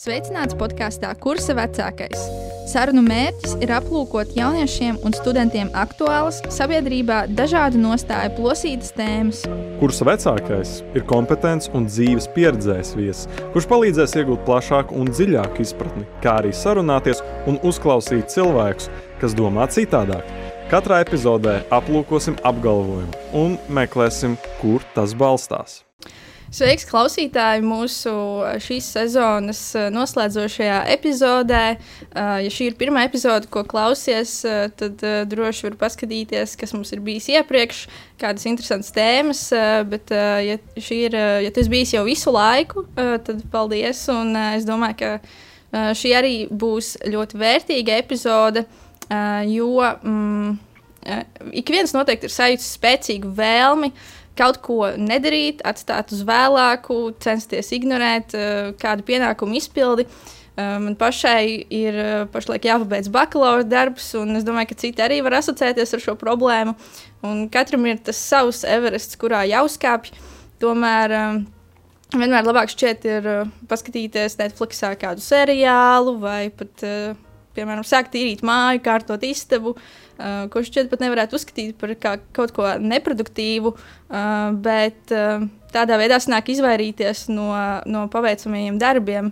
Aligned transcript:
Sveicināts 0.00 0.54
podkāstā 0.56 1.10
Kursa 1.20 1.52
vecākais. 1.58 2.20
Sarunu 2.70 3.02
mērķis 3.04 3.58
ir 3.60 3.72
aplūkot 3.76 4.30
jauniešiem 4.32 4.96
un 5.04 5.12
studentiem 5.12 5.68
aktuālas, 5.76 6.38
sabiedrībā 6.56 7.26
dažādu 7.36 7.82
nostāju 7.82 8.30
plosītas 8.38 8.94
tēmas. 8.96 9.42
Kursa 9.82 10.06
vecākais 10.08 10.78
ir 10.96 11.04
kompetents 11.10 11.68
un 11.76 11.84
dzīves 11.90 12.30
pieredzējis 12.32 12.94
viesis, 12.96 13.28
kurš 13.52 13.68
palīdzēs 13.74 14.16
iegūt 14.22 14.48
plašāku 14.48 14.96
un 15.02 15.12
dziļāku 15.12 15.60
izpratni, 15.66 16.08
kā 16.24 16.38
arī 16.40 16.54
sarunāties 16.56 17.20
un 17.44 17.60
uzklausīt 17.60 18.32
cilvēkus, 18.32 18.88
kas 19.20 19.36
domā 19.36 19.68
citādāk. 19.68 20.24
Katrā 20.72 21.02
epizodē 21.04 21.58
aplūkosim 21.76 22.40
apgalvojumu 22.40 23.36
un 23.36 23.60
meklēsim, 23.68 24.40
kur 24.64 24.80
tas 24.96 25.12
balstās. 25.12 25.82
Sveiks, 26.50 26.82
klausītāji! 26.90 27.62
Mūsu 27.62 28.12
šīs 28.64 28.88
sezonas 28.96 29.60
noslēdzošajā 29.94 30.80
epizodē. 30.96 31.60
Ja 32.10 32.50
šī 32.50 32.72
ir 32.72 32.76
pirmā 32.80 33.04
epizode, 33.06 33.46
ko 33.54 33.62
klausies, 33.70 34.32
tad 34.80 35.04
droši 35.30 35.68
var 35.68 35.76
paskatīties, 35.84 36.56
kas 36.58 36.74
mums 36.74 36.90
ir 36.90 37.04
bijis 37.06 37.30
iepriekš, 37.30 37.84
kādas 38.18 38.48
interesantas 38.50 38.90
tēmas. 38.96 39.44
Bet, 39.92 40.10
ja 40.10 40.58
ir, 40.58 41.18
ja 41.46 41.54
tas 41.54 41.70
bijis 41.70 41.94
jau 41.94 42.02
visu 42.08 42.34
laiku, 42.34 42.82
tad 42.98 43.46
paldies! 43.54 44.02
Un 44.10 44.34
es 44.48 44.66
domāju, 44.66 44.98
ka 45.70 45.94
šī 46.02 46.16
arī 46.18 46.36
būs 46.50 46.96
ļoti 47.06 47.44
vērtīga 47.46 48.02
epizode, 48.02 48.66
jo 49.54 49.74
mm, 49.78 50.56
ik 51.62 51.70
viens 51.70 51.94
noteikti 51.94 52.26
ir 52.26 52.34
sajūtis 52.34 52.74
spēcīgu 52.74 53.38
vēlmi 53.38 53.94
uh, 53.94 54.08
kaut 54.40 54.60
ko 54.64 54.80
nedarīt, 54.96 55.62
atstāt 55.66 56.14
uz 56.14 56.24
vēlāku, 56.26 56.98
censties 57.22 57.72
ignorēt 57.76 58.36
uh, 58.36 58.70
kādu 58.80 59.04
pienākumu 59.08 59.58
izpildi. 59.60 60.06
Uh, 60.50 60.76
man 60.82 60.96
pašai 60.98 61.44
ir 61.72 62.00
uh, 62.00 62.10
pašlaik 62.32 62.66
jāpabeidz 62.68 63.10
bakalaura 63.12 63.66
darbs, 63.66 64.10
un 64.18 64.34
es 64.38 64.46
domāju, 64.46 64.72
ka 64.72 64.80
citi 64.82 65.04
arī 65.04 65.20
var 65.26 65.38
asociēties 65.40 65.96
ar 65.96 66.04
šo 66.04 66.16
problēmu. 66.20 66.76
Un 67.26 67.46
katram 67.52 67.86
ir 67.88 68.00
tas 68.04 68.20
savs 68.20 68.64
Everests, 68.68 69.18
kurā 69.20 69.44
jāuzkāpj. 69.48 70.12
Tomēr 70.60 71.14
vienmēr 72.12 72.44
labāk 72.44 72.68
šķiet 72.72 73.06
ir 73.08 73.28
paskatīties 73.68 74.36
Netflixā 74.40 74.90
kādu 75.00 75.24
seriālu 75.24 76.18
vai 76.20 76.50
pat, 76.52 76.84
piemēram, 77.56 77.86
sākt 77.86 78.18
īrīt 78.20 78.44
māju, 78.44 78.82
kārtot 78.84 79.24
istabu. 79.24 79.72
Uh, 79.72 80.09
uh, 80.20 80.44
ko 80.52 80.62
šķiet 80.64 80.90
pat 80.92 81.02
nevarētu 81.02 81.38
uzskatīt 81.38 81.76
par 81.80 81.94
kaut 82.36 82.54
ko 82.56 82.68
neproduktīvu, 82.80 83.72
uh, 83.74 84.50
bet 84.62 85.14
uh, 85.16 85.46
tādā 85.74 85.98
veidā 86.00 86.20
sanāk 86.22 86.52
izvairīties 86.52 87.28
no, 87.32 87.50
no 87.88 88.06
paveicamajiem 88.12 88.80
darbiem, 88.80 89.30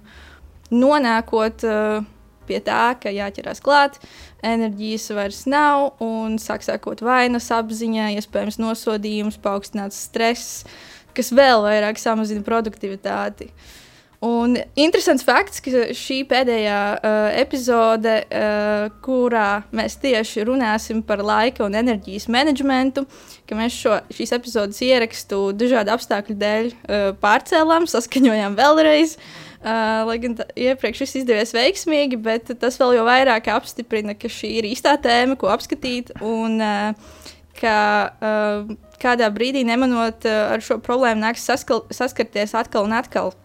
nonākot 0.72 1.66
uh, 1.68 2.06
pie 2.48 2.62
tā, 2.64 2.94
ka 3.00 3.12
jāķerās 3.12 3.60
klāt, 3.64 3.98
enerģijas 4.40 5.10
vairs 5.12 5.42
nav 5.50 6.00
un 6.04 6.38
sāk 6.40 6.64
sekot 6.64 7.04
vainas 7.04 7.50
apziņā, 7.52 8.14
iespējams 8.16 8.56
nosodījums, 8.62 9.36
paaugstināts 9.44 10.00
stress, 10.08 10.64
kas 11.12 11.34
vēl 11.36 11.66
vairāk 11.66 12.00
samazina 12.00 12.40
produktivitāti. 12.46 13.52
Uh, 13.52 13.76
Un 14.24 14.56
interesants 14.74 15.22
fakts, 15.22 15.60
ka 15.62 15.92
šī 15.94 16.24
pēdējā 16.26 16.78
uh, 16.96 17.28
epizode, 17.38 18.16
uh, 18.26 18.88
kurā 19.04 19.62
mēs 19.70 19.94
tieši 20.02 20.42
runāsim 20.48 21.04
par 21.06 21.22
laika 21.22 21.62
un 21.62 21.76
enerģijas 21.78 22.26
menedžmentu, 22.34 23.04
ka 23.46 23.58
mēs 23.58 23.76
šo, 23.78 24.00
šīs 24.10 24.34
epizodes 24.34 24.82
ierakstu 24.82 25.52
dažādu 25.54 25.94
apstākļu 25.94 26.38
dēļ 26.42 26.72
uh, 26.72 27.06
pārcēlām, 27.22 27.86
saskaņojām 27.86 28.58
vēlreiz. 28.58 29.14
Uh, 29.58 30.02
lai 30.10 30.18
gan 30.22 30.34
iepriekš 30.50 31.06
viss 31.06 31.22
izdevies 31.22 31.54
veiksmīgi, 31.54 32.18
bet 32.18 32.50
tas 32.58 32.78
vēl 32.78 32.98
jau 32.98 33.06
vairāk 33.06 33.50
apstiprina, 33.54 34.18
ka 34.18 34.30
šī 34.30 34.56
ir 34.58 34.72
īstā 34.74 34.98
tēma, 35.02 35.38
ko 35.38 35.54
apskatīt. 35.54 36.16
Un, 36.26 36.58
uh, 36.58 37.26
ka 37.58 37.80
uh, 38.18 38.78
kādā 38.98 39.30
brīdī 39.34 39.62
nemanot 39.66 40.26
uh, 40.26 40.56
ar 40.56 40.62
šo 40.62 40.82
problēmu 40.82 41.22
nāks 41.22 41.46
saskal, 41.46 41.86
saskarties 41.94 42.58
atkal 42.58 42.90
un 42.90 42.98
atkal. 42.98 43.36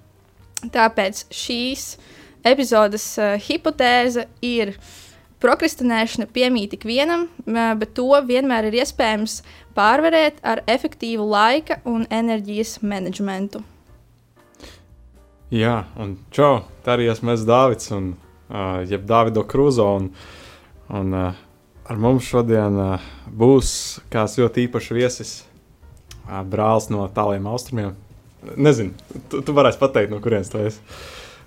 Tāpēc 0.71 1.25
šīs 1.33 1.87
epizodes 2.47 3.05
uh, 3.19 3.35
hipotēze 3.41 4.27
ir 4.45 4.75
prokrastinēšana 5.43 6.29
piemīt 6.31 6.77
ikvienam, 6.77 7.27
uh, 7.27 7.73
bet 7.79 7.95
to 7.97 8.07
vienmēr 8.27 8.69
ir 8.69 8.79
iespējams 8.83 9.41
pārvarēt 9.75 10.39
ar 10.45 10.63
efektīvu 10.69 11.27
laika 11.27 11.81
un 11.89 12.07
enerģijas 12.11 12.77
menedžmentu. 12.85 13.63
Jā, 15.53 15.83
un 16.01 16.15
čau, 16.33 16.63
tā 16.81 16.95
arī 16.95 17.11
esmu 17.11 17.35
es 17.35 17.43
Dārvids, 17.45 17.91
un 17.93 18.13
uh, 18.49 18.79
jeb 18.89 19.03
Dāvido 19.05 19.43
Krūzo. 19.45 19.85
Un, 19.99 20.07
un, 20.89 21.13
uh, 21.13 21.41
ar 21.85 21.99
mums 22.01 22.25
šodien 22.25 22.79
uh, 22.79 23.11
būs 23.29 23.99
kāds 24.13 24.39
ļoti 24.39 24.65
īpašs 24.65 24.89
viesis, 24.97 25.33
uh, 26.25 26.41
brālis 26.41 26.89
no 26.89 27.05
tāliem 27.13 27.45
austrumiem, 27.51 27.93
Nezinu, 28.57 28.93
tu, 29.31 29.41
tu 29.45 29.55
varēsi 29.55 29.79
pateikt, 29.81 30.11
no 30.11 30.19
kurienes 30.23 30.51
tu 30.51 30.61
esi. 30.63 30.81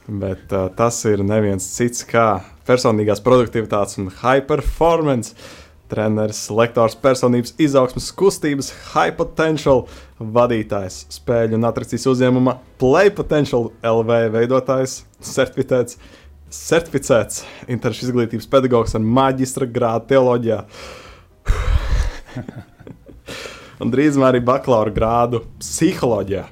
Bet 0.07 0.53
uh, 0.55 0.69
tas 0.77 0.99
ir 1.11 1.23
neviens 1.27 1.65
cits 1.77 2.05
kā 2.07 2.27
personīgās 2.67 3.23
produktivitātes 3.25 3.99
un 4.01 4.11
high 4.23 4.45
performance 4.47 5.35
treneris, 5.91 6.47
lektors, 6.51 6.97
personības 6.99 7.55
izaugsmas 7.63 8.11
kustības, 8.17 8.73
high 8.93 9.15
potential 9.19 9.85
vadītājs, 10.19 11.05
spēļu 11.15 11.59
un 11.59 11.69
atracīs 11.69 12.07
uzņēmuma 12.11 12.57
Play 12.81 13.13
Potential 13.15 13.71
LV 13.87 14.21
veidotājs, 14.35 15.05
certificēts, 15.23 15.99
certificēts 16.51 17.45
interešu 17.71 18.09
izglītības 18.09 18.51
pedagogs 18.51 18.97
ar 18.99 19.05
maģistra 19.05 19.69
grādu 19.71 20.11
teoloģijā. 20.15 20.61
un 23.83 23.93
drīzumā 23.93 24.33
arī 24.33 24.43
bakalaura 24.45 24.95
grādu 24.95 25.45
psiholoģijā 25.61 26.47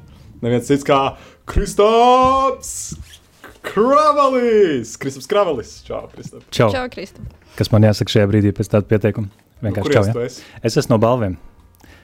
neviens 0.45 0.69
cits 0.69 0.87
kā 0.87 1.01
Kristaps 1.49 2.95
Kravalis! 3.65 4.95
Kristaps 5.01 5.29
Kravalis! 5.31 5.79
Čau, 5.87 6.05
Kristap! 6.13 6.45
Čau! 6.53 6.69
Čau, 6.73 6.85
Kristap! 6.93 7.33
Kas 7.57 7.71
man 7.73 7.87
jāsaka 7.87 8.13
šajā 8.13 8.29
brīdī 8.29 8.53
pēc 8.55 8.71
tāda 8.73 8.89
pieteikuma? 8.91 9.31
Vienkārši 9.65 9.91
nu, 9.91 9.95
čau, 9.97 10.05
ja? 10.11 10.27
Es 10.67 10.77
esmu 10.77 10.97
no 10.97 11.01
balviem. 11.03 11.37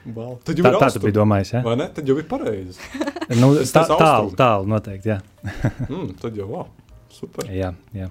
Bal. 0.01 0.39
Tad 0.47 0.56
jau 0.56 0.65
tā, 0.65 0.78
tā 0.81 0.89
tu 0.95 1.03
biji 1.03 1.17
domājis, 1.19 1.51
ja? 1.59 1.61
Vai 1.65 1.75
ne? 1.77 1.91
Tad 1.93 2.09
jau 2.09 2.17
ir 2.17 2.25
pareizi. 2.31 2.81
nu, 3.43 3.53
tā, 3.61 3.84
tālu, 3.91 4.33
tālu 4.39 4.71
noteikti, 4.71 5.12
jā. 5.12 5.19
mm, 5.91 6.15
tad 6.22 6.39
jau, 6.41 6.49
wow, 6.55 6.71
super. 7.12 7.51
Jā, 7.53 7.75
jā. 7.97 8.09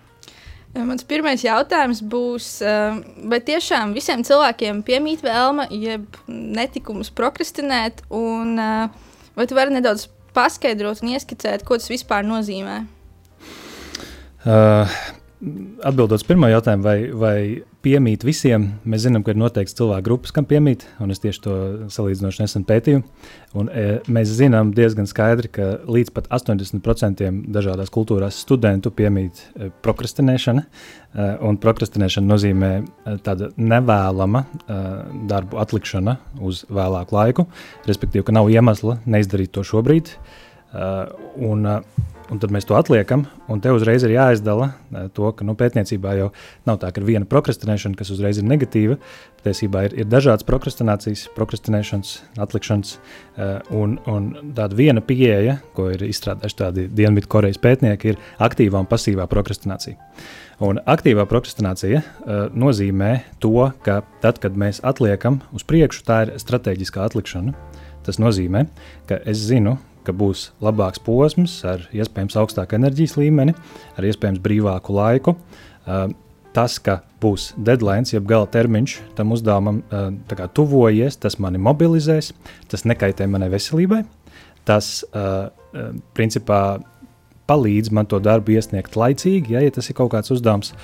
Mans 0.77 1.01
pirmais 1.09 1.41
jautājums 1.41 2.03
būs, 2.05 2.51
vai 3.31 3.39
tiešām 3.41 3.95
visiem 3.97 4.21
cilvēkiem 4.27 4.83
piemīt 4.85 5.23
vēlme, 5.25 5.65
jeb 5.73 6.19
netikums 6.29 7.09
prokrastinēt, 7.17 8.03
un 8.13 8.53
vai 8.59 9.47
tu 9.49 9.57
vari 9.57 9.73
nedaudz 9.73 10.05
paskaidrot 10.35 11.03
un 11.03 11.13
ieskicēt, 11.15 11.65
ko 11.67 11.79
tas 11.79 11.89
vispār 11.91 12.27
nozīmē? 12.27 12.81
Uh, 14.45 14.99
Atbildot 15.87 16.19
uz 16.19 16.25
pirmo 16.27 16.49
jautājumu, 16.51 16.83
vai, 16.83 16.97
vai 17.15 17.37
piemīt 17.85 18.23
visiem, 18.27 18.65
mēs 18.87 19.05
zinām, 19.05 19.23
ka 19.23 19.33
ir 19.33 19.39
noteikts 19.39 19.75
cilvēku 19.77 20.05
grupas, 20.05 20.33
kam 20.35 20.47
piemīt, 20.49 20.85
un 21.03 21.13
es 21.13 21.21
tieši 21.23 21.41
to 21.45 21.53
salīdzinoši 21.93 22.43
nesen 22.43 22.65
pētīju. 22.67 23.03
Un, 23.59 23.69
e, 23.71 23.85
mēs 24.11 24.33
zinām 24.37 24.73
diezgan 24.75 25.07
skaidri, 25.09 25.51
ka 25.53 25.69
līdz 25.89 26.11
pat 26.15 26.27
80% 26.35 27.29
dažādās 27.55 27.93
kultūrās 27.93 28.41
studentu 28.43 28.91
piemīt 28.95 29.39
e, 29.39 29.69
prokrastinēšana, 29.85 30.65
e, 30.65 31.29
un 31.47 31.61
prokrastinēšana 31.63 32.33
nozīmē 32.33 32.73
e, 32.79 33.15
tāda 33.25 33.49
nevēlama 33.57 34.43
e, 34.43 34.81
darbu 35.31 35.63
atlikšana 35.63 36.19
uz 36.45 36.65
vēlāku 36.69 37.15
laiku, 37.15 37.47
respektīvi, 37.89 38.27
ka 38.27 38.35
nav 38.35 38.51
iemesla 38.51 38.99
neizdarīt 39.07 39.55
to 39.55 39.65
šobrīd. 39.67 40.13
E, 40.13 40.47
un, 40.73 41.65
e, 41.65 42.09
Un 42.29 42.37
tad 42.37 42.51
mēs 42.53 42.67
to 42.69 42.75
atliekam, 42.77 43.23
un 43.49 43.61
te 43.61 43.71
uzreiz 43.73 44.03
ir 44.05 44.13
jāizdala 44.13 44.69
eh, 44.69 45.07
to, 45.17 45.31
ka 45.33 45.45
nu, 45.45 45.55
pētniecībā 45.57 46.13
jau 46.19 46.27
nav 46.69 46.77
tā, 46.81 46.91
ka 46.93 47.01
ir 47.01 47.07
viena 47.07 47.29
prokrastinēšana, 47.29 47.97
kas 47.97 48.11
uzreiz 48.13 48.37
ir 48.37 48.45
negatīva. 48.45 48.99
Patiesībā 49.39 49.87
ir, 49.87 49.95
ir 50.03 50.09
dažādas 50.09 50.45
prokrastinācijas, 50.45 51.25
prokrastinēšanas, 51.37 52.11
atlikšanas, 52.45 52.93
eh, 52.99 53.55
un, 53.73 53.97
un 54.11 54.29
tāda 54.57 54.77
viena 54.77 55.01
pieeja, 55.05 55.57
ko 55.77 55.89
ir 55.95 56.05
izstrādājuši 56.05 56.59
tādi 56.61 56.85
Dienvidkorejas 56.99 57.61
pētnieki, 57.63 58.13
ir 58.13 58.21
aktīvā 58.45 58.83
un 58.83 58.91
pasīvā 58.91 59.25
prokrastinācija. 59.31 59.97
Un 60.59 60.81
aktīvā 60.91 61.23
prokrastinācija 61.23 62.01
uh, 62.03 62.39
nozīmē 62.51 63.13
to, 63.39 63.69
ka 63.85 64.01
tad, 64.19 64.41
kad 64.43 64.57
mēs 64.59 64.81
atliekam 64.83 65.37
uz 65.55 65.63
priekšu, 65.63 66.03
tā 66.03 66.17
ir 66.25 66.33
strateģiskā 66.43 67.05
atlikšana. 67.07 67.53
Tas 68.03 68.19
nozīmē, 68.19 68.65
ka 69.07 69.21
es 69.23 69.39
zinu, 69.47 69.77
ka 70.09 70.15
būs 70.17 70.49
labāks 70.63 71.01
posms 71.05 71.59
ar 71.69 71.85
iespējams 71.95 72.37
augstāku 72.41 72.77
enerģijas 72.79 73.15
līmeni, 73.19 73.55
ar 73.97 74.09
iespējams 74.09 74.41
brīvāku 74.43 74.97
laiku. 74.97 75.35
Tas, 76.49 76.79
ka 76.81 76.99
būs 77.21 77.51
deadline, 77.61 78.09
jeb 78.09 78.25
gala 78.27 78.49
termiņš 78.49 78.95
tam 79.17 79.35
uzdevumam, 79.35 79.83
uh, 79.93 80.45
tuvojies, 80.57 81.19
tas 81.21 81.37
mani 81.39 81.61
mobilizēs, 81.61 82.31
tas 82.71 82.87
nekaitē 82.89 83.29
manai 83.29 83.51
veselībai. 83.53 84.03
Tas 84.67 85.05
principā 86.17 86.61
palīdz 87.49 87.89
man 87.95 88.05
to 88.09 88.19
darbu 88.21 88.53
iesniegt 88.53 88.97
laicīgi, 88.99 89.55
ja, 89.55 89.63
ja 89.65 89.73
tas 89.73 89.89
ir 89.89 89.97
kaut 89.97 90.11
kāds 90.13 90.33
uzdevums, 90.35 90.75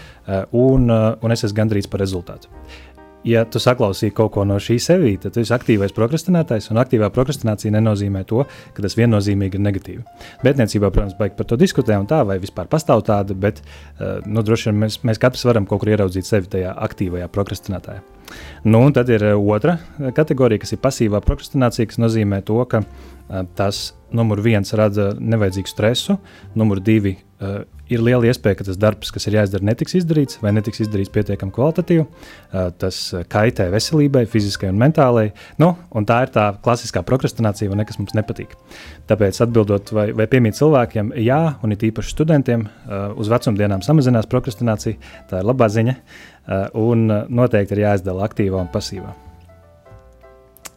un, 0.56 0.90
un 0.90 1.36
es 1.36 1.46
esmu 1.46 1.60
gandrīz 1.60 1.90
par 1.92 2.02
rezultātu 2.02 2.50
ja 3.26 3.44
tu 3.50 3.60
saklausīji 3.62 4.14
kaut 4.16 4.34
ko 4.36 4.46
no 4.48 4.58
šī 4.62 4.78
sevī, 4.82 5.16
tad 5.22 5.36
tu 5.36 5.42
esi 5.42 5.54
aktīvais 5.56 5.94
prokrastinātājs, 5.96 6.70
un 6.72 6.80
aktīvā 6.82 7.10
prokrastinācija 7.14 7.74
nenozīmē 7.76 8.24
to, 8.30 8.44
ka 8.76 8.86
tas 8.86 8.98
viennozīmīgi 9.00 9.58
ir 9.58 9.64
negatīvi. 9.66 10.06
Pētniecībā, 10.44 10.92
protams, 10.94 11.18
baigi 11.20 11.38
par 11.40 11.50
to 11.50 11.58
diskutē, 11.60 11.98
un 12.02 12.10
tā, 12.10 12.22
vai 12.28 12.38
vispār 12.42 12.70
pastāv 12.72 13.04
tāda, 13.08 13.38
bet 13.38 13.62
uh, 13.64 14.22
nu, 14.26 14.46
droši 14.46 14.70
vien 14.70 14.86
mēs, 14.86 15.00
mēs 15.08 15.22
katrs 15.22 15.46
varam 15.50 15.68
kaut 15.70 15.84
kur 15.84 15.94
ieraudzīt 15.94 16.30
sevi 16.30 16.52
tajā 16.56 16.76
aktīvajā 16.88 17.30
prokrastinātājā. 17.34 18.04
Nu, 18.66 18.82
un 18.82 18.96
tad 18.96 19.10
ir 19.14 19.26
uh, 19.34 19.52
otra 19.54 19.78
kategorija, 20.18 20.64
kas 20.64 20.76
ir 20.78 20.84
pasīvā 20.86 21.22
prokrastinācija, 21.26 21.90
kas 21.92 22.02
nozīmē 22.02 22.42
to, 22.46 22.62
ka 22.70 22.86
tas 23.58 23.88
numur 24.14 24.38
viens 24.46 24.70
rada 24.78 25.10
nevajadzīgu 25.18 25.72
stresu, 25.72 26.20
numur 26.54 26.78
divi 26.84 27.16
ir 27.92 28.02
liela 28.02 28.26
iespēja, 28.30 28.60
ka 28.60 28.66
tas 28.68 28.80
darbs, 28.82 29.12
kas 29.14 29.28
ir 29.30 29.38
jāizdara, 29.38 29.66
netiks 29.68 29.96
izdarīts 30.00 30.40
vai 30.42 30.54
netiks 30.56 30.82
izdarīts 30.86 31.12
pietiekami 31.14 31.54
kvalitatīvi. 31.56 32.06
Tas 32.82 33.00
kaitē 33.32 33.68
veselībai, 33.74 34.24
fiziskai 34.32 34.72
un 34.74 34.80
mentālai. 34.82 35.28
Nu, 35.62 35.74
un 35.94 36.08
tā 36.10 36.22
ir 36.26 36.34
tā 36.36 36.48
klasiskā 36.66 37.04
prokrastinācija, 37.06 37.70
vai 37.72 37.82
ne, 37.82 37.88
kas 37.88 38.00
mums 38.02 38.16
nepatīk. 38.18 38.56
Tāpēc 39.10 39.42
atbildot, 39.46 39.94
vai, 39.96 40.08
vai 40.18 40.26
piemīt 40.32 40.58
cilvēkiem, 40.58 41.14
jā, 41.22 41.42
un 41.62 41.76
it 41.76 41.86
īpaši 41.86 42.16
studentiem, 42.16 42.66
uz 43.22 43.30
vecumdienām 43.32 43.86
samazinās 43.86 44.30
prokrastinācija. 44.32 44.98
Tā 45.30 45.44
ir 45.44 45.52
labā 45.52 45.70
ziņa. 45.70 46.00
Un 46.82 47.08
noteikti 47.10 47.78
ir 47.78 47.86
jāizdala 47.86 48.26
aktīvā 48.26 48.66
un 48.66 48.74
pasīvā. 48.74 49.14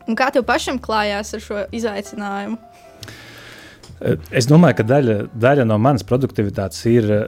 Un 0.09 0.17
kā 0.17 0.31
tev 0.33 0.47
pašam 0.49 0.79
klājās 0.81 1.35
ar 1.37 1.43
šo 1.45 1.65
izaicinājumu? 1.77 2.57
Es 3.99 4.47
domāju, 4.47 4.79
ka 4.79 4.87
daļa, 4.87 5.17
daļa 5.35 5.67
no 5.67 5.79
manas 5.83 6.07
produktivitātes 6.07 6.85
ir 6.91 7.11
eh, 7.15 7.25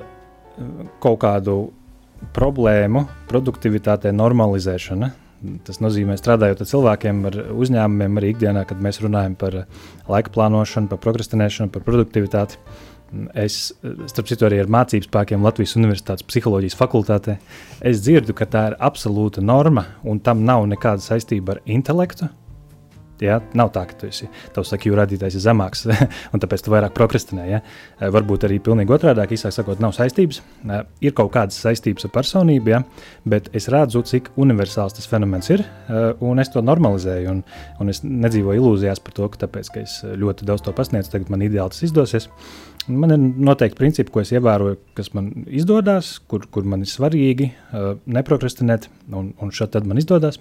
kaut 1.03 1.19
kādu 1.25 1.57
problēmu 2.37 3.07
produktivitātē 3.31 4.13
normalizēšana. 4.15 5.11
Tas 5.65 5.81
nozīmē, 5.81 6.19
strādājot 6.21 6.61
ar 6.61 6.69
cilvēkiem, 6.69 7.21
ar 7.31 7.37
uzņēmumiem, 7.57 8.19
arī 8.21 8.35
ikdienā, 8.35 8.67
kad 8.69 8.83
mēs 8.85 9.01
runājam 9.01 9.39
par 9.41 9.63
laika 10.11 10.33
plānošanu, 10.35 10.91
par 10.91 11.01
prokrastinēšanu, 11.01 11.73
par 11.73 11.85
produktivitāti. 11.87 12.61
Es, 13.41 13.73
starp 14.13 14.29
citu, 14.31 14.47
arī 14.47 14.61
ar 14.63 14.69
mācību 14.71 15.09
spēkiem 15.09 15.43
Latvijas 15.43 15.73
Universitātes 15.81 16.27
psiholoģijas 16.29 16.77
fakultātē, 16.79 17.39
es 17.81 18.05
dzirdu, 18.05 18.37
ka 18.37 18.47
tā 18.47 18.67
ir 18.69 18.77
absolūta 18.79 19.43
norma 19.43 19.89
un 20.07 20.21
tam 20.23 20.45
nav 20.47 20.69
nekāda 20.71 21.03
saistība 21.03 21.57
ar 21.57 21.65
intelektu. 21.65 22.29
Ja? 23.25 23.41
Nav 23.59 23.73
tā, 23.75 23.85
ka 23.91 23.97
tu 24.01 24.09
esi, 24.11 24.29
tavs 24.55 24.73
IQ 24.77 24.95
radītājs 24.99 25.37
ir 25.39 25.45
zemāks, 25.45 25.87
un 26.33 26.43
tāpēc 26.43 26.65
tu 26.65 26.73
vairāk 26.73 26.95
prokrastinē. 26.97 27.47
Ja? 27.51 27.61
Eh, 27.99 28.09
varbūt 28.13 28.47
arī 28.49 28.61
pilnīgi 28.65 28.95
otrādi, 28.97 29.27
īsāk 29.37 29.55
sakot, 29.57 29.83
nav 29.83 29.95
saistības. 29.97 30.41
Eh, 30.65 30.83
ir 31.09 31.17
kaut 31.19 31.33
kādas 31.37 31.61
saistības 31.63 32.09
ar 32.09 32.15
personību, 32.15 32.75
ja? 32.75 32.83
bet 33.29 33.51
es 33.57 33.69
redzu, 33.73 34.05
cik 34.07 34.33
universāls 34.41 34.97
tas 34.97 35.09
fenomens 35.11 35.51
ir, 35.53 35.65
eh, 35.65 36.11
un 36.25 36.43
es 36.43 36.53
to 36.53 36.65
normalizēju. 36.65 37.37
Un, 37.37 37.45
un 37.81 37.93
es 37.93 38.03
nedzīvoju 38.07 38.63
ilūzijās 38.63 39.03
par 39.05 39.17
to, 39.17 39.31
ka 39.33 39.45
tāpēc, 39.47 39.73
ka 39.75 39.85
es 39.85 40.01
ļoti 40.05 40.49
daudz 40.49 40.67
to 40.67 40.75
pasniedzu, 40.77 41.13
tagad 41.15 41.33
man 41.33 41.47
ideāli 41.47 41.75
tas 41.75 41.87
izdosies. 41.87 42.31
Man 42.91 43.15
ir 43.15 43.21
noteikti 43.21 43.79
principi, 43.79 44.11
ko 44.13 44.23
es 44.23 44.33
ievēroju, 44.35 44.79
kas 44.99 45.13
man 45.15 45.31
izdodas, 45.47 46.13
kur, 46.31 46.45
kur 46.51 46.67
man 46.69 46.83
ir 46.85 46.91
svarīgi 46.91 47.51
uh, 47.51 47.93
neprokrastinēt, 48.11 48.89
un, 49.17 49.31
un 49.41 49.53
tad 49.61 49.87
man 49.87 50.01
izdodas. 50.01 50.41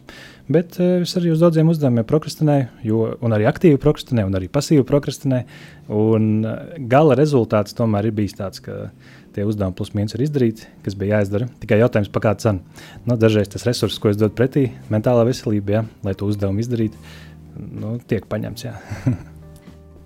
Bet 0.50 0.80
uh, 0.81 1.04
es 1.04 1.16
arī 1.19 1.34
uz 1.34 1.44
daudziem 1.44 1.69
uzdevumiem 1.69 2.07
prokrastinēju, 2.10 2.68
jo, 2.90 3.06
un 3.22 3.38
arī 3.38 3.48
aktīvi 3.50 3.80
prokrastinēju, 3.81 4.31
un 4.31 4.40
arī 4.40 4.50
pasīvi 4.51 4.88
prokrastinēju. 4.90 5.62
Un 6.00 6.30
uh, 6.44 6.75
gala 6.92 7.18
rezultāts 7.19 7.78
tomēr 7.78 8.10
ir 8.10 8.18
bijis 8.18 8.38
tāds, 8.40 8.63
ka 8.66 8.90
tie 9.36 9.45
uzdevumi 9.48 9.78
plus 9.78 9.94
mīnus 9.95 10.18
ir 10.18 10.25
izdarīti, 10.25 10.69
kas 10.86 10.98
bija 11.00 11.19
jāizdara. 11.19 11.50
Tikai 11.62 11.81
jautājums, 11.84 12.12
par 12.13 12.25
kādu 12.28 12.45
cenu. 12.45 12.86
Nu, 13.06 13.18
dažreiz 13.19 13.52
tas 13.54 13.68
resurss, 13.69 14.02
ko 14.02 14.13
es 14.13 14.19
dodu 14.19 14.36
pretī, 14.38 14.69
mentālā 14.94 15.28
veselība, 15.30 15.80
ja, 15.80 15.84
lai 16.06 16.16
to 16.18 16.30
uzdevumu 16.30 16.63
izdarītu, 16.66 17.10
nu, 17.57 17.98
tiek 18.10 18.25
paņemts. 18.30 18.69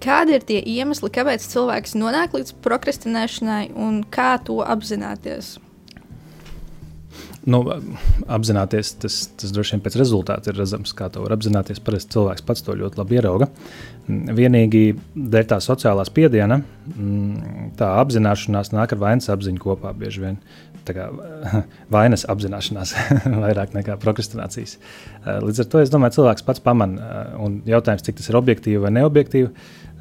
Kādi 0.04 0.36
ir 0.36 0.44
tie 0.44 0.60
iemesli, 0.60 1.08
kāpēc 1.16 1.46
cilvēks 1.48 1.96
nonāk 1.96 2.34
līdz 2.36 2.58
prokrastinēšanai 2.66 3.70
un 3.80 4.02
kā 4.12 4.34
to 4.44 4.60
apzināties? 4.60 5.56
Nu, 7.44 7.60
apzināties, 8.32 8.94
tas, 9.04 9.18
tas 9.40 9.52
droši 9.52 9.76
vien 9.76 9.82
pēc 9.84 9.98
rezultātu 10.00 10.52
ir 10.52 10.60
redzams, 10.62 10.94
kā 10.96 11.10
to 11.12 11.26
var 11.26 11.36
apzināties. 11.36 11.82
Parasti 11.84 12.16
cilvēks 12.16 12.46
pats 12.48 12.64
to 12.64 12.76
ļoti 12.80 13.02
labi 13.02 13.18
ierauga. 13.20 13.50
Vienīgi 14.08 14.84
dēļ 15.16 15.50
tā 15.52 15.60
sociālā 15.64 16.06
spiediena, 16.08 16.62
mm, 16.94 17.74
tā 17.80 17.90
apzināšanās 18.00 18.72
nāk 18.76 18.96
ar 18.96 19.04
vainas 19.04 19.28
apziņu 19.34 19.60
kopā 19.64 19.92
bieži 19.98 20.24
vien. 20.24 20.40
Tā 20.88 20.96
kā 20.96 21.10
vainas 21.96 22.24
apzināšanās 22.32 22.96
vairāk 23.44 23.76
nekā 23.76 24.00
prokrastinācijas. 24.00 24.78
Līdz 25.44 25.66
ar 25.66 25.72
to 25.72 25.84
es 25.84 25.92
domāju, 25.92 26.22
cilvēks 26.22 26.48
pats 26.48 26.64
pamana. 26.64 27.28
Un 27.44 27.60
jautājums, 27.68 28.08
cik 28.08 28.22
tas 28.22 28.32
ir 28.32 28.40
objektīvi 28.40 28.84
vai 28.84 28.96
neobjektīvi, 29.02 29.52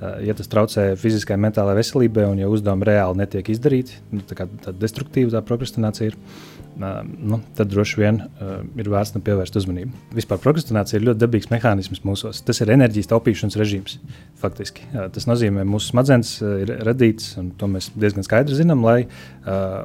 ja 0.02 0.34
tas 0.36 0.50
traucē 0.50 0.92
fiziskai, 0.98 1.36
mentālai 1.40 1.76
veselībai, 1.78 2.24
un 2.32 2.40
ja 2.42 2.48
uzdevumi 2.50 2.88
reāli 2.88 3.20
netiek 3.22 3.52
izdarīti, 3.52 4.00
nu, 4.14 4.24
tā 4.26 4.46
tāda 4.46 4.74
destruktīva 4.80 5.34
tā 5.34 5.42
prokrastinācija 5.46 6.10
ir, 6.10 6.16
eh, 6.16 6.96
nu, 7.32 7.38
tad 7.58 7.70
droši 7.70 8.00
vien 8.00 8.18
uh, 8.22 8.54
ir 8.80 8.90
vērts 8.90 9.14
nu 9.14 9.22
pievērst 9.24 9.58
uzmanību. 9.60 9.92
Vispār 10.16 10.40
prokrastinācija 10.42 10.98
ir 10.98 11.06
ļoti 11.06 11.22
dabīgs 11.22 11.50
mehānisms 11.52 12.02
mūsos. 12.08 12.42
Tas 12.46 12.62
ir 12.64 12.72
enerģijas 12.74 13.12
taupīšanas 13.12 13.58
režīms. 13.60 13.98
Faktiski. 14.42 14.88
Uh, 14.90 15.06
tas 15.14 15.28
nozīmē, 15.30 15.62
ka 15.62 15.72
mūsu 15.76 15.92
smadzenes 15.92 16.34
uh, 16.42 16.56
ir 16.64 16.74
radītas, 16.88 17.36
un 17.42 17.52
to 17.60 17.70
mēs 17.70 17.92
diezgan 17.94 18.26
skaidri 18.26 18.58
zinām, 18.58 18.82
lai 18.86 19.04
uh, 19.04 19.84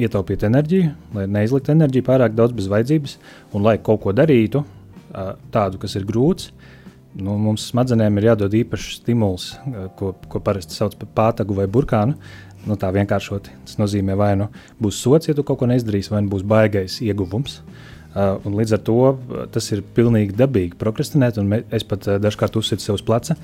ietaupītu 0.00 0.48
enerģiju, 0.48 0.94
lai 1.18 1.28
neizliktu 1.38 1.74
enerģiju 1.74 2.08
pārāk 2.08 2.38
daudz 2.38 2.56
bez 2.56 2.70
vajadzības, 2.72 3.18
un 3.52 3.68
lai 3.68 3.76
kaut 3.82 4.06
ko 4.06 4.16
darītu 4.16 4.64
uh, 4.64 5.34
tādu, 5.52 5.82
kas 5.82 5.98
ir 5.98 6.08
grūts 6.08 6.52
nu, 7.16 7.36
mums 7.40 7.68
smadzenēm 7.70 8.20
ir 8.20 8.30
jādod 8.32 8.54
īpašs 8.60 9.00
stimuls, 9.00 9.52
eh, 9.64 9.88
ko, 9.98 10.12
ko 10.28 10.42
parasti 10.44 10.76
sauc 10.76 10.96
par 11.00 11.10
pātagu 11.20 11.56
vai 11.56 11.68
burkānu. 11.70 12.18
Nu, 12.66 12.74
tā 12.76 12.90
vienkāršoti. 12.92 13.54
Tas 13.64 13.78
nozīmē, 13.80 14.16
vai 14.18 14.32
nu 14.36 14.48
būs 14.82 14.98
sots, 15.00 15.28
ja 15.30 15.34
tu 15.34 15.44
kaut 15.46 15.60
ko 15.60 15.68
neizdarīsi, 15.70 16.10
vai 16.12 16.24
nu 16.24 16.32
būs 16.32 16.44
baigais 16.44 16.98
ieguvums. 17.04 17.62
Uh, 18.18 18.40
līdz 18.42 18.72
ar 18.74 18.80
to 18.82 18.96
uh, 19.04 19.42
tas 19.52 19.66
ir 19.70 19.84
pilnīgi 19.94 20.34
dabīgi 20.34 20.78
prokrastinēt, 20.80 21.38
un 21.38 21.52
es 21.60 21.84
pat 21.86 22.08
uh, 22.08 22.16
dažkārt 22.18 22.56
uzsitu 22.58 22.82
sev 22.82 22.96
uz 22.96 23.04
pleca 23.04 23.36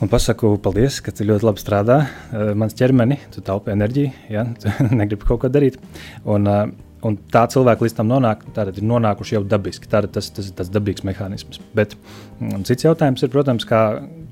un 0.00 0.08
pasaku, 0.10 0.54
paldies, 0.64 0.98
ka 1.04 1.12
tu 1.14 1.26
ļoti 1.28 1.46
labi 1.46 1.62
strādā. 1.62 1.98
Uh, 2.32 2.50
mans 2.58 2.74
ķermeni, 2.74 3.20
tu 3.30 3.44
taupi 3.44 3.74
enerģiju, 3.74 4.12
ja 4.32 4.46
tu 4.60 4.72
negribi 4.88 5.28
kaut 5.28 5.44
ko 5.44 5.52
darīt. 5.52 5.76
Un, 6.24 6.48
uh, 6.48 6.64
Un 7.06 7.16
tā 7.32 7.46
cilvēka 7.48 7.86
līdz 7.86 7.94
tam 7.96 8.10
nonāk, 8.10 8.42
tātad 8.56 8.76
ir 8.76 8.84
nonākuši 8.84 9.38
jau 9.38 9.42
dabiski. 9.48 9.88
Tātad 9.88 10.12
tas, 10.12 10.28
tas 10.36 10.50
ir 10.50 10.56
tas 10.58 10.68
dabīgs 10.72 11.04
mehānisms. 11.08 11.62
Bet 11.76 11.94
mm, 11.96 12.66
cits 12.68 12.84
jautājums 12.84 13.24
ir, 13.24 13.30
protams, 13.32 13.64
kā, 13.68 13.80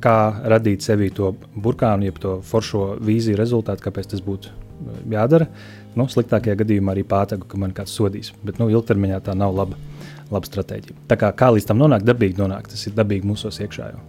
kā 0.05 0.17
radīt 0.53 0.85
sevī 0.85 1.09
to 1.17 1.33
burkānu, 1.57 2.11
jeb 2.11 2.21
to 2.21 2.35
foršo 2.45 2.91
vīziju 3.05 3.39
rezultātu, 3.41 3.87
kāpēc 3.87 4.11
tas 4.13 4.25
būtu 4.25 4.53
eh, 4.53 5.01
jādara. 5.15 5.49
Nu, 5.97 6.05
sliktākajā 6.13 6.59
gadījumā 6.61 6.93
arī 6.93 7.07
pātagu, 7.09 7.49
ka 7.49 7.61
man 7.61 7.73
kāds 7.77 7.97
sodīs. 7.97 8.35
Bet 8.45 8.61
nu, 8.61 8.69
ilgtermiņā 8.75 9.23
tā 9.31 9.39
nav 9.39 9.57
laba, 9.57 9.81
laba 10.29 10.45
stratēģija. 10.51 11.09
Tā 11.09 11.17
kā, 11.21 11.33
kā 11.41 11.49
līdz 11.57 11.71
tam 11.71 11.81
nonākt, 11.81 12.05
dabīgi 12.07 12.37
nonākt, 12.43 12.75
tas 12.77 12.85
ir 12.85 12.95
dabīgi 12.99 13.33
mūsos 13.33 13.63
iekšā. 13.65 13.89
Jau. 13.95 14.05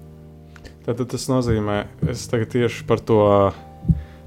Tad 0.84 1.08
tas 1.14 1.32
nozīmē, 1.32 1.80
es 2.12 2.28
tagad 2.28 2.52
tieši 2.52 2.84
par 2.90 3.00
to 3.08 3.24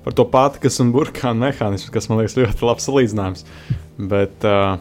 par 0.03 0.15
to 0.19 0.25
patikas 0.27 0.81
un 0.83 0.91
burkānu 0.95 1.47
mehānismu, 1.47 1.93
kas 1.95 2.09
man 2.11 2.21
liekas 2.21 2.35
ļoti 2.39 2.67
labs 2.67 2.89
salīdzinājums. 2.89 3.45
Bet, 3.99 4.45
uh, 4.49 4.79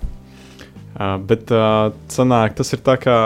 uh, 0.96 1.16
bet 1.28 1.52
uh, 1.54 1.92
sanāk, 2.12 2.56
tas 2.58 2.72
ir 2.76 2.84
tā 2.86 2.98
kā 3.02 3.18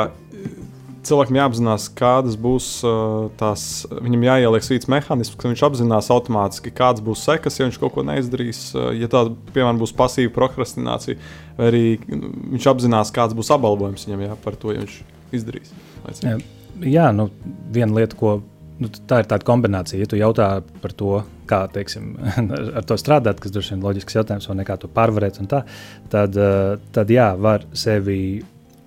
cilvēkam 1.06 1.38
jāapzinās, 1.38 1.88
kādas 1.98 2.38
būs 2.42 2.68
uh, 2.88 3.28
tās, 3.40 3.86
viņam 3.94 4.26
jāieliek 4.26 4.66
svīts 4.66 4.90
mehānisms, 4.92 5.38
ka 5.40 5.52
viņš 5.52 5.64
apzinās 5.68 6.10
automātiski, 6.14 6.74
kādas 6.76 7.04
būs 7.06 7.26
sekas, 7.28 7.60
ja 7.60 7.68
viņš 7.68 7.80
kaut 7.82 7.94
ko 7.96 8.06
neizdarīs. 8.08 8.62
Uh, 8.74 8.90
ja 8.98 9.10
tāda, 9.12 9.36
piemēram, 9.54 9.82
būs 9.82 9.94
pasīva 9.98 10.34
prokrastinācija, 10.36 11.20
vai 11.60 11.70
arī 11.70 11.84
nu, 12.10 12.34
viņš 12.56 12.70
apzinās, 12.74 13.14
kāds 13.16 13.38
būs 13.38 13.54
apbalvojums 13.56 14.08
viņam 14.08 14.26
jā, 14.28 14.40
par 14.46 14.58
to, 14.60 14.74
ja 14.74 14.82
viņš 14.82 14.98
izdarīs. 15.36 15.74
Jā, 16.24 16.38
jā 16.82 17.08
nu, 17.16 17.30
viena 17.76 18.02
lieta, 18.02 18.18
ko 18.20 18.40
nu, 18.82 18.90
tā 19.10 19.22
ir 19.22 19.30
tāda 19.30 19.48
kombinācija. 19.48 20.00
Ja 20.02 20.10
tu 20.10 20.20
jautā 20.20 20.50
par 20.84 20.96
to, 20.98 21.20
kā 21.50 21.66
teiksim, 21.74 22.14
ar 22.80 22.88
to 22.88 22.98
strādāt, 23.00 23.42
kas 23.44 23.54
droši 23.56 23.74
vien 23.74 23.82
ir 23.82 23.88
loģisks 23.90 24.20
jautājums, 24.20 24.50
vai 24.52 24.68
kā 24.68 24.78
to 24.82 24.92
pārvarēt, 24.92 25.40
tā, 25.52 25.64
tad, 26.14 26.38
eh, 26.38 26.76
tad 26.96 27.14
jā, 27.14 27.32
var 27.40 27.68
sevi 27.78 28.20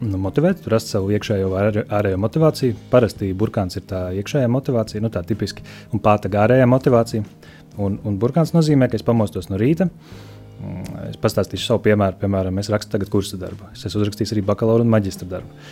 nu, 0.05 0.21
motivēt, 0.23 0.67
rast 0.71 0.93
savu 0.95 1.13
iekšējo 1.17 1.51
vai 1.53 1.67
ārējo 1.83 2.23
motivāciju. 2.23 2.79
Parasti 2.93 3.33
burkāns 3.39 3.81
ir 3.81 3.87
tā 3.91 4.09
iekšējā 4.21 4.51
motivācija, 4.53 5.03
nu, 5.05 5.13
tā 5.15 5.25
tipiski, 5.27 5.67
un 5.93 6.05
pāta 6.05 6.31
ārējā 6.45 6.69
motivācija. 6.71 7.29
Un, 7.79 8.01
un 8.07 8.17
burkāns 8.19 8.51
nozīmē, 8.57 8.89
ka 8.91 8.99
es 8.99 9.07
pamostos 9.07 9.51
no 9.53 9.59
rīta. 9.61 9.87
Mm, 9.87 10.28
es 11.09 11.19
pastāstīšu 11.23 11.71
savu 11.71 11.83
piemēru. 11.87 12.19
Piemēram, 12.21 12.59
es 12.63 12.71
rakstu 12.73 12.95
tagad 12.95 13.11
kursu 13.13 13.39
darbu. 13.41 13.71
Es 13.75 13.87
esmu 13.89 14.03
uzrakstījis 14.03 14.35
arī 14.35 14.45
bakalaura 14.49 14.87
un 14.87 14.93
maģistra 14.93 15.29
darbu. 15.31 15.63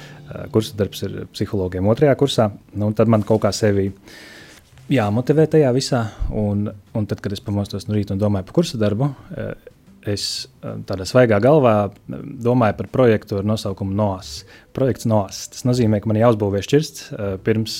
Kursu 0.54 0.76
darbs 0.78 1.04
ir 1.06 1.18
psihologiem 1.32 1.88
otrajā 1.92 2.16
kursā. 2.18 2.50
Nu, 2.78 2.90
tad 2.96 3.10
man 3.12 3.26
kaut 3.26 3.42
kā 3.44 3.52
sevi 3.56 3.88
jāmotivē 4.92 5.48
tajā 5.56 5.72
visā. 5.76 6.02
Un, 6.34 6.68
un 6.70 7.08
tad, 7.10 7.22
kad 7.24 7.34
es 7.34 7.42
pamostos 7.44 7.88
no 7.88 7.96
rīta 7.96 8.14
un 8.14 8.22
domāju 8.22 8.48
par 8.48 8.60
kursu 8.60 8.80
darbu, 8.80 9.10
es 10.12 10.46
tādā 10.88 11.06
svaigā 11.08 11.38
galvā 11.42 11.90
domāju 12.06 12.76
par 12.78 12.88
projektu 12.92 13.40
ar 13.40 13.46
nosaukumu 13.48 13.94
NOAS. 13.96 14.30
Projekts 14.76 15.06
NOAS. 15.08 15.38
Tas 15.54 15.64
nozīmē, 15.68 16.00
ka 16.02 16.10
man 16.10 16.18
jāuzbūvē 16.20 16.60
šķirsts 16.64 17.06
pirms 17.46 17.76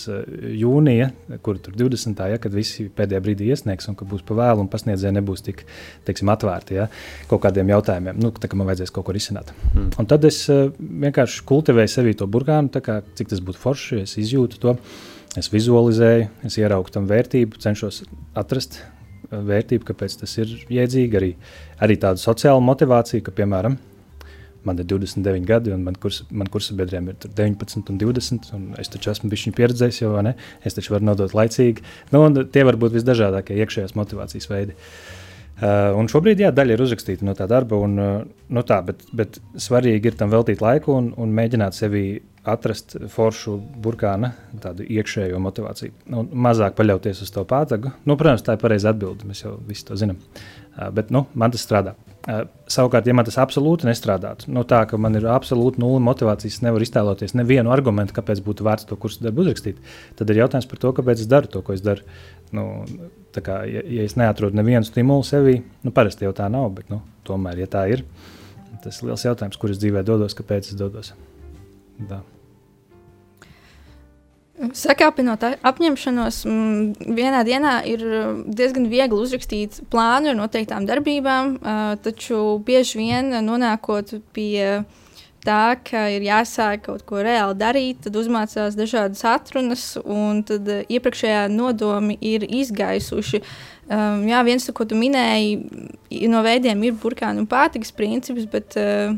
jūnija, 0.56 1.10
kur 1.44 1.60
tur 1.62 1.76
20. 1.76 2.22
Ja, 2.32 2.40
kad 2.42 2.56
visi 2.56 2.88
pēdējā 2.88 3.22
brīdī 3.24 3.50
iesniegs, 3.52 3.88
un 3.90 3.98
ka 3.98 4.08
būs 4.08 4.24
pa 4.26 4.38
vēlu 4.38 4.64
un 4.64 4.70
pasniedzēji 4.72 5.18
nebūs 5.18 5.44
tik 5.46 5.66
teiksim, 6.08 6.32
atvērti 6.32 6.78
ja, 6.78 6.88
kaut 7.30 7.44
kādiem 7.44 7.74
jautājumiem. 7.74 8.22
Nu, 8.22 8.32
tā 8.32 8.50
kā 8.50 8.58
man 8.58 8.70
vajadzēs 8.70 8.94
kaut 8.94 9.08
ko 9.08 9.16
risināt. 9.16 9.52
Mm. 9.74 9.92
Un 10.00 10.10
tad 10.10 10.24
es 10.28 10.44
vienkārši 10.48 11.44
kultivēju 11.48 11.92
sevī 11.92 12.16
to 12.16 12.30
burkānu, 12.30 12.72
kā, 12.80 13.02
cik 13.18 13.34
tas 13.34 13.44
būtu 13.44 13.62
forši, 13.62 14.02
es 14.06 14.16
izjūtu 14.22 14.62
to. 14.62 14.78
Es 15.36 15.50
vizualizēju, 15.52 16.30
es 16.48 16.54
ieraugu 16.56 16.88
tam 16.94 17.08
vērtību, 17.10 17.58
cenšos 17.60 18.06
atrast 18.40 18.78
vērtību, 19.30 19.84
kāpēc 19.88 20.16
tas 20.22 20.32
ir 20.40 20.52
jēdzīgi. 20.72 21.18
Arī, 21.18 21.30
arī 21.82 21.98
tādu 22.00 22.22
sociālu 22.22 22.62
motivāciju, 22.64 23.24
ka, 23.26 23.34
piemēram, 23.36 23.76
man 24.66 24.80
ir 24.82 24.88
29 24.90 25.46
gadi, 25.46 25.70
un 25.74 25.84
man, 25.86 25.98
kurs, 26.02 26.24
man 26.30 26.50
kursa 26.50 26.74
biedriem 26.78 27.12
ir 27.12 27.18
19 27.26 27.92
un 27.92 28.00
20, 28.02 28.48
un 28.56 28.64
es 28.82 28.90
taču 28.90 29.12
esmu 29.12 29.30
bijis 29.30 29.54
pieredzējis, 29.54 30.00
jo 30.02 30.14
ne, 30.26 30.34
es 30.66 30.74
taču 30.74 30.96
varu 30.96 31.06
nodot 31.06 31.36
laicīgi. 31.38 31.84
Nu, 32.14 32.24
tie 32.50 32.66
var 32.66 32.78
būt 32.80 32.96
visdažādākie 32.98 33.60
iekšējās 33.62 33.94
motivācijas 33.98 34.50
veidi. 34.50 34.74
Uh, 34.74 35.05
un 35.96 36.08
šobrīd 36.10 36.42
jā, 36.42 36.50
daļa 36.52 36.76
ir 36.76 36.82
uzrakstīta 36.84 37.24
no 37.24 37.32
tā 37.36 37.46
darba, 37.48 37.78
un, 37.80 37.94
uh, 37.96 38.16
no 38.52 38.64
tā, 38.68 38.82
bet, 38.84 39.06
bet 39.16 39.38
svarīgi 39.56 40.10
ir 40.10 40.18
tam 40.20 40.32
veltīt 40.32 40.60
laiku 40.60 40.92
un, 40.98 41.12
un 41.16 41.32
mēģināt 41.36 41.76
sevi 41.76 42.02
atrast 42.46 42.94
foršu 43.10 43.56
burkāna, 43.82 44.34
tādu 44.62 44.84
iekšējo 44.84 45.40
motivāciju. 45.42 45.94
Nu, 46.12 46.26
mazāk 46.46 46.76
paļauties 46.78 47.24
uz 47.24 47.32
to 47.34 47.42
pātagu. 47.48 47.90
Nu, 48.06 48.18
protams, 48.20 48.44
tā 48.46 48.54
ir 48.54 48.62
pareiza 48.62 48.92
atbilde. 48.92 49.26
Mēs 49.26 49.42
jau 49.42 49.56
visi 49.66 49.88
to 49.88 49.96
zinām. 49.98 50.20
Uh, 50.76 50.92
bet 50.94 51.10
nu, 51.14 51.24
man 51.34 51.54
tas 51.54 51.64
strādā. 51.66 51.96
Uh, 52.26 52.44
savukārt, 52.70 53.08
ja 53.08 53.16
man 53.16 53.26
tas 53.26 53.40
absolūti 53.40 53.88
nestrādātu, 53.88 54.50
nu, 54.52 54.62
tā 54.68 54.84
ka 54.90 55.00
man 55.00 55.16
ir 55.16 55.28
absolūti 55.30 55.80
nulle 55.80 56.04
motivācijas, 56.04 56.60
nevar 56.66 56.84
iztēloties 56.84 57.36
nevienu 57.38 57.72
argumentu, 57.72 58.16
kāpēc 58.16 58.42
būtu 58.44 58.66
vērts 58.66 58.88
to 58.90 58.98
kursu 59.00 59.24
darbu 59.24 59.44
uzrakstīt, 59.44 59.78
tad 60.18 60.32
ir 60.32 60.42
jautājums 60.42 60.66
par 60.68 60.82
to, 60.82 60.90
kāpēc 60.98 61.22
es 61.22 61.30
daru 61.30 61.50
to, 61.52 61.62
ko 61.62 61.76
es 61.76 61.84
daru. 61.86 62.02
Nu, 62.54 62.66
kā, 63.44 63.60
ja, 63.68 63.82
ja 63.82 64.06
es 64.06 64.16
neatrodu 64.18 64.56
nevienu 64.58 64.86
stimulu 64.86 65.24
sevī, 65.26 65.58
nu, 65.84 65.92
parasti 65.94 66.26
jau 66.26 66.32
tā 66.36 66.48
nav, 66.52 66.70
bet 66.78 66.92
nu, 66.92 67.00
tomēr, 67.26 67.64
ja 67.64 67.70
tā 67.70 67.86
ir, 67.92 68.04
tas 68.84 69.00
ir 69.00 69.10
liels 69.10 69.26
jautājums, 69.26 69.58
kur 69.60 69.72
es 69.74 69.82
dzīvē 69.82 70.04
dodos, 70.06 70.36
kāpēc 70.38 70.72
es 70.72 70.78
dodos. 70.78 71.12
Tā. 72.08 72.22
Sakāpinot 74.56 75.42
apņemšanos, 75.68 76.38
vienā 77.16 77.42
dienā 77.44 77.74
ir 77.92 78.04
diezgan 78.48 78.86
viegli 78.88 79.18
uzrakstīt 79.20 79.82
plānu 79.92 80.32
ar 80.32 80.38
noteiktām 80.38 80.86
darbībām, 80.88 81.58
uh, 81.58 81.90
taču 82.00 82.56
bieži 82.64 83.02
vien 83.02 83.34
nonākot 83.44 84.14
pie 84.32 84.86
tā, 85.46 85.76
ka 85.86 86.06
ir 86.12 86.26
jāsāk 86.26 86.84
kaut 86.88 87.06
ko 87.08 87.22
reāli 87.24 87.56
darīt, 87.60 88.02
tad 88.06 88.18
uzmācās 88.18 88.76
dažādas 88.78 89.24
atrunas, 89.30 89.86
un 90.02 90.42
tad 90.46 90.68
uh, 90.68 90.84
iepriekšējā 90.90 91.46
nodomi 91.54 92.18
ir 92.20 92.44
izgaisuši. 92.44 93.42
Um, 93.86 94.26
jā, 94.26 94.42
viens, 94.46 94.66
ko 94.74 94.84
tu 94.88 94.98
minēji, 94.98 95.58
no 96.32 96.42
veidiem 96.46 96.82
ir 96.88 96.96
burkānu 97.00 97.44
un 97.44 97.50
pārtikas 97.50 97.94
princips, 97.94 98.48
bet 98.50 98.74
uh, 98.82 99.14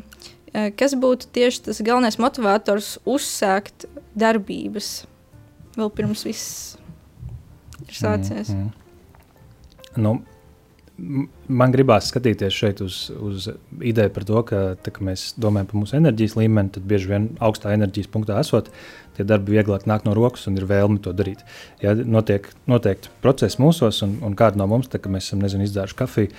kas 0.76 0.97
būtu 0.99 1.32
tieši 1.32 1.68
tas 1.70 1.85
galvenais 1.85 2.20
motivators 2.20 2.99
uzsākt 3.08 3.88
darbības? 4.18 5.06
vēl 5.78 5.92
pirms 5.94 6.25
viss 6.26 6.76
ir 7.85 7.94
sācies. 7.94 8.50
Mm, 8.52 8.66
mm. 8.66 10.02
Nu, 10.02 10.14
man 10.99 11.73
gribās 11.75 12.09
skatīties 12.11 12.55
šeit 12.55 12.81
uz, 12.83 13.00
uz 13.14 13.49
ideju 13.85 14.12
par 14.14 14.26
to, 14.28 14.43
ka, 14.49 14.62
tā, 14.83 14.93
ka 14.95 15.05
mēs 15.07 15.31
domājam 15.40 15.69
par 15.71 15.81
mūsu 15.83 15.99
enerģijas 15.99 16.37
līmeni, 16.38 16.73
tad 16.75 16.87
bieži 16.90 17.12
vien 17.12 17.28
augstā 17.45 17.73
enerģijas 17.76 18.11
punktā 18.12 18.38
esot, 18.43 18.71
tie 19.17 19.26
darbi 19.26 19.57
vieglāk 19.57 19.87
nāk 19.90 20.07
no 20.07 20.14
rokas 20.19 20.49
un 20.50 20.59
ir 20.59 20.67
vēlme 20.69 21.00
to 21.05 21.14
darīt. 21.17 21.45
Ja 21.83 21.95
notiek 21.99 22.50
noteikti 22.71 23.12
procesi 23.23 23.62
mūsos, 23.62 24.02
un, 24.07 24.19
un 24.26 24.35
kāda 24.38 24.61
no 24.61 24.69
mums, 24.71 24.90
tā, 24.90 25.00
ka 25.02 25.12
mēs 25.12 25.31
esam 25.31 25.45
nezinu, 25.45 25.69
izdzēruši 25.69 25.99
kafiju 25.99 26.35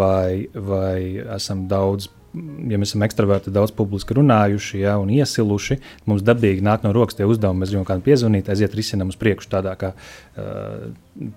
vai, 0.00 0.48
vai 0.54 1.20
esam 1.36 1.66
daudz 1.70 2.08
ja 2.34 2.78
mēs 2.78 2.92
esam 2.92 3.04
ekstraverti, 3.06 3.52
daudz 3.54 3.72
publiski 3.74 4.14
runājuši 4.18 4.82
ja, 4.84 4.96
un 5.02 5.10
iesiluši, 5.14 5.80
mums 6.10 6.22
dabīgi 6.26 6.64
nāk 6.64 6.84
no 6.86 6.92
rokas 6.94 7.18
tie 7.18 7.26
uzdevumi. 7.28 7.64
Mēs 7.64 7.72
gribam 7.72 7.86
kādam 7.88 8.04
piezvanīt, 8.06 8.50
aiziet 8.52 8.74
risinām 8.78 9.10
uz 9.10 9.18
priekšu, 9.20 9.50
tādā 9.50 9.74
kā 9.80 9.92
uh, 9.94 10.90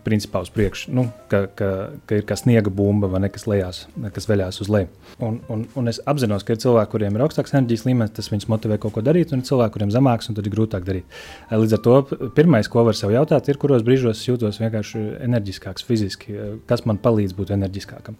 principā 0.05 0.43
uz 0.45 0.51
priekšu, 0.53 0.93
nu, 0.93 1.07
ka, 1.31 1.43
ka, 1.57 1.69
ka 2.07 2.19
ir 2.19 2.27
kā 2.29 2.38
sniega 2.39 2.71
bumba 2.73 3.09
vai 3.12 3.23
nekas 3.25 3.47
lejās, 3.50 3.83
kas 4.13 4.29
veļās 4.29 4.62
uz 4.63 4.69
leju. 4.71 4.89
Un, 5.25 5.41
un, 5.51 5.65
un 5.79 5.91
es 5.91 6.00
apzinos, 6.09 6.45
ka 6.45 6.55
ir 6.55 6.62
cilvēki, 6.63 6.91
kuriem 6.93 7.17
ir 7.17 7.25
augstāks 7.25 7.55
enerģijas 7.55 7.88
līmenis, 7.89 8.13
tas 8.15 8.29
viņus 8.31 8.50
motivē 8.53 8.77
kaut 8.81 8.95
ko 8.95 9.03
darīt, 9.05 9.33
un 9.33 9.41
ir 9.41 9.50
cilvēki, 9.50 9.75
kuriem 9.75 9.93
zemāks, 9.93 10.29
un 10.29 10.38
tad 10.38 10.47
ir 10.47 10.55
grūtāk 10.55 10.85
darīt. 10.88 11.21
Līdz 11.51 11.77
ar 11.79 11.83
to 11.83 12.00
pirmais, 12.38 12.69
ko 12.71 12.85
var 12.85 12.97
sev 12.97 13.15
jautāt, 13.15 13.50
ir, 13.50 13.59
kuros 13.62 13.85
brīžos 13.85 14.21
es 14.21 14.29
jūtos 14.29 14.62
vienkārši 14.62 15.03
enerģiskāks 15.25 15.85
fiziski, 15.89 16.38
kas 16.69 16.85
man 16.89 17.01
palīdz 17.01 17.35
būt 17.38 17.55
enerģiskākam. 17.57 18.19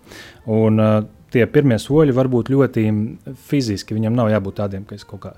Un, 0.52 0.82
uh, 0.82 1.04
tie 1.34 1.46
pirmie 1.50 1.80
soļi 1.82 2.16
var 2.16 2.30
būt 2.32 2.52
ļoti 2.54 2.88
fiziski. 3.48 3.98
Viņam 3.98 4.18
nav 4.18 4.32
jābūt 4.34 4.60
tādiem, 4.62 4.88
ka 4.88 4.98
es 4.98 5.06
kaut 5.08 5.26
kā 5.26 5.36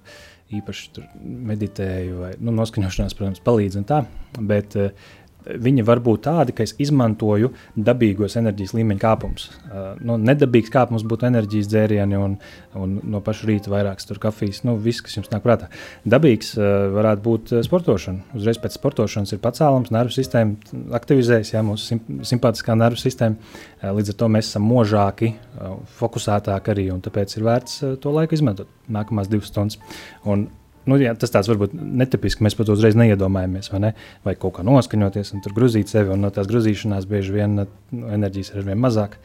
īpaši 0.56 1.06
meditēju, 1.50 2.18
vai 2.22 2.34
nu, 2.38 2.54
noskaņošanās, 2.60 3.16
protams, 3.18 3.44
palīdz 3.46 3.80
un 3.82 3.88
tā. 3.90 4.04
Bet, 4.38 4.78
uh, 4.78 5.16
viņi 5.46 5.86
var 5.86 6.02
būt 6.04 6.26
tādi, 6.26 6.56
ka 6.56 6.66
es 6.66 6.74
izmantoju 6.82 7.52
dabīgos 7.76 8.38
enerģijas 8.40 8.74
līmeņa 8.78 9.02
kāpumus. 9.02 9.48
Uh, 9.66 9.94
nu, 10.06 10.18
nedabīgs 10.22 10.74
kāpums 10.74 11.06
būtu 11.08 11.28
enerģijas 11.30 11.70
dzērieni 11.72 12.20
un, 12.20 12.38
un 12.80 12.98
no 13.04 13.22
paša 13.26 13.50
rīta 13.50 13.74
vairākas 13.74 14.10
kafijas. 14.22 14.64
Nu, 14.68 14.78
viss, 14.82 15.04
kas 15.06 15.18
jums 15.20 15.32
nāk 15.34 15.46
prātā. 15.46 15.70
Dabīgs 16.08 16.56
uh, 16.58 16.90
varētu 16.96 17.26
būt 17.26 17.56
uh, 17.56 17.64
sportošana. 17.66 18.36
Uzreiz 18.38 18.60
pēc 18.62 18.78
sportošanas 18.80 19.36
ir 19.36 19.44
pacēlums, 19.44 19.94
nervu 19.96 20.16
sistēma 20.16 20.92
aktivizējas, 20.98 21.54
ja 21.54 21.64
mūsu 21.66 21.92
sim 21.94 22.22
simpātiskā 22.26 22.78
nervu 22.80 23.02
sistēma. 23.02 23.38
Uh, 23.82 23.92
līdz 24.00 24.14
ar 24.16 24.20
to 24.22 24.32
mēs 24.34 24.52
esam 24.52 24.68
možāki, 24.70 25.36
uh, 25.60 25.78
fokusētāki 26.00 26.76
arī, 26.76 26.90
un 26.96 27.02
tāpēc 27.06 27.38
ir 27.38 27.48
vērts 27.48 27.82
uh, 27.84 27.98
to 28.02 28.14
laiku 28.16 28.38
izmantot 28.38 28.72
nākamās 28.92 29.32
divas 29.32 29.52
stundas. 29.52 29.82
Un, 30.26 30.48
nu, 30.90 30.98
jā, 31.02 31.14
tas 31.20 31.34
tāds 31.34 31.50
varbūt 31.52 31.76
netipisks, 31.76 32.44
mēs 32.46 32.58
pat 32.58 32.70
uzreiz 32.74 32.98
neiedomājamies, 33.00 33.72
vai, 33.74 33.82
ne? 33.88 33.92
vai 34.26 34.36
kaut 34.40 34.58
kā 34.58 34.66
noskaņoties 34.68 35.34
un 35.36 35.44
tur 35.46 35.56
grūzīt 35.58 35.92
sevi, 35.92 36.14
un 36.16 36.26
no 36.26 36.32
tās 36.34 36.50
grūzīšanās 36.52 37.08
bieži 37.10 37.36
vien 37.36 37.60
nu, 37.60 37.68
enerģijas 38.16 38.54
ir 38.54 38.62
arvien 38.62 38.82
mazāk. 38.82 39.18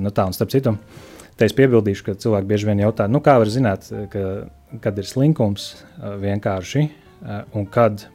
Nu, 0.00 0.12
tā 0.14 0.28
un 0.28 0.36
starp 0.36 0.52
citu, 0.54 0.76
te 1.36 1.48
es 1.48 1.54
piebildīšu, 1.58 2.06
ka 2.06 2.16
cilvēki 2.22 2.50
bieži 2.54 2.70
vien 2.70 2.84
jautā, 2.84 3.08
nu, 3.10 3.20
kā 3.24 3.36
var 3.42 3.50
zināt, 3.52 3.90
ka, 4.12 4.26
kad 4.84 4.98
ir 5.00 5.08
slinkums 5.08 5.72
vienkārši 6.22 6.86
un 7.58 7.66
kad 7.70 8.06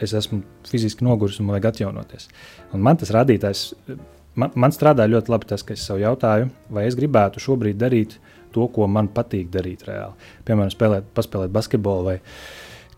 es 0.00 0.14
esmu 0.16 0.40
fiziski 0.68 1.04
noguris 1.04 1.40
un 1.42 1.50
vajag 1.52 1.70
atjaunoties. 1.70 2.28
Un 2.74 2.82
man 2.84 2.98
tas 3.00 3.12
rādītājs, 3.14 3.66
man, 4.40 4.52
man 4.54 4.74
strādā 4.74 5.06
ļoti 5.10 5.32
labi 5.32 5.50
tas, 5.52 5.64
ka 5.66 5.76
es 5.76 5.84
sev 5.86 6.00
jautāju, 6.00 6.48
vai 6.72 6.86
es 6.88 6.96
gribētu 6.98 7.42
šobrīd 7.42 7.80
darīt 7.80 8.16
to, 8.54 8.66
ko 8.74 8.88
man 8.90 9.10
patīk 9.14 9.50
darīt 9.52 9.86
reāli. 9.88 10.32
Piemēram, 10.48 10.72
spēlēt, 10.72 11.12
paspēlēt 11.16 11.54
basketbolu 11.54 12.10
vai 12.10 12.16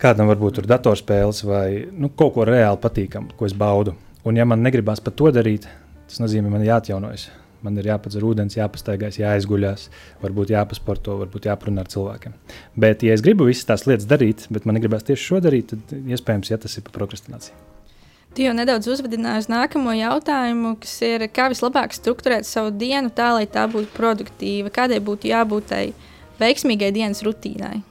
kādam 0.02 0.30
varbūt 0.30 0.58
tur 0.58 0.70
datorspēles 0.70 1.44
vai 1.46 1.66
nu, 1.92 2.10
kaut 2.16 2.34
ko 2.36 2.46
reāli 2.48 2.80
patīkamu, 2.82 3.36
ko 3.38 3.48
es 3.48 3.54
baudu. 3.56 3.94
Un 4.26 4.38
ja 4.38 4.46
man 4.46 4.62
negribās 4.62 5.02
pat 5.02 5.16
to 5.18 5.30
darīt, 5.34 5.68
tas 6.08 6.22
nozīmē, 6.22 6.50
man 6.52 6.66
jāatjaunojas. 6.66 7.30
Man 7.62 7.78
ir 7.78 7.86
jāpadzer 7.92 8.24
ūdens, 8.26 8.56
jāpastaigās, 8.58 9.20
jāizguļās, 9.20 9.84
varbūt 10.22 10.50
jāpasporto, 10.50 11.14
varbūt 11.20 11.46
jāparunā 11.46 11.84
ar 11.84 11.92
cilvēkiem. 11.92 12.34
Bet, 12.74 13.06
ja 13.06 13.14
es 13.14 13.22
gribu 13.22 13.46
visas 13.46 13.68
tās 13.68 13.86
lietas 13.86 14.08
darīt, 14.10 14.48
bet 14.50 14.66
man 14.66 14.78
negribās 14.78 15.06
tieši 15.06 15.28
šo 15.28 15.42
darīt, 15.44 15.70
tad 15.76 15.94
iespējams, 16.02 16.50
ja 16.50 16.58
tas 16.58 16.74
ir 16.78 16.88
par 16.88 16.98
prokrastināciju. 16.98 17.71
Tu 18.32 18.46
jau 18.46 18.52
nedaudz 18.56 18.88
uzvedināji 18.88 19.44
uz 19.44 19.48
nākamo 19.52 19.92
jautājumu, 19.92 20.76
kas 20.80 20.94
ir, 21.04 21.26
kā 21.28 21.50
vislabāk 21.52 21.92
strukturēt 21.92 22.48
savu 22.48 22.70
dienu 22.72 23.12
tā, 23.12 23.34
lai 23.36 23.44
tā 23.44 23.66
būtu 23.68 23.92
produktīva, 23.92 24.72
kādai 24.72 25.02
būtu 25.04 25.28
jābūt 25.28 25.66
tai 25.68 25.82
veiksmīgai 26.40 26.88
dienas 26.96 27.20
rutīnai. 27.26 27.82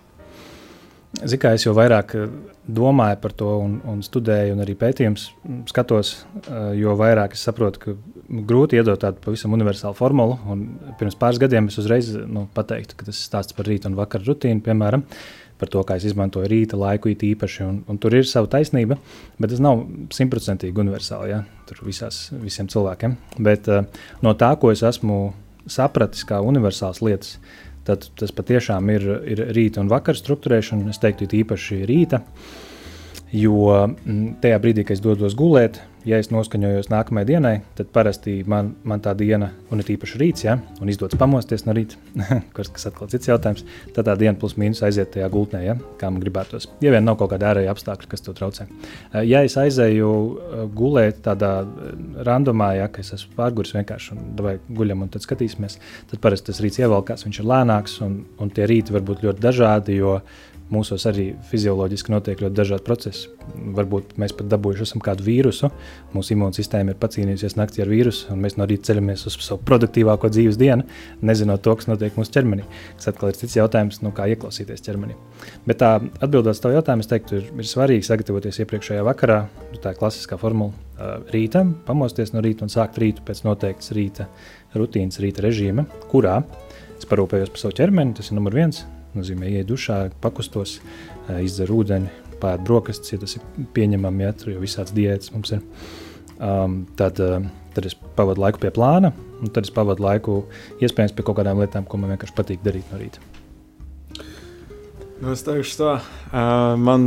Zinu, 1.21 1.41
kā 1.43 1.51
es 1.53 1.65
jau 1.67 1.75
vairāk 1.77 2.15
eh, 2.17 2.31
domāju 2.65 3.19
par 3.21 3.35
to, 3.37 3.51
un, 3.61 3.75
un 3.91 3.99
studēju, 4.01 4.55
un 4.55 4.63
arī 4.63 4.73
pētījums 4.79 5.27
skatos, 5.69 6.13
eh, 6.39 6.71
jo 6.79 6.95
vairāk 6.97 7.35
es 7.37 7.43
saprotu, 7.45 7.83
ka 7.83 7.95
grūti 8.49 8.79
iedot 8.79 9.01
tādu 9.03 9.21
pavisam 9.21 9.53
universālu 9.53 9.97
formulu. 9.97 10.39
Pirms 10.97 11.19
pāris 11.19 11.41
gadiem 11.43 11.69
es 11.69 11.77
uzreiz 11.83 12.09
nu, 12.15 12.47
pateiktu, 12.55 12.97
ka 12.97 13.11
tas 13.11 13.19
ir 13.19 13.27
stāsts 13.27 13.57
par 13.57 13.69
rītu 13.69 13.91
un 13.91 13.99
vakaru 13.99 14.31
rutīnu, 14.31 14.63
piemēram 14.65 15.05
par 15.61 15.69
to, 15.69 15.83
kā 15.85 15.97
es 15.99 16.07
izmantoju 16.09 16.49
rīta 16.49 16.79
laiku 16.79 17.11
īpaši. 17.13 17.63
Un, 17.67 17.79
un 17.89 17.99
tur 18.01 18.15
ir 18.17 18.25
sava 18.29 18.49
taisnība, 18.49 18.97
bet 19.37 19.53
tas 19.53 19.61
nav 19.61 19.83
simtprocentīgi 20.13 20.81
universāli 20.81 21.35
ja? 21.35 21.43
visās, 21.85 22.23
visiem 22.41 22.69
cilvēkiem. 22.71 23.15
Bet 23.45 23.69
uh, 23.69 23.85
no 24.25 24.33
tā, 24.37 24.55
ko 24.59 24.73
es 24.73 24.81
esmu 24.87 25.21
sapratis 25.69 26.25
kā 26.27 26.41
universāls 26.41 27.03
lietas, 27.05 27.37
tad 27.85 28.07
tas 28.17 28.33
patiešām 28.33 28.89
ir, 28.93 29.07
ir 29.29 29.45
rīta 29.55 29.81
un 29.83 29.91
vakara 29.91 30.17
struktūrēšana. 30.17 30.89
Es 30.91 31.01
teiktu, 31.01 31.29
īpaši 31.43 31.81
rīta. 31.89 32.23
Jo 33.31 33.85
mm, 33.85 34.41
tajā 34.43 34.57
brīdī, 34.59 34.83
kad 34.83 34.97
es 34.97 35.03
dodos 35.05 35.37
gulēt, 35.39 35.79
ja 36.07 36.17
es 36.21 36.31
noskaņojos 36.33 36.89
nākamajai 36.91 37.27
dienai, 37.27 37.53
tad 37.77 37.91
parasti 37.93 38.39
man, 38.49 38.73
man 38.87 39.01
tā 39.03 39.13
diena, 39.17 39.51
un 39.71 39.81
ir 39.83 39.91
īpaši 39.95 40.19
rīts, 40.21 40.45
ja, 40.45 40.57
un 40.81 40.89
izdodas 40.91 41.19
pamosties 41.19 41.65
no 41.67 41.75
rīta, 41.77 41.99
kas, 42.55 42.71
kas 42.73 42.89
atkal 42.89 43.09
cits 43.11 43.29
jautājums, 43.29 43.63
tad 43.95 44.07
tā 44.09 44.15
diena 44.19 44.37
plus 44.39 44.57
mīnus 44.59 44.81
aiziet 44.87 45.13
tajā 45.13 45.29
gultnē, 45.31 45.63
ja, 45.65 45.77
kā 46.01 46.09
man 46.09 46.23
gribētos. 46.23 46.69
Ja 46.83 46.93
vien 46.93 47.05
nav 47.07 47.19
kaut 47.21 47.33
kāda 47.33 47.51
ārēja 47.51 47.73
apstākļa, 47.75 48.09
kas 48.11 48.25
to 48.25 48.35
traucē. 48.37 48.67
Eh, 48.67 49.23
ja 49.29 49.43
es 49.45 49.57
aizēju 49.61 50.11
eh, 50.11 50.63
gulēt 50.77 51.21
tādā 51.27 51.53
eh, 51.63 51.91
randomā, 52.27 52.73
ja 52.79 52.89
es 53.01 53.13
esmu 53.17 53.35
pārguris 53.37 53.75
vienkārši 53.77 54.15
un 54.15 54.29
vai 54.41 54.57
guļam 54.69 55.05
un 55.05 55.11
tad 55.13 55.25
skatīsimies, 55.25 55.77
tad 56.11 56.23
parasti 56.23 56.51
tas 56.51 56.61
rīts 56.63 56.81
ievelkās, 56.81 57.25
viņš 57.27 57.41
ir 57.41 57.51
lēnāks 57.51 57.99
un, 58.05 58.23
un 58.41 58.53
tie 58.53 58.65
rīti 58.69 58.95
var 58.95 59.05
būt 59.05 59.27
ļoti 59.27 59.43
dažādi, 59.43 59.99
jo 60.01 60.19
mūsos 60.71 61.03
arī 61.09 61.31
fizioloģiski 61.49 62.13
notiek 62.13 62.41
ļoti 62.41 62.55
dažādi 62.57 62.85
procesi. 62.87 63.29
Varbūt 63.77 64.15
mēs 64.21 64.33
pat 64.37 64.47
dabūjuši 64.51 64.85
esam 64.85 65.03
kādu 65.03 65.25
vīrusu, 65.25 65.69
mūsu 66.15 66.35
imūnsistēma 66.35 66.93
ir 66.93 66.99
pacīnījusies 67.01 67.57
naktī 67.59 67.83
ar 67.83 67.91
vīrusu, 67.91 68.29
un 68.33 68.43
mēs 68.45 68.55
no 68.59 68.67
rīta 68.69 68.91
ceļamies 68.91 69.25
uz 69.27 69.37
savu 69.43 69.61
produktīvāko 69.67 70.31
dzīves 70.31 70.59
dienu, 70.61 70.85
nezinot 71.27 71.63
to, 71.65 71.75
kas 71.79 71.89
notiek 71.91 72.15
mūsu 72.19 72.33
ķermenī. 72.37 72.67
Tas 72.99 73.11
atkal 73.11 73.31
ir 73.31 73.39
cits 73.39 73.57
jautājums, 73.59 73.99
nu, 74.05 74.13
kā 74.15 74.29
ieklausīties 74.31 74.85
ķermenī. 74.87 75.17
Bet 75.67 75.81
tā 75.83 75.97
atbildot 75.99 76.55
uz 76.55 76.63
tavu 76.63 76.77
jautājumu, 76.77 77.03
es 77.03 77.11
teiktu, 77.11 77.41
ir, 77.41 77.51
ir 77.51 77.67
svarīgi 77.67 78.07
sagatavoties 78.07 78.61
iepriekšējā 78.63 79.03
vakarā. 79.07 79.41
Nu, 79.73 79.81
tā 79.83 79.95
klasiskā 79.97 80.39
formula. 80.41 80.71
Rītam, 81.33 81.73
pamosties 81.87 82.29
no 82.35 82.43
rīta 82.45 82.61
un 82.61 82.69
sākt 82.69 82.99
rītu 83.01 83.23
pēc 83.25 83.41
noteiktas 83.47 83.89
rīta 83.97 84.27
rutīnas, 84.77 85.17
rīta 85.23 85.41
režīma, 85.47 85.87
kurā 86.11 86.43
es 86.93 87.09
parūpējos 87.09 87.49
par 87.55 87.65
savu 87.65 87.79
ķermeni. 87.81 88.13
Tas 88.19 88.29
ir 88.29 88.37
numurs 88.37 88.59
viens 88.59 88.83
nozīmē, 89.17 89.49
iet 89.51 89.69
dušā, 89.69 90.03
pakustos, 90.23 90.79
izdzer 91.41 91.71
ūdeni, 91.73 92.11
pēd 92.41 92.63
brokastis, 92.67 93.13
ja 93.13 93.21
tas 93.21 93.37
ir 93.37 93.67
pieņemami, 93.75 94.25
ja 94.25 94.35
tur 94.37 94.55
jau 94.55 94.61
visāds 94.63 94.93
diētas 94.95 95.33
mums 95.35 95.53
ir. 95.57 95.65
Um, 96.41 96.81
tad, 96.97 97.19
tad 97.75 97.87
es 97.87 97.95
pavadu 98.17 98.41
laiku 98.41 98.63
pie 98.63 98.71
plāna, 98.73 99.13
un 99.41 99.51
tad 99.53 99.67
es 99.67 99.73
pavadu 99.73 100.03
laiku 100.05 100.39
iespējams 100.81 101.13
pie 101.17 101.25
kaut 101.27 101.37
kādām 101.41 101.61
lietām, 101.61 101.85
ko 101.85 102.01
man 102.01 102.15
vienkārši 102.15 102.37
patīk 102.37 102.65
darīt 102.65 102.89
no 102.91 103.01
rīta. 103.01 103.21
Nu, 105.21 105.35
es 105.35 105.43
teikšu, 105.45 105.75
tā, 105.77 105.89
uh, 106.01 106.73
man 106.81 107.03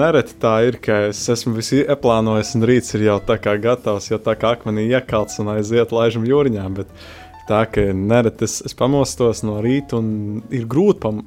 nereti 0.00 0.38
tā 0.40 0.54
ir, 0.64 0.78
ka 0.80 1.02
es 1.10 1.20
esmu 1.34 1.52
visu 1.58 1.82
ieplānojis, 1.82 2.54
un 2.56 2.64
rīts 2.70 2.96
ir 2.96 3.10
jau 3.10 3.18
tā 3.28 3.36
kā 3.44 3.58
gatavs, 3.60 4.08
jau 4.08 4.16
tā 4.24 4.32
kā 4.40 4.54
akmenī 4.56 4.86
iekalts 4.88 5.36
un 5.42 5.52
aiziet 5.52 5.92
laižam 5.92 6.24
jūriņā. 6.24 6.64
Bet, 6.78 6.88
uh, 6.88 7.17
Tā 7.48 7.62
kā 7.72 7.86
nereti 7.96 8.44
es, 8.44 8.58
es 8.68 8.74
pamostos 8.76 9.40
no 9.46 9.56
rīta, 9.64 9.96
un 10.02 10.42
ir 10.52 10.66
grūti 10.68 11.00
pam, 11.00 11.22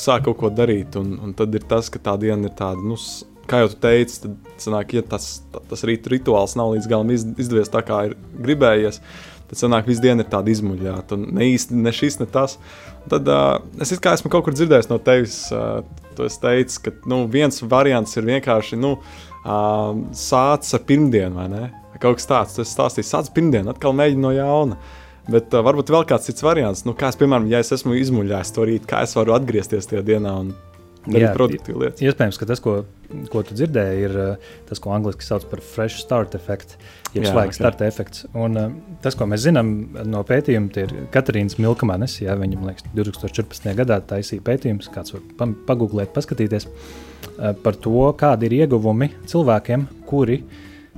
sākt 0.00 0.24
kaut 0.24 0.38
ko 0.40 0.50
darīt. 0.52 0.96
Un, 0.96 1.18
un 1.20 1.34
tad 1.36 1.52
ir 1.52 1.66
tas, 1.68 1.90
ka 1.92 2.00
tā 2.00 2.14
diena 2.20 2.48
ir 2.48 2.54
tāda, 2.56 2.80
nu, 2.80 2.96
kā 3.50 3.60
jau 3.60 3.72
teicu, 3.82 4.22
tad 4.22 4.62
sanāk, 4.62 4.94
ja 4.96 5.02
tas, 5.04 5.26
tas 5.52 5.84
rīta 5.88 6.14
rituāls 6.14 6.56
nav 6.56 6.72
līdz 6.72 6.88
galam 6.88 7.12
izdevies 7.12 7.72
tā, 7.72 7.82
kā 7.84 8.06
ir 8.08 8.16
gribējies. 8.46 9.02
Tad 9.50 9.60
sanāk, 9.60 9.90
visu 9.90 10.00
dienu 10.06 10.24
ir 10.24 10.30
tāda 10.32 10.48
izmuļāta, 10.54 11.18
un 11.18 11.28
ne 11.36 11.50
īsti 11.52 11.76
ne 11.76 11.92
šis, 11.92 12.16
ne 12.22 12.28
tas. 12.32 12.56
Un 13.02 13.12
tad 13.12 13.28
uh, 13.28 13.58
es 13.84 13.92
kā 14.00 14.16
esmu 14.16 14.32
kaut 14.32 14.46
kur 14.46 14.56
dzirdējis 14.56 14.88
no 14.88 14.96
tevis, 15.04 15.36
uh, 15.52 15.82
tu 16.16 16.30
teici, 16.46 16.80
ka 16.86 16.94
nu, 17.12 17.26
viens 17.28 17.60
variants 17.68 18.16
ir 18.16 18.24
vienkārši 18.30 18.80
nu, 18.80 18.94
uh, 18.96 19.92
sācis 20.16 20.80
ar 20.80 20.84
pirmdienu, 20.88 21.36
vai 21.42 21.48
ne? 21.52 21.68
Kaut 22.00 22.16
kas 22.18 22.26
tāds, 22.30 22.56
tas 22.56 22.72
stāstīs, 22.72 23.12
sācis 23.12 23.36
pirmdienu, 23.36 23.68
atkal 23.76 23.92
mēģini 24.00 24.24
no 24.24 24.32
jauna. 24.32 24.80
Uh, 24.80 24.98
Bet 25.30 25.54
uh, 25.54 25.62
varbūt 25.62 25.92
vēl 25.92 26.04
kāds 26.10 26.26
cits 26.26 26.42
variants, 26.42 26.82
nu, 26.88 26.96
kā 26.98 27.12
es, 27.12 27.18
piemēram, 27.20 27.46
ja 27.52 27.62
es 27.62 27.70
esmu 27.76 27.94
izmuļājis 28.00 28.54
to 28.56 28.66
rītu, 28.66 28.88
kā 28.90 29.04
es 29.06 29.14
varu 29.14 29.36
atgriezties 29.36 29.86
tajā 29.90 30.02
dienā 30.06 30.32
un 30.42 30.52
darīt 31.06 31.34
produktīvu 31.36 31.82
lietu. 31.82 32.04
Iespējams, 32.06 32.38
ka 32.38 32.46
tas, 32.46 32.62
ko, 32.62 32.74
ko 33.30 33.42
tu 33.46 33.56
dzirdēji, 33.58 34.02
ir 34.06 34.16
uh, 34.18 34.50
tas, 34.68 34.80
ko 34.82 34.92
angļuiski 34.96 35.26
sauc 35.26 35.46
par 35.50 35.62
fresh 35.66 36.02
start 36.02 36.34
efektu, 36.38 36.78
jeb 37.14 37.26
svaigs 37.26 37.54
okay. 37.54 37.58
starta 37.60 37.86
efekts. 37.86 38.26
Un, 38.34 38.58
uh, 38.58 38.98
tas, 39.04 39.16
ko 39.18 39.26
mēs 39.30 39.44
zinām 39.46 39.72
no 40.10 40.22
pētījuma, 40.26 40.70
ir 40.82 40.94
Katrīnas 41.14 41.58
Milkmanis. 41.62 42.18
Ja, 42.22 42.36
viņa, 42.38 42.58
man 42.58 42.72
liekas, 42.72 42.86
2014. 42.94 43.70
gadā 43.78 43.98
taisīja 44.12 44.46
pētījumus, 44.46 44.90
kāds 44.94 45.14
var 45.16 45.54
pagūglēt, 45.70 46.14
paskatīties 46.14 46.68
uh, 46.68 47.50
par 47.62 47.78
to, 47.82 48.08
kādi 48.18 48.50
ir 48.50 48.58
ieguvumi 48.62 49.12
cilvēkiem, 49.30 49.86
kuri 50.10 50.42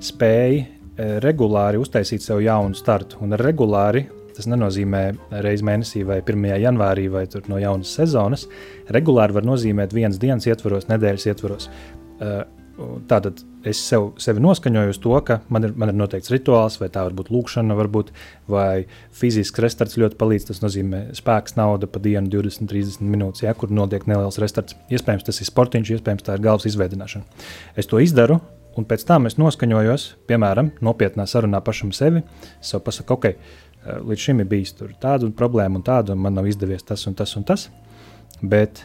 spēj 0.04 0.64
regulāri 0.94 1.78
uztaisīt 1.82 2.22
sev 2.22 2.38
jaunu 2.44 2.76
startu. 2.78 3.18
Un 3.24 3.34
regulāri 3.34 4.04
tas 4.36 4.48
nenozīmē 4.50 5.04
reizes 5.44 5.64
mēnesī 5.66 6.04
vai 6.06 6.20
1. 6.22 6.48
janvārī 6.64 7.06
vai 7.12 7.24
no 7.50 7.60
jaunas 7.62 7.94
sezonas. 7.96 8.48
Regulāri 8.94 9.36
var 9.36 9.46
nozīmēt 9.46 9.94
vienas 9.94 10.20
dienas 10.22 10.48
ietvaros, 10.50 10.88
nedēļas 10.90 11.30
ietvaros. 11.32 11.70
Eh, 12.20 12.42
tātad 13.10 13.42
es 13.64 13.78
sev, 13.80 14.10
sevi 14.20 14.42
noskaņoju 14.42 14.92
uz 14.92 14.98
to, 15.02 15.12
ka 15.26 15.38
man 15.52 15.68
ir, 15.68 15.74
man 15.78 15.92
ir 15.92 15.96
noteikts 15.96 16.32
rituāls, 16.32 16.76
vai 16.80 16.90
tā 16.92 17.04
var 17.06 17.14
būt 17.16 17.30
lūkšana, 17.32 17.76
varbūt, 17.78 18.10
vai 18.50 18.84
fizisks 19.14 19.62
restarts 19.62 19.98
ļoti 20.00 20.18
palīdz. 20.20 20.48
Tas 20.50 20.62
nozīmē 20.64 21.04
spēks, 21.16 21.56
nauda 21.60 21.88
pa 21.90 22.02
dienu, 22.02 22.28
20, 22.32 22.68
30 22.70 23.06
minūtes, 23.06 23.44
ja, 23.46 23.54
kur 23.58 23.72
notiek 23.72 24.08
neliels 24.10 24.40
restarts. 24.42 24.76
Iespējams, 24.92 25.26
tas 25.28 25.40
ir 25.40 25.50
sportiņš, 25.50 25.94
iespējams, 25.98 26.26
tā 26.26 26.36
ir 26.36 26.44
galvas 26.44 26.68
izveidināšana. 26.70 27.46
Es 27.80 27.90
to 27.90 28.02
izdaru, 28.02 28.40
un 28.78 28.88
pēc 28.90 29.06
tam 29.08 29.30
es 29.30 29.38
noskaņojos, 29.40 30.08
piemēram, 30.28 30.74
nopietnā 30.84 31.28
sarunā 31.30 31.62
pašam 31.64 31.94
sevi. 31.94 32.24
Es 32.58 32.74
sev 32.74 32.82
pasaku, 32.86 33.16
ok, 33.16 33.30
līdz 33.84 34.26
šim 34.28 34.40
ir 34.42 34.50
bijis 34.50 34.74
tāda 35.02 35.30
problēma 35.36 35.80
un 35.80 35.86
tāda, 35.86 36.16
un 36.16 36.24
man 36.24 36.36
nav 36.38 36.48
izdevies 36.50 36.86
tas 36.86 37.06
un 37.10 37.16
tas 37.18 37.36
un 37.36 37.46
tas. 37.48 37.68
Bet 38.42 38.82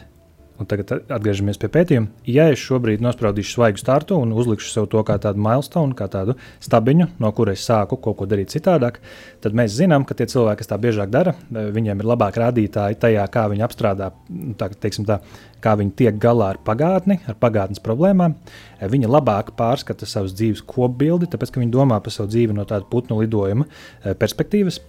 Un 0.60 0.68
tagad 0.68 0.90
atgriežamies 1.08 1.56
pie 1.56 1.70
pētījuma. 1.72 2.10
Ja 2.28 2.44
es 2.52 2.60
šobrīd 2.60 3.00
nospraudīšu 3.00 3.54
svaigu 3.54 3.80
startu 3.80 4.18
un 4.20 4.34
uzlikšu 4.36 4.68
sev 4.68 4.88
to 4.92 5.00
kā 5.08 5.16
tādu 5.22 5.40
milestone, 5.40 5.96
kā 5.96 6.04
tādu 6.12 6.34
stabiņu, 6.60 7.06
no 7.22 7.30
kuras 7.36 7.64
sāku 7.64 7.96
kaut 8.04 8.18
ko 8.18 8.28
darīt 8.28 8.52
citādāk, 8.52 8.98
tad 9.40 9.56
mēs 9.56 9.72
zinām, 9.78 10.04
ka 10.04 10.18
tie 10.18 10.26
cilvēki, 10.28 10.60
kas 10.60 10.68
tā 10.68 10.76
biežāk 10.82 11.08
dara, 11.14 11.32
eh, 11.32 11.70
viņiem 11.72 12.04
ir 12.04 12.10
labāk 12.12 12.36
rādītāji 12.42 13.00
tajā, 13.00 13.24
kā 13.32 13.46
viņi 13.48 13.64
apstrādā, 13.64 14.10
nu, 14.28 14.52
tā, 14.60 14.68
tā, 14.76 15.18
kā 15.62 15.76
viņi 15.80 15.96
tiek 15.98 16.18
galā 16.20 16.54
ar 16.54 16.60
pagātni, 16.66 17.20
ar 17.28 17.38
pagātnes 17.40 17.82
problēmām. 17.84 18.36
Viņi 18.80 19.10
labāk 19.10 19.52
pārskata 19.58 20.08
savas 20.08 20.32
dzīves 20.36 20.62
kopbildi, 20.68 21.28
tāpēc 21.30 21.52
ka 21.52 21.60
viņi 21.60 21.74
domā 21.74 22.00
par 22.00 22.14
savu 22.14 22.30
dzīvi 22.32 22.56
no 22.56 22.64
tāda 22.68 22.88
putnu 22.88 23.20
lidojuma 23.20 23.66
eh, 23.68 24.14
perspektīvas. 24.16 24.80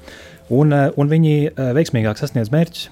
Un, 0.51 0.71
eh, 0.75 0.89
un 0.99 1.11
viņi 1.11 1.33
eh, 1.47 1.71
veiksmīgāk 1.75 2.19
sasniedz 2.19 2.51
mērķus, 2.53 2.89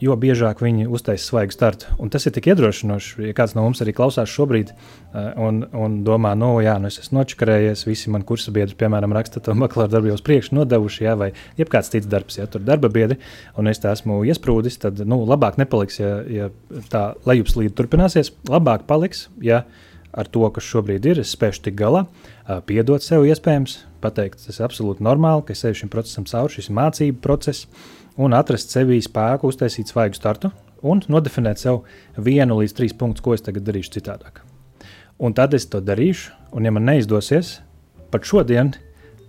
jo 0.00 0.14
biežāk 0.16 0.62
viņi 0.64 0.86
uztaisa 0.88 1.26
svaigu 1.26 1.52
startu. 1.52 1.90
Un 2.00 2.08
tas 2.08 2.24
ir 2.24 2.32
tik 2.32 2.46
iedrošinoši, 2.48 3.26
ja 3.26 3.34
kāds 3.36 3.52
no 3.52 3.66
mums 3.66 3.82
arī 3.84 3.92
klausās 3.92 4.30
šobrīd 4.32 4.70
un, 5.36 5.58
un 5.76 5.98
domā, 6.06 6.30
no 6.38 6.54
nu, 6.54 6.62
jā, 6.64 6.78
nu 6.80 6.88
es 6.88 6.96
esmu 7.02 7.18
nočakarējies, 7.18 7.82
visi 7.84 8.08
mani 8.08 8.24
kursa 8.24 8.54
biedri, 8.54 8.78
piemēram, 8.80 9.12
raksta 9.12 9.42
to 9.44 9.52
makāru 9.58 9.90
darbu 9.92 10.08
jau 10.08 10.16
uz 10.16 10.24
priekšu 10.24 10.56
nodevuši, 10.56 11.04
jā, 11.04 11.12
vai 11.20 11.28
jebkāds 11.60 11.92
cits 11.92 12.08
darbs, 12.08 12.38
ja 12.40 12.48
tur 12.48 12.64
darba 12.64 12.88
biedri, 12.92 13.18
un 13.60 13.68
es 13.68 13.82
tā 13.82 13.92
esmu 13.92 14.22
iesprūdis, 14.30 14.80
tad 14.86 15.04
nu, 15.04 15.20
labāk 15.28 15.60
nepaliks, 15.60 16.00
ja, 16.00 16.14
ja 16.32 16.48
tā 16.88 17.04
lejupslīde 17.26 17.74
turpināsies. 17.78 18.32
Labāk 18.50 18.86
paliks, 18.88 19.26
ja 19.42 19.64
ar 20.12 20.30
to, 20.30 20.44
kas 20.54 20.66
šobrīd 20.66 21.06
ir, 21.10 21.20
es 21.22 21.34
spēšu 21.34 21.66
tikt 21.66 21.78
galā, 21.80 22.06
piedot 22.68 23.04
sev 23.04 23.26
iespējams, 23.28 23.80
pateikt, 24.02 24.40
tas 24.46 24.60
ir 24.60 24.66
absolūti 24.68 25.04
normāli, 25.04 25.44
ka 25.46 25.54
es 25.56 25.64
eju 25.66 25.82
šim 25.82 25.92
procesam 25.92 26.26
cauri, 26.28 26.54
šis 26.56 26.70
ir 26.70 26.78
mācību 26.78 27.20
process, 27.24 27.68
un 28.18 28.34
atrast 28.36 28.74
sevī 28.74 28.98
spēku, 29.04 29.52
uztaisīt 29.52 29.92
svaigu 29.92 30.18
startu 30.18 30.52
un 30.82 31.02
nodefinēt 31.10 31.62
sev 31.62 31.82
vienu 32.16 32.60
līdz 32.60 32.76
trīs 32.78 32.94
punktus, 32.96 33.24
ko 33.24 33.34
es 33.34 33.44
tagad 33.44 33.66
darīšu 33.66 33.98
citādāk. 33.98 34.42
Un 35.18 35.34
tad 35.34 35.54
es 35.58 35.66
to 35.66 35.82
darīšu, 35.82 36.34
un 36.54 36.68
ja 36.68 36.74
man 36.74 36.86
neizdosies 36.86 37.58
pat 38.12 38.26
šodien, 38.26 38.72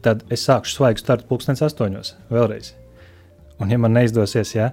tad 0.06 0.23
es 0.32 0.45
sākšu 0.47 0.78
svaigu 0.78 1.02
startu 1.02 1.28
pulkstenes 1.30 1.65
astoņos 1.65 2.15
vēlreiz. 2.30 2.78
Un, 3.60 3.67
ja 3.74 3.78
man 3.82 3.91
neizdosies, 3.91 4.54
ja 4.56 4.69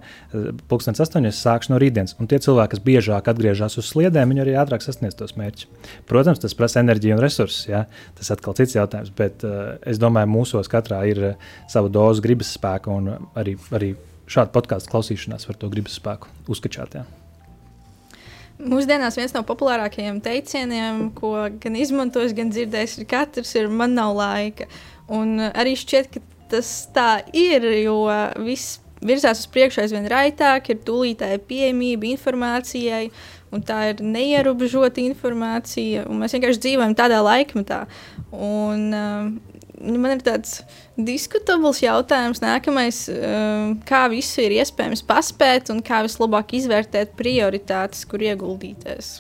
pulkstenis 0.71 1.03
astoņos 1.03 1.41
sākšu 1.43 1.73
no 1.73 1.81
rītdienas, 1.83 2.15
un 2.23 2.29
tie 2.31 2.39
cilvēki, 2.43 2.77
kas 2.77 2.83
biežāk 2.87 3.31
atgriežas 3.33 3.75
uz 3.81 3.89
sliedēm, 3.91 4.31
viņi 4.31 4.45
arī 4.45 4.55
ātrāk 4.61 4.85
sasniedz 4.85 5.19
tos 5.19 5.35
mērķus. 5.39 5.67
Protams, 6.07 6.39
tas 6.43 6.55
prasa 6.55 6.85
enerģiju 6.85 7.17
un 7.17 7.23
resursus, 7.25 7.67
ja? 7.67 7.85
tas 8.19 8.31
atkal 8.31 8.55
cits 8.59 8.79
jautājums, 8.79 9.11
bet 9.19 9.43
uh, 9.47 9.75
es 9.83 9.99
domāju, 9.99 10.31
mūsos 10.31 10.71
katrā 10.71 11.03
ir 11.11 11.23
uh, 11.33 11.53
sava 11.73 11.91
doza 11.91 12.23
gribas 12.23 12.55
spēka, 12.55 12.95
un 12.95 13.29
arī, 13.35 13.57
arī 13.75 13.97
šāda 14.31 14.55
podkāstu 14.55 14.95
klausīšanās 14.95 15.49
var 15.51 15.59
to 15.59 15.71
gribas 15.73 15.99
spēku 15.99 16.31
uzskačāt. 16.55 17.01
Ja? 17.01 17.07
Mūsdienās 18.57 19.19
viens 19.19 19.35
no 19.35 19.43
populārākajiem 19.45 20.23
teicieniem, 20.25 21.09
ko 21.19 21.35
gan 21.61 21.75
izmantojis, 21.77 22.33
gan 22.39 22.55
dzirdējis, 22.55 23.01
ir 23.03 23.11
katrs 23.11 23.53
ir 23.59 23.69
man 23.69 23.99
nav 23.99 24.15
laika. 24.17 24.71
Un 25.13 25.37
arī 25.51 25.75
šķiet, 25.79 26.09
ka 26.15 26.23
tas 26.51 26.73
tā 26.95 27.11
ir, 27.37 27.65
jo 27.83 28.03
viss 28.45 28.81
virzās 29.05 29.43
uz 29.43 29.51
priekšu 29.53 29.83
aizvien 29.85 30.07
raitāk, 30.11 30.71
ir 30.73 30.81
tūlītēja 30.87 31.41
pieejamība 31.49 32.09
informācijai, 32.13 33.11
un 33.55 33.65
tā 33.67 33.83
ir 33.93 34.01
neierobežota 34.05 35.03
informācija, 35.05 36.07
mēs 36.11 36.37
vienkārši 36.37 36.63
dzīvojam 36.65 36.97
tādā 36.99 37.21
laikmetā. 37.25 37.85
Un, 38.33 38.89
uh, 38.97 39.29
man 39.87 40.17
ir 40.17 40.25
tāds 40.27 40.59
diskutabls 40.97 41.83
jautājums, 41.85 42.43
nākamais, 42.45 43.05
uh, 43.13 43.77
kā 43.89 44.07
visu 44.13 44.43
ir 44.47 44.59
iespējams 44.63 45.05
paspēt 45.07 45.73
un 45.75 45.85
kā 45.85 46.03
vislabāk 46.07 46.57
izvērtēt 46.59 47.17
prioritātes, 47.19 48.07
kur 48.09 48.25
ieguldīties. 48.25 49.19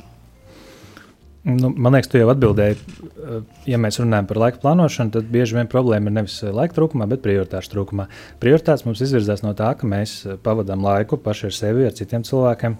Nu, 1.46 1.70
man 1.70 1.94
liekas, 1.94 2.08
tu 2.10 2.18
jau 2.18 2.26
atbildēji, 2.32 2.76
uh, 2.76 3.42
ja 3.70 3.78
mēs 3.78 4.00
runājam 4.02 4.26
par 4.26 4.40
laika 4.42 4.58
plānošanu, 4.64 5.12
tad 5.14 5.28
bieži 5.30 5.54
vien 5.54 5.68
problēma 5.70 6.10
ir 6.10 6.16
nevis 6.16 6.40
laika 6.42 6.74
trūkumā, 6.74 7.06
bet 7.12 7.22
prioritāšu 7.22 7.70
trūkumā. 7.70 8.08
Prioritātes 8.42 8.82
mums 8.86 9.02
izvirzās 9.04 9.44
no 9.44 9.52
tā, 9.58 9.68
ka 9.78 9.86
mēs 9.86 10.16
pavadām 10.42 10.82
laiku 10.82 11.20
paši 11.22 11.46
ar 11.46 11.54
sevi, 11.54 11.86
ar 11.86 11.94
citiem 11.94 12.26
cilvēkiem, 12.26 12.74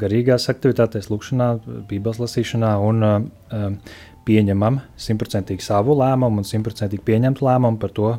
garīgās 0.00 0.50
aktivitātēs, 0.52 1.08
lūkšanā, 1.12 1.48
bībeles 1.88 2.20
lasīšanā 2.20 2.74
un 2.84 3.08
pieņemam 4.28 4.80
simtprocentīgi 5.00 5.64
savu 5.64 5.96
lēmumu 6.00 6.40
un 6.42 6.48
simtprocentīgi 6.48 7.04
pieņemtu 7.04 7.48
lēmumu 7.48 7.80
par 7.80 7.96
to, 7.96 8.12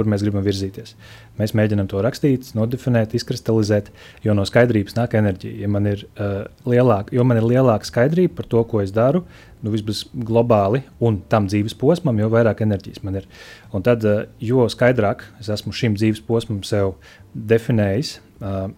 kur 0.00 0.08
mēs 0.08 0.24
gribam 0.24 0.44
virzīties. 0.46 0.94
Mēs 1.38 1.52
mēģinām 1.58 1.90
to 1.92 2.00
rakstīt, 2.04 2.48
nodefinēt, 2.56 3.14
izkristalizēt, 3.18 3.92
jo 4.24 4.34
no 4.36 4.46
skaidrības 4.48 4.96
nāk 4.96 5.14
enerģija. 5.20 5.60
Ja 5.60 5.70
man 5.70 5.86
ir, 5.90 6.06
uh, 6.16 6.42
lielāka, 6.64 7.12
jo 7.16 7.26
man 7.28 7.40
ir 7.40 7.48
lielāka 7.52 7.88
skaidrība 7.88 8.40
par 8.40 8.50
to, 8.50 8.64
ko 8.70 8.82
es 8.84 8.94
daru, 8.96 9.22
nu, 9.60 9.74
vismaz 9.74 10.06
globāli 10.14 10.82
un 11.04 11.20
tam 11.30 11.50
dzīves 11.50 11.76
posmam, 11.78 12.18
jo 12.22 12.32
vairāk 12.32 12.64
enerģijas 12.64 13.04
man 13.04 13.20
ir. 13.20 13.28
Un 13.76 13.84
tad, 13.86 14.06
uh, 14.08 14.24
jo 14.40 14.64
skaidrāk 14.72 15.28
es 15.42 15.52
esmu 15.52 15.76
šim 15.76 16.00
dzīves 16.00 16.24
posmam 16.24 16.64
sev 16.66 16.96
definējis. 17.34 18.18
Uh, 18.40 18.70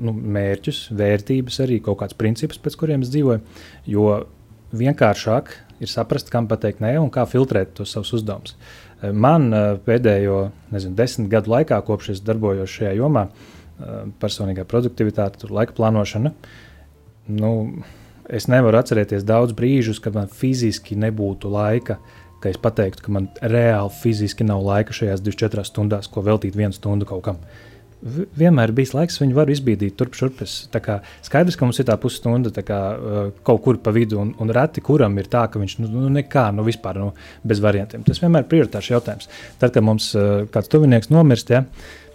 Nu, 0.00 0.10
mērķus, 0.10 0.86
vērtības, 0.96 1.58
arī 1.62 1.76
kaut 1.84 2.00
kāds 2.00 2.16
princips, 2.16 2.56
pēc 2.58 2.78
kuriem 2.80 3.02
es 3.04 3.10
dzīvoju. 3.12 3.42
Jo 3.92 4.06
vienkāršāk 4.74 5.52
ir 5.84 5.92
saprast, 5.92 6.30
kam 6.32 6.48
pateikt 6.50 6.80
nē 6.84 6.96
un 7.00 7.10
kā 7.12 7.26
filtrēt 7.28 7.74
tos 7.76 7.92
savus 7.94 8.14
uzdevumus. 8.16 8.56
Eh, 8.56 8.85
man 9.02 9.50
eh, 9.52 9.68
pēdējo 9.86 10.40
nezinu, 10.74 10.96
desmit 10.98 11.30
gadu 11.32 11.52
laikā, 11.52 11.78
kopš 11.86 12.14
es 12.14 12.24
darbojos 12.24 12.72
šajā 12.72 12.94
jomā, 12.98 13.26
eh, 13.28 14.02
personīgā 14.22 14.66
produktivitāte, 14.68 15.48
laika 15.50 15.76
plānošana, 15.76 16.32
nu, 17.40 17.52
es 18.26 18.48
nevaru 18.50 18.80
atcerēties 18.80 19.26
daudz 19.26 19.56
brīžus, 19.56 20.00
kad 20.02 20.16
man 20.16 20.32
fiziski 20.32 20.98
nebūtu 20.98 21.50
laika. 21.52 22.00
Ka 22.36 22.50
es 22.52 22.58
pateiktu, 22.60 23.00
ka 23.00 23.12
man 23.14 23.30
reāli 23.40 23.90
fiziski 23.96 24.44
nav 24.44 24.60
laika 24.60 24.92
šajās 24.94 25.22
24 25.24 25.64
stundās, 25.64 26.06
ko 26.12 26.20
veltīt 26.22 26.54
vienu 26.54 26.76
stundu 26.76 27.08
kaut 27.08 27.22
kam. 27.24 27.38
Uh, 27.40 27.75
vienmēr 28.02 28.72
bijis 28.76 28.92
laiks, 28.94 29.18
viņu 29.22 29.36
var 29.36 29.50
izbīdīt 29.50 29.96
turp 29.98 30.16
šurpes. 30.18 30.56
Skaidrs, 31.26 31.56
ka 31.56 31.66
mums 31.66 31.80
ir 31.80 31.88
tā 31.88 31.96
pusstunda 32.00 32.52
tā 32.54 32.64
kā, 32.66 32.80
uh, 32.94 33.28
kaut 33.46 33.62
kur 33.64 33.80
pa 33.82 33.92
vidu, 33.94 34.20
un, 34.22 34.32
un 34.42 34.52
reti 34.54 34.84
kuram 34.84 35.16
ir 35.20 35.30
tā, 35.32 35.46
ka 35.50 35.60
viņš 35.62 35.78
nu, 35.82 35.90
nu 35.92 36.10
nekā, 36.18 36.48
nu 36.56 36.66
vispār 36.66 37.00
nu, 37.02 37.12
bez 37.46 37.62
variantiem. 37.64 38.04
Tas 38.06 38.20
vienmēr 38.22 38.44
ir 38.44 38.50
prioritārs 38.52 38.90
jautājums. 38.92 39.30
Tad, 39.60 39.72
kad 39.74 39.86
mums 39.86 40.10
uh, 40.18 40.44
kāds 40.52 40.70
tuvinieks 40.72 41.10
nomirst, 41.14 41.54
ja, 41.54 41.64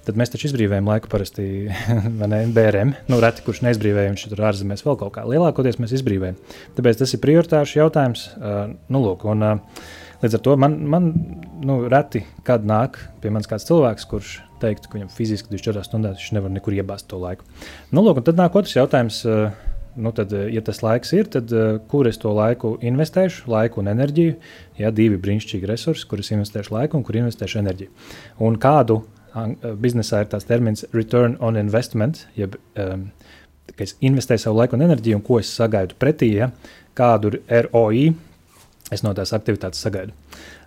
tad 0.06 0.20
mēs 0.20 0.34
taču 0.34 0.50
izbrīvējam 0.50 0.90
laiku 0.92 1.10
parasti 1.12 1.48
ne, 2.22 2.44
BRM. 2.54 2.94
Nu, 3.12 3.22
reti, 3.24 3.46
kurš 3.46 3.64
neizbrīvēja, 3.68 4.14
viņš 4.14 4.28
tur 4.32 4.46
ārzemēs 4.52 4.86
vēl 4.86 5.00
kaut 5.02 5.16
kā. 5.18 5.26
Lielākoties 5.30 5.82
mēs 5.82 5.98
izbrīvējam. 5.98 6.38
Tāpēc 6.78 7.02
tas 7.02 7.18
ir 7.18 7.24
prioritārs 7.26 7.76
jautājums. 7.78 8.30
Uh, 8.38 8.78
nu, 8.94 9.04
lūk, 9.04 9.26
un, 9.34 9.46
uh, 9.50 10.00
Līdz 10.22 10.38
ar 10.38 10.42
to 10.46 10.56
man, 10.62 10.78
man 10.86 11.10
nu, 11.66 11.80
reti 11.90 12.22
kad 12.46 12.66
nāk 12.68 13.00
pie 13.24 13.32
manis 13.34 13.50
kāds 13.50 13.66
cilvēks, 13.66 14.06
kurš 14.10 14.36
teiktu, 14.62 14.90
ka 14.90 15.00
viņam 15.00 15.12
fiziski 15.16 15.50
24 15.50 15.88
stundās 15.88 16.20
viņš 16.20 16.34
nevar 16.38 16.54
nekur 16.54 16.76
iebāzt 16.78 17.10
to 17.10 17.18
laiku. 17.22 17.48
Nu, 17.90 18.04
lūk, 18.06 18.22
tad 18.28 18.38
nāk 18.38 18.58
otrs 18.58 18.76
jautājums. 18.78 19.24
Eh, 19.26 19.72
nu, 19.98 20.14
tad, 20.16 20.34
eh, 20.38 20.52
ja 20.54 20.62
tas 20.66 20.84
laiks 20.86 21.12
ir, 21.18 21.26
tad 21.34 21.52
uh, 21.52 21.74
kur 21.92 22.08
es 22.08 22.22
to 22.22 22.32
laiku 22.32 22.76
investēšu, 22.86 23.50
laiku 23.52 23.82
un 23.82 23.90
enerģiju? 23.92 24.38
Jā, 24.80 24.94
divi 24.96 25.18
brīnišķīgi 25.20 25.68
resursi, 25.68 26.06
kurus 26.08 26.32
investēšu 26.32 26.78
laiku 26.78 27.00
un 27.00 27.04
kur 27.08 27.18
investēšu 27.20 27.60
enerģiju. 27.64 27.92
Un 28.46 28.62
kādu 28.62 29.02
biznesā 29.80 30.22
ir 30.22 30.32
tāds 30.32 30.48
termins 30.48 30.84
return 30.92 31.38
on 31.40 31.56
investment, 31.60 32.26
jeb 32.36 32.58
um, 32.80 33.06
ka 33.72 33.86
es 33.86 33.96
investēju 34.04 34.46
savu 34.46 34.60
laiku 34.60 34.76
un 34.76 34.86
enerģiju, 34.88 35.20
un 35.20 35.24
ko 35.26 35.40
es 35.40 35.52
sagaidu 35.56 35.96
pretī, 36.00 36.34
ja? 36.36 36.52
kādu 36.98 37.38
ROI 37.48 38.10
es 38.92 39.04
no 39.06 39.14
tās 39.16 39.34
aktivitātes 39.36 39.82
sagaidu. 39.84 40.14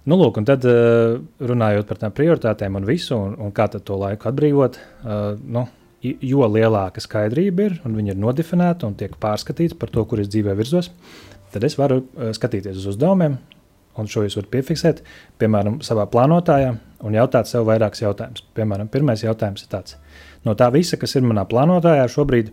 Nu, 0.08 0.18
lūk, 0.20 0.38
un 0.40 0.48
tad 0.48 0.64
uh, 0.68 1.16
runājot 1.40 1.88
par 1.88 2.00
tām 2.00 2.12
prioritātēm 2.16 2.76
un 2.80 2.88
visu, 2.88 3.16
un, 3.16 3.36
un 3.40 3.52
kā 3.56 3.68
to 3.74 3.98
laiku 4.00 4.28
atbrīvot, 4.30 4.78
uh, 5.04 5.24
nu, 5.40 5.66
jo 6.04 6.48
lielāka 6.48 7.00
skaidrība 7.00 7.68
ir 7.68 7.78
un 7.88 7.96
viņa 7.96 8.12
ir 8.12 8.20
nodefinēta 8.20 8.88
un 8.88 8.96
tiek 9.00 9.14
pārskatīta 9.20 9.78
par 9.80 9.92
to, 9.92 10.04
kur 10.08 10.20
es 10.20 10.28
dzīvē 10.32 10.56
virzos, 10.58 10.90
tad 11.54 11.64
es 11.64 11.78
varu 11.80 12.02
uh, 12.02 12.32
skatīties 12.36 12.80
uz 12.82 12.90
uzdevumiem, 12.94 13.38
un 14.00 14.10
šo 14.10 14.24
jūs 14.24 14.36
varat 14.40 14.52
piefiksēt, 14.52 15.04
piemēram, 15.40 15.78
savā 15.86 16.04
plānotājā 16.10 16.74
un 17.04 17.16
jautāt 17.16 17.48
sev 17.48 17.68
vairākus 17.68 18.02
jautājumus. 18.02 18.44
Piemēram, 18.56 18.90
pirmais 18.92 19.22
jautājums 19.24 19.64
ir 19.64 19.70
tāds: 19.72 19.96
no 20.44 20.56
tā 20.58 20.70
visa, 20.74 20.98
kas 21.00 21.14
ir 21.14 21.24
manā 21.24 21.44
plānotājā 21.46 22.08
šobrīd, 22.10 22.50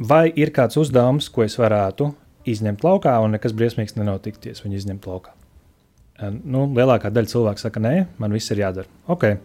vai 0.00 0.24
ir 0.40 0.54
kāds 0.56 0.78
uzdevums, 0.80 1.28
ko 1.32 1.44
es 1.44 1.58
varētu 1.60 2.14
izņemt 2.48 2.84
laukā, 2.84 3.14
un 3.24 3.36
nekas 3.36 3.54
briesmīgs 3.56 3.96
nenotikties 3.98 4.64
viņu 4.64 4.80
izņemt 4.80 5.08
laukā? 5.08 5.34
Nu, 6.22 6.68
lielākā 6.70 7.10
daļa 7.10 7.30
cilvēku 7.32 7.62
saka, 7.62 7.82
nē, 7.82 7.94
man 8.22 8.34
viss 8.34 8.52
ir 8.54 8.62
jādara. 8.62 8.90
Okay. 9.10 9.40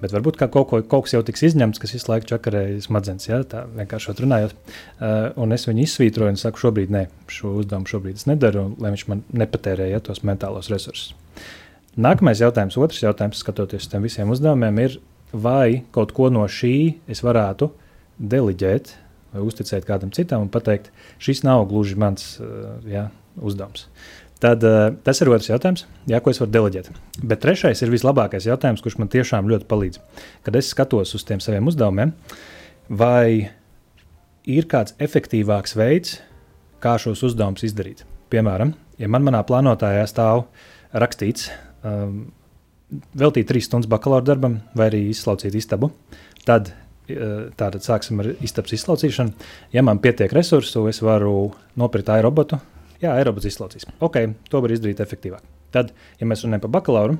Bet 0.00 0.12
varbūt 0.12 0.36
kaut, 0.36 0.52
ko, 0.68 0.80
kaut 0.84 1.06
kas 1.06 1.14
jau 1.14 1.22
tiks 1.24 1.42
izņemts, 1.48 1.80
kas 1.80 1.94
visu 1.96 2.10
laiku 2.10 2.28
čakarēja 2.28 2.82
smadzenes, 2.84 3.28
ja, 3.30 3.38
tā 3.48 3.62
vienkārši 3.78 4.14
runājot. 4.20 4.52
Uh, 4.52 5.30
un 5.40 5.56
es 5.56 5.64
viņu 5.68 5.86
izsvītroju 5.86 6.34
un 6.34 6.40
saku, 6.40 6.60
šobrīd 6.66 6.92
nē, 6.92 7.06
šo 7.32 7.54
uzdevumu 7.62 7.88
šobrīd 7.88 8.20
es 8.20 8.26
nedaru, 8.28 8.66
lai 8.82 8.92
viņš 8.92 9.06
man 9.08 9.22
nepatērē 9.44 9.88
ja, 9.88 10.02
tos 10.04 10.20
mentālos 10.26 10.68
resursus. 10.72 11.14
Nākamais 11.96 12.42
jautājums, 12.44 12.76
otrs 12.76 13.00
jautājums, 13.06 13.40
skatoties 13.40 13.86
uz 13.86 13.92
tiem 13.92 14.04
visiem 14.04 14.32
uzdevumiem, 14.34 14.82
ir, 14.84 14.98
vai 15.32 15.80
kaut 15.96 16.12
ko 16.16 16.28
no 16.32 16.44
šī 16.44 16.76
es 17.08 17.24
varētu 17.24 17.70
deliģēt 18.20 18.92
uzticēt 19.42 19.86
kādam 19.88 20.12
citam 20.14 20.46
un 20.46 20.52
pateikt, 20.52 20.92
šis 21.22 21.42
nav 21.46 21.66
gluži 21.70 21.98
mans 22.00 22.36
uh, 22.40 22.76
ja, 22.90 23.08
uzdevums. 23.36 23.88
Tad 24.42 24.64
uh, 24.68 24.90
tas 25.04 25.20
ir 25.22 25.30
otrs 25.32 25.48
jautājums, 25.48 25.86
jā, 26.10 26.20
ko 26.20 26.32
es 26.32 26.40
varu 26.42 26.52
deleģēt. 26.52 26.90
Bet 27.24 27.40
trešais 27.44 27.80
ir 27.82 27.92
vislabākais 27.92 28.48
jautājums, 28.48 28.82
kurš 28.84 28.98
man 29.00 29.12
tiešām 29.12 29.48
ļoti 29.48 29.68
palīdz. 29.70 30.00
Kad 30.44 30.58
es 30.60 30.72
skatos 30.74 31.14
uz 31.16 31.24
tiem 31.24 31.40
saviem 31.40 31.70
uzdevumiem, 31.70 32.12
vai 32.92 33.48
ir 34.46 34.68
kāds 34.70 34.94
efektīvāks 35.02 35.76
veids, 35.78 36.18
kā 36.84 36.98
šos 37.00 37.24
uzdevumus 37.30 37.64
izdarīt. 37.66 38.04
Piemēram, 38.30 38.74
ja 39.00 39.08
man 39.08 39.24
manā 39.24 39.40
plānotājā 39.46 40.04
stāv 40.10 40.44
rakstīts, 40.92 41.48
um, 41.86 42.26
veltīt 43.16 43.48
trīs 43.48 43.70
stundas 43.70 43.90
bakalaura 43.90 44.26
darbam, 44.26 44.60
vai 44.76 44.90
arī 44.90 45.06
izslaucīt 45.10 45.56
istabu, 45.58 45.90
tad 46.46 46.74
tātad 47.06 47.84
sāksim 47.84 48.22
ar 48.22 48.32
istabas 48.44 48.74
izslaucīšanu. 48.76 49.50
Ja 49.74 49.84
man 49.86 50.00
pietiek 50.02 50.32
resursu, 50.34 50.86
es 50.90 51.02
varu 51.04 51.52
nopirkt 51.78 52.10
aerobotu, 52.14 52.58
Jā, 53.02 53.12
aerobots 53.12 53.48
izslaucīs. 53.48 53.84
Ok, 54.00 54.16
to 54.48 54.62
var 54.64 54.72
izdarīt 54.72 55.02
efektīvāk. 55.04 55.44
Tad, 55.74 55.90
ja 56.20 56.28
mēs 56.28 56.44
runājam 56.46 56.62
par 56.64 56.72
bakalauru, 56.78 57.18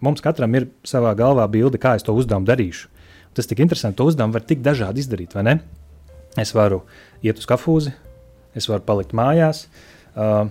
mums 0.00 0.22
katram 0.24 0.54
ir 0.56 0.70
savā 0.86 1.12
galvā 1.18 1.44
bilde, 1.52 1.80
kā 1.80 1.92
es 1.98 2.06
to 2.06 2.14
uzdevumu 2.16 2.48
darīšu. 2.48 2.88
Tas 3.36 3.48
tik 3.50 3.60
interesanti, 3.60 3.98
to 3.98 4.06
uzdevumu 4.08 4.38
var 4.38 4.46
tik 4.48 4.62
dažādi 4.64 5.04
izdarīt, 5.04 5.36
vai 5.36 5.44
ne? 5.44 5.56
Es 6.40 6.54
varu 6.56 6.80
iet 7.26 7.42
uz 7.42 7.46
kafūzi, 7.50 7.92
es 8.56 8.68
varu 8.70 8.86
palikt 8.86 9.12
mājās, 9.16 9.66
uh, 10.14 10.46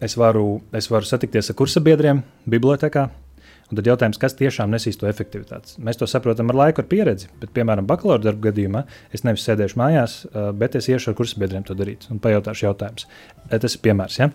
es, 0.00 0.16
varu, 0.16 0.62
es 0.72 0.88
varu 0.90 1.08
satikties 1.08 1.52
ar 1.52 1.58
kursabiedriem 1.58 2.22
bibliotekā, 2.48 3.10
Un 3.72 3.78
tad 3.78 3.86
jautājums, 3.88 4.18
kas 4.20 4.34
tiešām 4.36 4.68
nesīs 4.68 4.98
to 5.00 5.06
efektivitāti? 5.08 5.78
Mēs 5.80 5.96
to 5.96 6.04
saprotam 6.10 6.50
ar 6.52 6.58
laiku, 6.58 6.82
ar 6.82 6.88
pieredzi. 6.90 7.30
Bet, 7.40 7.54
piemēram, 7.56 7.86
bakalaura 7.88 8.20
darba 8.20 8.50
gadījumā 8.50 8.82
es 9.16 9.24
nevis 9.24 9.46
sēdēšu 9.48 9.80
mājās, 9.80 10.16
bet 10.60 10.76
es 10.76 10.90
iešu 10.92 11.14
ar 11.14 11.16
kursabiedriem 11.16 11.64
to 11.64 11.76
darīt 11.78 12.04
un 12.12 12.20
pajautāšu 12.20 12.66
jautājumus. 12.66 13.08
Tas 13.48 13.78
ir 13.78 13.82
piemērs. 13.88 14.20
Ja? 14.20 14.28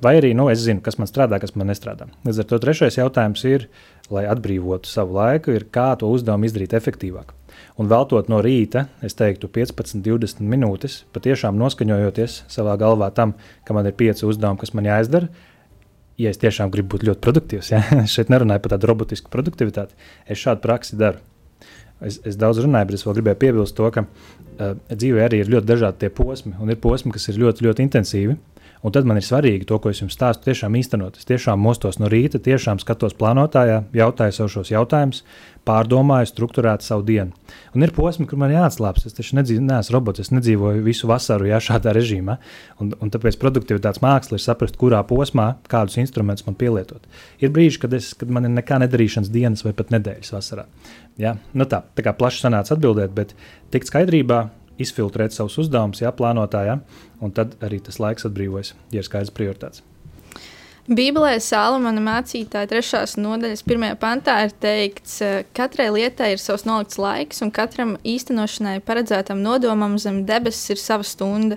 Vai 0.00 0.14
arī 0.22 0.32
nu, 0.32 0.48
es 0.48 0.64
zinu, 0.64 0.80
kas 0.80 0.96
man 0.96 1.12
strādā, 1.12 1.36
kas 1.44 1.52
man 1.60 1.68
nestrādā. 1.68 2.08
Līdz 2.24 2.40
ar 2.40 2.50
to 2.54 2.62
trešais 2.64 2.96
jautājums 3.02 3.44
ir, 3.52 3.68
lai 4.08 4.24
atbrīvotu 4.32 4.88
savu 4.88 5.20
laiku, 5.20 5.52
ir 5.52 5.68
kā 5.68 5.90
to 6.00 6.08
uzdevumu 6.08 6.48
izdarīt 6.48 6.72
efektīvāk. 6.80 7.36
Un 7.76 7.92
veltot 7.92 8.32
no 8.32 8.40
rīta, 8.40 8.88
es 9.04 9.16
teiktu, 9.18 9.52
15, 9.52 10.00
20 10.08 10.40
minūtes, 10.48 11.02
patiešām 11.12 11.60
noskaņojoties 11.60 12.44
savā 12.48 12.78
galvā 12.80 13.12
tam, 13.12 13.36
ka 13.68 13.76
man 13.76 13.92
ir 13.92 13.96
pieci 13.98 14.24
uzdevumi, 14.24 14.64
kas 14.64 14.72
man 14.72 14.88
jāizdara 14.88 15.28
ja 16.20 16.30
es 16.30 16.40
tiešām 16.42 16.72
gribu 16.74 16.94
būt 16.94 17.06
ļoti 17.08 17.22
produktīvs, 17.24 17.70
ja 17.72 17.82
šeit 18.14 18.32
nerunāju 18.32 18.64
par 18.64 18.76
tādu 18.76 18.90
robotisku 18.90 19.32
produktivitāti, 19.32 19.96
es 20.30 20.42
šādu 20.42 20.64
praksi 20.64 20.98
daru. 21.00 21.22
Es, 22.04 22.18
es 22.26 22.36
daudz 22.36 22.58
runāju, 22.60 22.90
bet 22.90 22.98
es 22.98 23.04
vēl 23.06 23.16
gribēju 23.18 23.40
piebilst 23.40 23.76
to, 23.78 23.86
ka 23.94 24.02
uh, 24.04 24.74
dzīvē 24.90 25.22
arī 25.24 25.40
ir 25.44 25.52
ļoti 25.52 25.68
dažādi 25.70 26.10
posmi, 26.12 26.52
un 26.60 26.72
ir 26.74 26.80
posmi, 26.82 27.14
kas 27.14 27.30
ir 27.30 27.38
ļoti, 27.40 27.64
ļoti 27.68 27.86
intensīvi. 27.86 28.36
Un 28.84 28.92
tad 28.92 29.06
man 29.08 29.16
ir 29.16 29.24
svarīgi 29.24 29.64
to, 29.64 29.78
ko 29.80 29.88
es 29.88 30.02
jums 30.02 30.12
stāstu, 30.12 30.44
tiešām 30.50 30.74
īstenot. 30.76 31.16
Es 31.16 31.24
tiešām 31.24 31.60
mostos 31.60 31.96
no 31.96 32.10
rīta, 32.12 32.36
tiešām 32.42 32.82
skatos 32.82 33.14
plānotājā, 33.16 33.78
jautāju 33.96 34.34
sev 34.36 34.50
šos 34.52 34.72
jautājumus, 34.74 35.22
pārdomāju, 35.64 36.28
struktūrētu 36.28 36.84
savu 36.84 37.06
dienu. 37.08 37.32
Un 37.72 37.86
ir 37.86 37.94
posmi, 37.96 38.26
kur 38.28 38.42
man 38.42 38.52
jāatslābst. 38.52 39.06
Es 39.08 39.16
taču 39.16 39.38
nedzīvoju, 39.38 39.64
neesmu 39.70 39.94
robots, 39.96 40.20
es 40.20 40.28
nedzīvoju 40.34 40.84
visu 40.84 41.08
vasaru 41.08 41.48
jā, 41.48 41.62
šādā 41.64 41.94
režīmā. 41.96 42.36
Un, 42.84 42.92
un 43.00 43.12
tāpēc 43.14 43.38
produktivitātes 43.40 44.02
māksla 44.04 44.36
ir 44.36 44.44
saprast, 44.44 44.76
kurā 44.80 45.00
posmā 45.08 45.54
kādus 45.72 45.96
instrumentus 46.02 46.44
man 46.44 46.58
pielietot. 46.60 47.08
Ir 47.40 47.54
brīži, 47.56 47.80
kad, 47.86 47.96
es, 47.96 48.10
kad 48.20 48.28
man 48.28 48.44
ir 48.44 48.52
nekā 48.58 48.82
nedarīšanas 48.84 49.32
dienas 49.32 49.64
vai 49.64 49.72
pat 49.78 49.94
nedēļas 49.96 50.34
vasarā. 50.36 50.66
Jā, 51.20 51.38
nu 51.56 51.64
tā, 51.70 51.80
tā 51.96 52.04
kā 52.04 52.12
plaši 52.18 52.44
sanāca 52.44 52.76
atbildēt, 52.76 53.16
bet 53.16 53.32
tikt 53.72 53.88
skaidrībā, 53.88 54.42
izfiltrēt 54.80 55.34
savus 55.34 55.58
uzdevumus, 55.62 56.02
jā, 56.02 56.12
plānotājā, 56.14 56.78
un 57.22 57.34
tad 57.34 57.58
arī 57.64 57.80
tas 57.84 58.00
laiks 58.02 58.26
atbrīvojas, 58.28 58.74
ja 58.94 59.02
ir 59.02 59.06
skaidrs 59.06 59.34
prioritātes. 59.34 59.84
Bībelē 60.84 61.38
Sālamana 61.40 62.02
mācītāja 62.04 62.68
trešās 62.68 63.14
nodaļas 63.16 63.62
pirmajā 63.64 63.94
pantā 63.96 64.34
ir 64.44 64.50
teikts, 64.60 65.16
ka 65.22 65.62
katrai 65.64 65.86
lietai 65.94 66.34
ir 66.34 66.42
savs 66.42 66.66
nolikts 66.68 66.98
laiks, 67.00 67.40
un 67.40 67.52
katram 67.54 67.94
īstenošanai 68.04 68.82
paredzētam 68.84 69.40
nodomam 69.40 69.96
zem 70.02 70.26
debesis 70.28 70.74
ir 70.74 70.82
sava 70.82 71.06
stunda. 71.08 71.56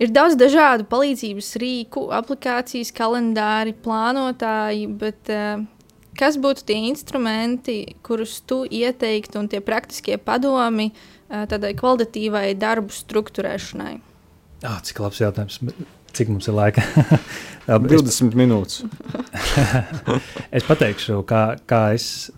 Ir 0.00 0.14
daudz 0.14 0.38
dažādu 0.40 0.86
palīdzības 0.88 1.50
rīku, 1.60 2.06
aplikācijas, 2.16 2.94
kalendāri, 2.96 3.74
plānotāji, 3.76 4.88
bet 5.02 5.28
uh, 5.34 5.66
kas 6.16 6.40
būtu 6.40 6.64
tie 6.64 6.78
instrumenti, 6.88 7.76
kurus 8.06 8.38
tu 8.40 8.62
ieteiktu, 8.64 9.42
un 9.42 9.52
tie 9.52 9.60
praktiskie 9.60 10.16
padomi 10.16 10.94
uh, 10.94 11.17
tādai 11.28 11.74
kvalitatīvai 11.78 12.50
darbu 12.58 12.94
struktūrēšanai? 12.94 13.94
Ah, 14.66 14.80
cik 14.82 15.00
labs 15.04 15.20
jautājums. 15.22 15.60
Cik 16.16 16.32
mums 16.32 16.48
ir 16.48 16.56
laika? 16.56 16.82
20 17.68 18.08
es, 18.08 18.20
minūtes. 18.32 18.82
es 20.56 20.64
pateikšu, 20.64 21.20
kā, 21.28 21.42
kā 21.68 21.82
es 21.98 22.30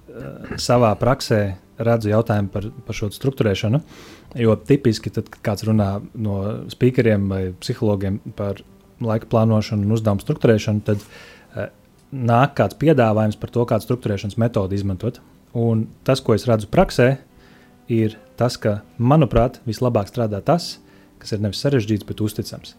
savā 0.60 0.90
praksē 0.98 1.40
redzu 1.80 2.10
jautājumu 2.10 2.50
par, 2.52 2.66
par 2.86 2.98
šo 2.98 3.08
struktūrēšanu. 3.14 3.80
Jo 4.40 4.54
tipiski, 4.58 5.10
tad, 5.14 5.30
kad 5.30 5.42
kāds 5.50 5.66
runā 5.66 5.92
no 6.18 6.36
speakeriem 6.70 7.30
vai 7.30 7.42
psihologiem 7.62 8.20
par 8.38 8.60
laika 9.00 9.30
plānošanu 9.30 9.86
un 9.86 9.96
uzdevumu 9.96 10.22
struktūrēšanu, 10.22 10.84
tad 10.86 11.02
uh, 11.02 11.70
nāk 12.12 12.54
kāds 12.58 12.78
piedāvājums 12.78 13.38
par 13.40 13.54
to, 13.54 13.64
kādu 13.70 13.86
struktūrēšanas 13.86 14.38
metodi 14.40 14.78
izmantot. 14.78 15.22
Un 15.56 15.88
tas, 16.06 16.22
ko 16.22 16.36
es 16.36 16.46
redzu 16.46 16.68
praksē, 16.70 17.14
ir 17.90 18.18
tas, 18.40 18.56
ka, 18.56 18.80
manuprāt, 18.96 19.60
vislabāk 19.68 20.08
strādā 20.08 20.40
tas, 20.44 20.78
kas 21.20 21.34
ir 21.36 21.42
nevis 21.44 21.60
sarežģīts, 21.60 22.06
bet 22.08 22.22
uzticams. 22.24 22.74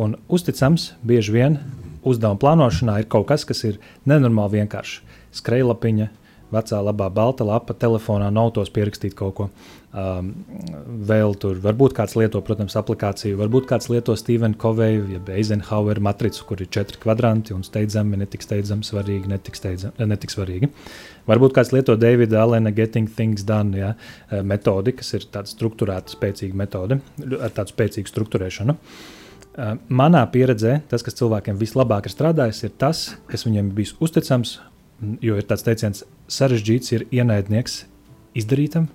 Un 0.00 0.16
uzticams 0.32 0.92
bieži 1.06 1.34
vien 1.34 1.58
uzdevuma 2.06 2.40
plānošanā 2.40 3.00
ir 3.02 3.10
kaut 3.12 3.28
kas, 3.30 3.44
kas 3.46 3.62
ir 3.68 3.78
nenormāli 4.08 4.58
vienkāršs. 4.58 5.02
Skrejlapiņa, 5.38 6.08
vecā 6.50 6.80
labā 6.82 7.06
balta 7.14 7.46
lapa, 7.46 7.76
telefonā 7.76 8.32
nautos 8.34 8.72
pierakstīt 8.74 9.14
kaut 9.18 9.36
ko. 9.36 9.48
Um, 9.90 10.28
vēl 11.08 11.32
tur 11.42 11.56
varbūt 11.58 11.96
kāds 11.98 12.12
lieto, 12.14 12.38
protams, 12.46 12.76
aplikāciju, 12.78 13.34
varbūt 13.40 13.64
kāds 13.66 13.88
lieto 13.90 14.14
Stevenu 14.14 14.54
Koveju, 14.60 15.08
jeb 15.16 15.30
Eizenhower 15.34 15.98
matricu, 15.98 16.44
kur 16.46 16.62
ir 16.62 16.70
četri 16.70 17.00
kvadranti 17.02 17.56
un 17.56 17.64
steidzami, 17.66 18.20
netik 18.20 18.46
steidzami, 18.46 18.86
svarīgi, 18.86 19.26
netik, 19.32 19.58
steidzami, 19.58 20.06
netik 20.06 20.30
svarīgi. 20.30 20.70
Varbūt 21.26 21.56
kāds 21.58 21.74
lieto 21.74 21.98
Davida 21.98 22.44
Alena 22.44 22.70
Getting 22.70 23.10
Things 23.10 23.42
Done 23.46 23.80
ja, 23.80 23.94
metodi, 24.46 24.94
kas 24.94 25.10
ir 25.18 25.26
tāda 25.26 25.50
struktūrēta, 25.50 26.14
spēcīga 26.14 26.62
metode 26.62 27.00
ar 27.40 27.56
tādu 27.58 27.74
spēcīgu 27.74 28.14
struktūrēšanu. 28.14 28.76
Uh, 28.76 29.16
Manā 29.90 30.22
pieredzē 30.30 30.78
tas, 30.88 31.02
kas 31.02 31.16
cilvēkiem 31.18 31.58
vislabāk 31.58 32.06
ir 32.06 32.14
strādājis, 32.14 32.62
ir 32.64 32.72
tas, 32.78 33.02
kas 33.28 33.44
viņiem 33.48 33.72
ir 33.72 33.76
bijis 33.80 33.96
uzticams. 33.98 34.60
Jo 35.24 35.38
ir 35.40 35.46
tāds 35.48 35.64
teiciens, 35.64 36.04
sarežģīts 36.30 36.92
ir 36.94 37.06
ienaidnieks 37.10 37.80
izdarītam 38.36 38.86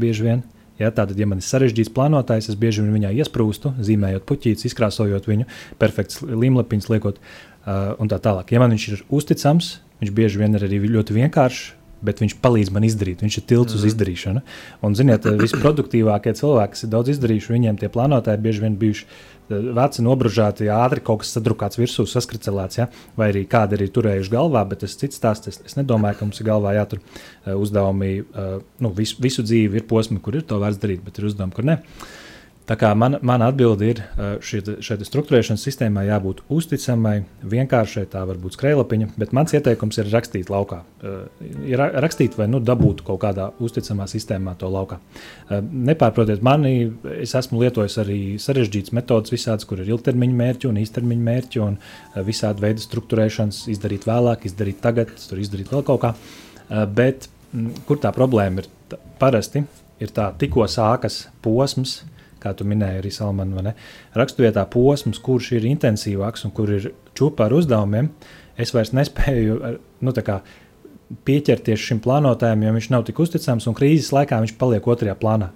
bieži 0.00 0.26
vien. 0.26 0.44
Ja, 0.76 0.90
tātad, 0.92 1.16
ja 1.16 1.24
man 1.28 1.40
ir 1.40 1.46
sarežģīts 1.46 1.92
plānotājs, 1.96 2.50
es 2.52 2.58
bieži 2.60 2.82
vien 2.84 2.92
viņā 2.98 3.14
iesprūstu, 3.22 3.72
zīmējot 3.80 4.26
puķītes, 4.28 4.66
izkrāsojot 4.68 5.28
viņu, 5.28 5.46
perfekts 5.80 6.20
līmlapiņas 6.20 6.90
liekot 6.92 7.20
uh, 7.22 7.94
un 7.96 8.12
tā 8.12 8.18
tālāk. 8.20 8.52
Ja 8.52 8.60
man 8.60 8.74
viņš 8.76 8.86
ir 8.90 9.04
uzticams, 9.08 9.70
viņš 10.02 10.12
bieži 10.18 10.42
vien 10.42 10.58
ir 10.58 10.66
arī 10.68 10.82
ļoti 10.84 11.16
vienkāršs, 11.16 11.70
bet 12.04 12.20
viņš 12.22 12.36
palīdz 12.42 12.72
man 12.74 12.84
izdarīt. 12.88 13.22
Viņš 13.24 13.38
ir 13.40 13.46
tilts 13.46 13.72
mm. 13.72 13.78
uz 13.78 13.84
mhm. 13.84 13.92
izdarīšanu. 13.92 14.42
Un, 14.84 14.98
ziniet, 14.98 15.28
visproduktīvākie 15.40 16.34
cilvēki, 16.36 16.74
kas 16.74 16.84
ir 16.86 16.92
daudz 16.92 17.14
izdarījuši, 17.14 17.54
viņiem 17.56 17.80
tie 17.80 17.90
plānotāji 17.92 18.42
bieži 18.44 18.66
vien 18.66 18.76
bijuši 18.80 19.08
veci, 19.46 20.02
nobružāti, 20.02 20.66
ātri 20.74 21.04
kaut 21.06 21.22
kas 21.22 21.30
sadrukāts 21.36 21.78
virsū, 21.78 22.02
saskricelēts, 22.10 22.80
ja? 22.80 22.88
vai 23.18 23.30
arī 23.30 23.44
kādi 23.46 23.78
ir 23.78 23.92
turējuši 23.94 24.32
galvā, 24.32 24.64
bet 24.66 24.82
tas 24.82 24.98
cits 24.98 25.20
stāsts. 25.20 25.52
Es, 25.52 25.60
es 25.70 25.78
nedomāju, 25.78 26.18
ka 26.18 26.26
mums 26.26 26.42
ir 26.42 26.48
galvā 26.50 26.74
jātur 26.74 26.98
uh, 26.98 27.54
uzdevumi. 27.54 28.12
Nu, 28.82 28.90
visu, 28.96 29.20
visu 29.22 29.46
dzīvi 29.46 29.80
ir 29.80 29.86
posmi, 29.86 30.18
kur 30.22 30.40
ir 30.40 30.46
to 30.48 30.58
vērts 30.62 30.82
darīt, 30.82 31.04
bet 31.06 31.20
ir 31.20 31.30
uzdevumi, 31.30 31.54
kur 31.54 31.68
ne. 31.70 31.78
Uh, 31.78 32.25
Tā 32.66 32.74
kā 32.74 32.88
mana, 32.98 33.20
mana 33.22 33.46
atbilde 33.52 33.86
ir, 33.86 34.00
šai 34.42 34.96
struktūrēšanas 35.06 35.62
sistēmai 35.62 36.08
jābūt 36.08 36.40
uzticamai, 36.50 37.20
vienkāršai, 37.46 38.02
tā 38.10 38.24
var 38.26 38.40
būt 38.42 38.56
skrejlapiņa, 38.56 39.12
bet 39.22 39.34
mans 39.36 39.54
ieteikums 39.54 40.00
ir 40.02 40.10
rakstīt 40.10 40.50
laukā. 40.50 40.80
Ir 41.62 41.78
rakstīt 42.02 42.34
vai 42.34 42.48
nu, 42.50 42.58
dabūt 42.58 43.04
kaut 43.06 43.20
kādā 43.22 43.52
uzticamā 43.62 44.08
sistēmā 44.10 44.56
to 44.58 44.70
laukā. 44.72 44.98
Nepārprotiet 45.62 46.42
mani, 46.42 46.72
es 47.14 47.36
esmu 47.38 47.62
lietojis 47.62 48.00
arī 48.02 48.18
sarežģītas 48.42 48.96
metodas, 48.98 49.34
visādas, 49.34 49.68
kur 49.68 49.84
ir 49.84 49.92
ilgtermiņa 49.94 50.40
mērķi 50.42 50.70
un 50.72 50.82
īstermiņa 50.82 51.26
mērķi 51.30 51.62
un 51.62 51.78
visādi 52.26 52.66
veidi 52.66 52.82
struktūrēšanas, 52.82 53.62
izdarīt 53.76 54.10
vēlāk, 54.10 54.50
izdarīt 54.50 54.82
tagad, 54.82 55.14
tur 55.22 55.38
izdarīt 55.44 55.70
vēl 55.70 55.86
kaut 55.86 56.02
kā. 56.02 56.12
Bet 56.98 57.30
kur 57.86 58.02
tā 58.02 58.10
problēma 58.16 58.66
ir? 58.66 58.98
Parasti 59.22 59.62
ir 60.02 60.10
tā, 60.12 60.32
tikko 60.38 60.66
sākas 60.68 61.28
posms, 61.46 62.00
kā 62.42 62.52
tu 62.56 62.66
minēji, 62.68 63.00
arī 63.02 63.12
Salmāna 63.14 63.74
raksturvietā 64.16 64.66
posms, 64.72 65.20
kurš 65.22 65.52
ir 65.58 65.68
intensīvāks 65.70 66.46
un 66.46 66.54
kur 66.56 66.72
ir 66.72 66.90
čūpa 67.16 67.46
ar 67.46 67.56
uzdevumiem, 67.56 68.10
es 68.60 68.72
vairs 68.74 68.94
nespēju 68.96 69.58
nu, 70.04 70.14
kā, 70.26 70.40
pieķerties 71.26 71.82
šim 71.90 72.00
plānotājam, 72.02 72.64
jo 72.66 72.74
viņš 72.76 72.90
nav 72.92 73.06
tik 73.06 73.20
uzticams, 73.22 73.68
un 73.70 73.76
krīzes 73.78 74.12
laikā 74.14 74.40
viņš 74.42 74.56
paliek 74.58 74.86
otrajā 74.86 75.14
plānā. 75.20 75.52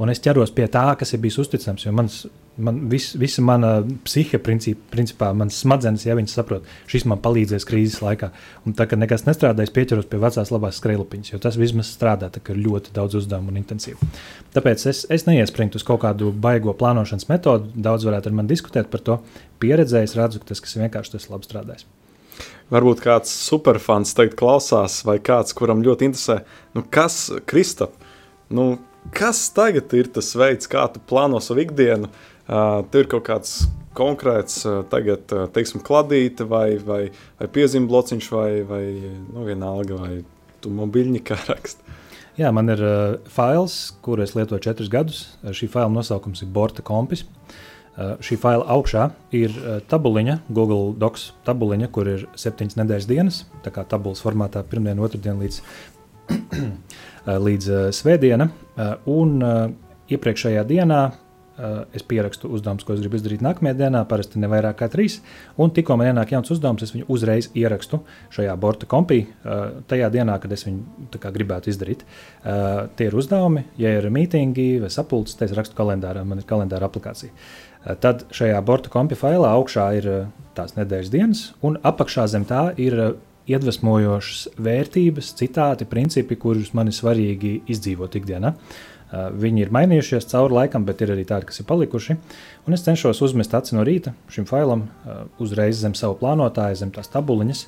Un 0.00 0.10
es 0.10 0.22
ķeros 0.22 0.50
pie 0.54 0.66
tā, 0.72 0.88
kas 0.98 1.14
ir 1.14 1.20
bijis 1.22 1.38
uzticams, 1.44 1.84
jo 1.86 1.92
mans 1.94 2.24
man 2.56 2.88
vis, 2.88 3.14
visa 3.18 3.42
mana 3.42 3.70
psihe, 4.04 4.38
princip, 4.42 4.78
principā, 4.92 5.30
manas 5.36 5.56
smadzenes, 5.62 6.04
ja 6.06 6.14
viņas 6.16 6.36
saprot, 6.38 6.68
šis 6.90 7.06
man 7.10 7.20
palīdzēs 7.24 7.66
krīzes 7.66 8.02
laikā. 8.04 8.30
Un 8.68 8.76
tā 8.78 8.86
kā 8.90 8.98
nekas 8.98 9.26
nestrādā, 9.26 9.66
es 9.66 9.72
pieķeros 9.74 10.06
pie 10.10 10.20
vecās 10.22 10.52
labās 10.54 10.78
skrejlapiņas, 10.78 11.32
jo 11.32 11.40
tas 11.42 11.58
vismaz 11.60 11.90
strādā, 11.94 12.30
tā 12.32 12.42
kā 12.44 12.54
ir 12.54 12.62
ļoti 12.66 12.94
daudz 12.94 13.18
uzdevumu 13.22 13.50
un 13.52 13.58
intensīvi. 13.62 14.10
Tāpēc 14.54 14.86
es, 14.92 15.02
es 15.10 15.26
neiespringtu 15.26 15.80
uz 15.80 15.86
kaut 15.86 16.04
kādu 16.04 16.30
baigo 16.30 16.76
plānošanas 16.78 17.28
metodu. 17.32 17.72
Daudz 17.74 18.06
varētu 18.06 18.30
ar 18.30 18.38
mani 18.38 18.54
diskutēt 18.54 18.90
par 18.92 19.02
to. 19.02 19.18
Pieredzējis, 19.62 20.16
redzu, 20.18 20.42
ka 20.42 20.52
tas, 20.52 20.62
kas 20.62 20.78
vienkārši, 20.78 21.16
tas 21.16 21.30
labi 21.32 21.48
strādājis. 21.48 21.86
Varbūt 22.72 23.02
kāds 23.04 23.30
superfans 23.44 24.14
tagad 24.16 24.34
klausās, 24.38 25.02
vai 25.06 25.18
kāds, 25.22 25.54
kuram 25.54 25.82
ļoti 25.84 26.08
interesē, 26.08 26.40
nu 26.74 26.82
kas, 26.90 27.28
Kristap, 27.46 27.92
nu, 28.50 28.78
kas 29.14 29.44
tagad 29.54 29.92
ir 29.94 30.08
tas 30.10 30.32
veids, 30.38 30.66
kā 30.70 30.86
tu 30.90 31.02
plāno 31.10 31.38
savu 31.44 31.62
ikdienu? 31.62 32.08
Uh, 32.08 32.33
Tev 32.46 33.00
ir 33.00 33.08
kaut 33.08 33.24
kāds 33.24 33.52
konkrēts, 33.96 34.64
tagad, 34.90 35.30
teiksim, 35.54 35.80
kladīte 35.84 36.44
vai, 36.50 36.76
vai, 36.82 37.02
vai 37.40 37.48
piezīme 37.48 37.88
blociņš 37.88 38.30
vai, 38.34 38.48
vai 38.68 38.84
nu, 38.98 39.44
vienalga, 39.46 39.96
vai 40.00 40.16
tu 40.60 40.72
mobiļņikā 40.74 41.38
rakst. 41.48 41.84
Jā, 42.34 42.50
man 42.50 42.72
ir 42.72 42.80
uh, 42.82 43.20
fails, 43.30 43.94
kuru 44.02 44.24
es 44.24 44.32
lietoju 44.34 44.62
četrus 44.64 44.90
gadus. 44.90 45.20
Šī 45.54 45.68
faila 45.70 45.92
nosaukums 45.94 46.42
ir 46.42 46.50
Borta 46.50 46.82
kompis. 46.82 47.22
Uh, 47.94 48.16
šī 48.26 48.40
faila 48.42 48.66
augšā 48.74 49.04
ir 49.38 49.54
uh, 49.54 49.76
tabuliņa, 49.86 50.40
Google 50.50 50.96
Docs 50.98 51.28
tabuliņa, 51.46 51.88
kur 51.94 52.10
ir 52.10 52.24
septiņas 52.34 52.80
nedēļas 52.80 53.06
dienas. 53.06 53.44
Tā 53.62 53.70
kā 53.76 53.86
tabulas 53.86 54.24
formātā 54.24 54.64
pirmdiena, 54.66 55.04
otrdiena 55.06 55.38
līdz, 55.44 55.60
līdz 57.46 57.70
uh, 57.70 57.84
svētdiena. 57.94 58.50
Uh, 58.74 58.96
un 59.14 59.38
uh, 59.38 59.68
iepriekšējā 60.10 60.66
dienā 60.66 61.04
es 61.94 62.02
pierakstu 62.02 62.48
uzdevumus, 62.54 62.84
ko 62.86 62.94
es 62.94 63.02
gribu 63.02 63.18
izdarīt 63.18 63.42
nākamajā 63.44 63.76
dienā, 63.78 64.02
parasti 64.10 64.40
ne 64.42 64.48
vairāk 64.50 64.78
kā 64.80 64.88
trīs. 64.90 65.20
Un 65.60 65.70
tikko 65.74 65.96
man 65.98 66.10
ienāk 66.10 66.32
jauns 66.34 66.50
uzdevums, 66.50 66.82
es 66.82 66.94
viņu 66.94 67.06
uzreiz 67.14 67.50
ierakstu 67.54 68.00
šajā 68.34 68.54
borta 68.60 68.88
kompī, 68.90 69.20
tajā 69.90 70.08
dienā, 70.14 70.38
kad 70.42 70.54
es 70.54 70.66
viņu 70.66 71.20
gribētu 71.24 71.70
izdarīt. 71.70 72.02
Tie 72.42 73.06
ir 73.06 73.18
uzdevumi, 73.18 73.66
ja 73.78 73.92
ir 73.98 74.10
mītīngi 74.14 74.80
vai 74.82 74.90
sapulces, 74.90 75.38
tad 75.38 75.50
es 75.50 75.58
rakstu 75.58 75.78
kalendārā, 75.78 76.24
man 76.26 76.42
ir 76.42 76.48
kalendāra 76.48 76.90
aplikācija. 76.90 77.30
Tad 78.00 78.24
šajā 78.34 78.58
borta 78.64 78.90
kompī 78.90 79.18
failā 79.18 79.52
augšā 79.54 79.90
ir 79.98 80.10
tās 80.56 80.74
nedēļas 80.78 81.12
dienas, 81.12 81.44
un 81.62 81.78
apakšā 81.84 82.26
zem 82.32 82.46
tā 82.48 82.70
ir 82.80 82.96
iedvesmojošas 83.44 84.54
vērtības, 84.64 85.34
citāti, 85.36 85.84
principi, 85.84 86.38
kurus 86.40 86.70
man 86.72 86.88
ir 86.88 86.96
svarīgi 86.96 87.58
izdzīvot 87.68 88.16
ikdienā. 88.16 88.54
Uh, 88.54 88.93
viņi 89.34 89.64
ir 89.64 89.72
mainījušies 89.74 90.28
cauri 90.30 90.58
laikam, 90.58 90.86
bet 90.88 91.02
ir 91.04 91.12
arī 91.14 91.26
tādi, 91.28 91.48
kas 91.50 91.60
ir 91.60 91.68
palikuši. 91.68 92.16
Un 92.66 92.76
es 92.76 92.84
cenšos 92.86 93.22
uzmest 93.24 93.54
aci 93.56 93.76
no 93.76 93.84
rīta 93.86 94.14
šim 94.32 94.48
failam, 94.48 94.88
uh, 95.04 95.24
uzreiz 95.42 95.80
zem 95.82 95.96
savu 95.98 96.18
plānotāju, 96.20 96.80
zem 96.80 96.92
tās 96.94 97.12
tabuliņas, 97.12 97.66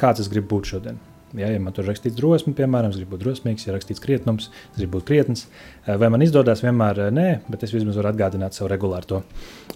kāds 0.00 0.24
es 0.24 0.30
gribu 0.32 0.56
būt 0.56 0.74
šodien. 0.74 1.00
Ja, 1.36 1.50
ja 1.52 1.60
man 1.60 1.74
tur 1.76 1.84
rakstīts 1.84 2.16
drosme, 2.16 2.54
piemēram, 2.56 2.94
es 2.94 2.96
gribu 2.96 3.16
būt 3.16 3.24
drosmīgs, 3.26 3.66
ja 3.66 3.74
rakstīts 3.74 4.00
krietnums, 4.00 4.46
es 4.48 4.78
gribu 4.78 4.96
būt 4.96 5.08
krietns. 5.10 5.44
Uh, 5.84 5.98
vai 6.00 6.08
man 6.14 6.24
izdodas 6.24 6.64
vienmēr? 6.64 7.08
Nē, 7.12 7.28
bet 7.52 7.66
es 7.66 7.74
vismaz 7.74 7.98
varu 8.00 8.12
atgādināt 8.12 8.56
sev 8.56 8.70
regulāri 8.72 9.10
to. 9.10 9.20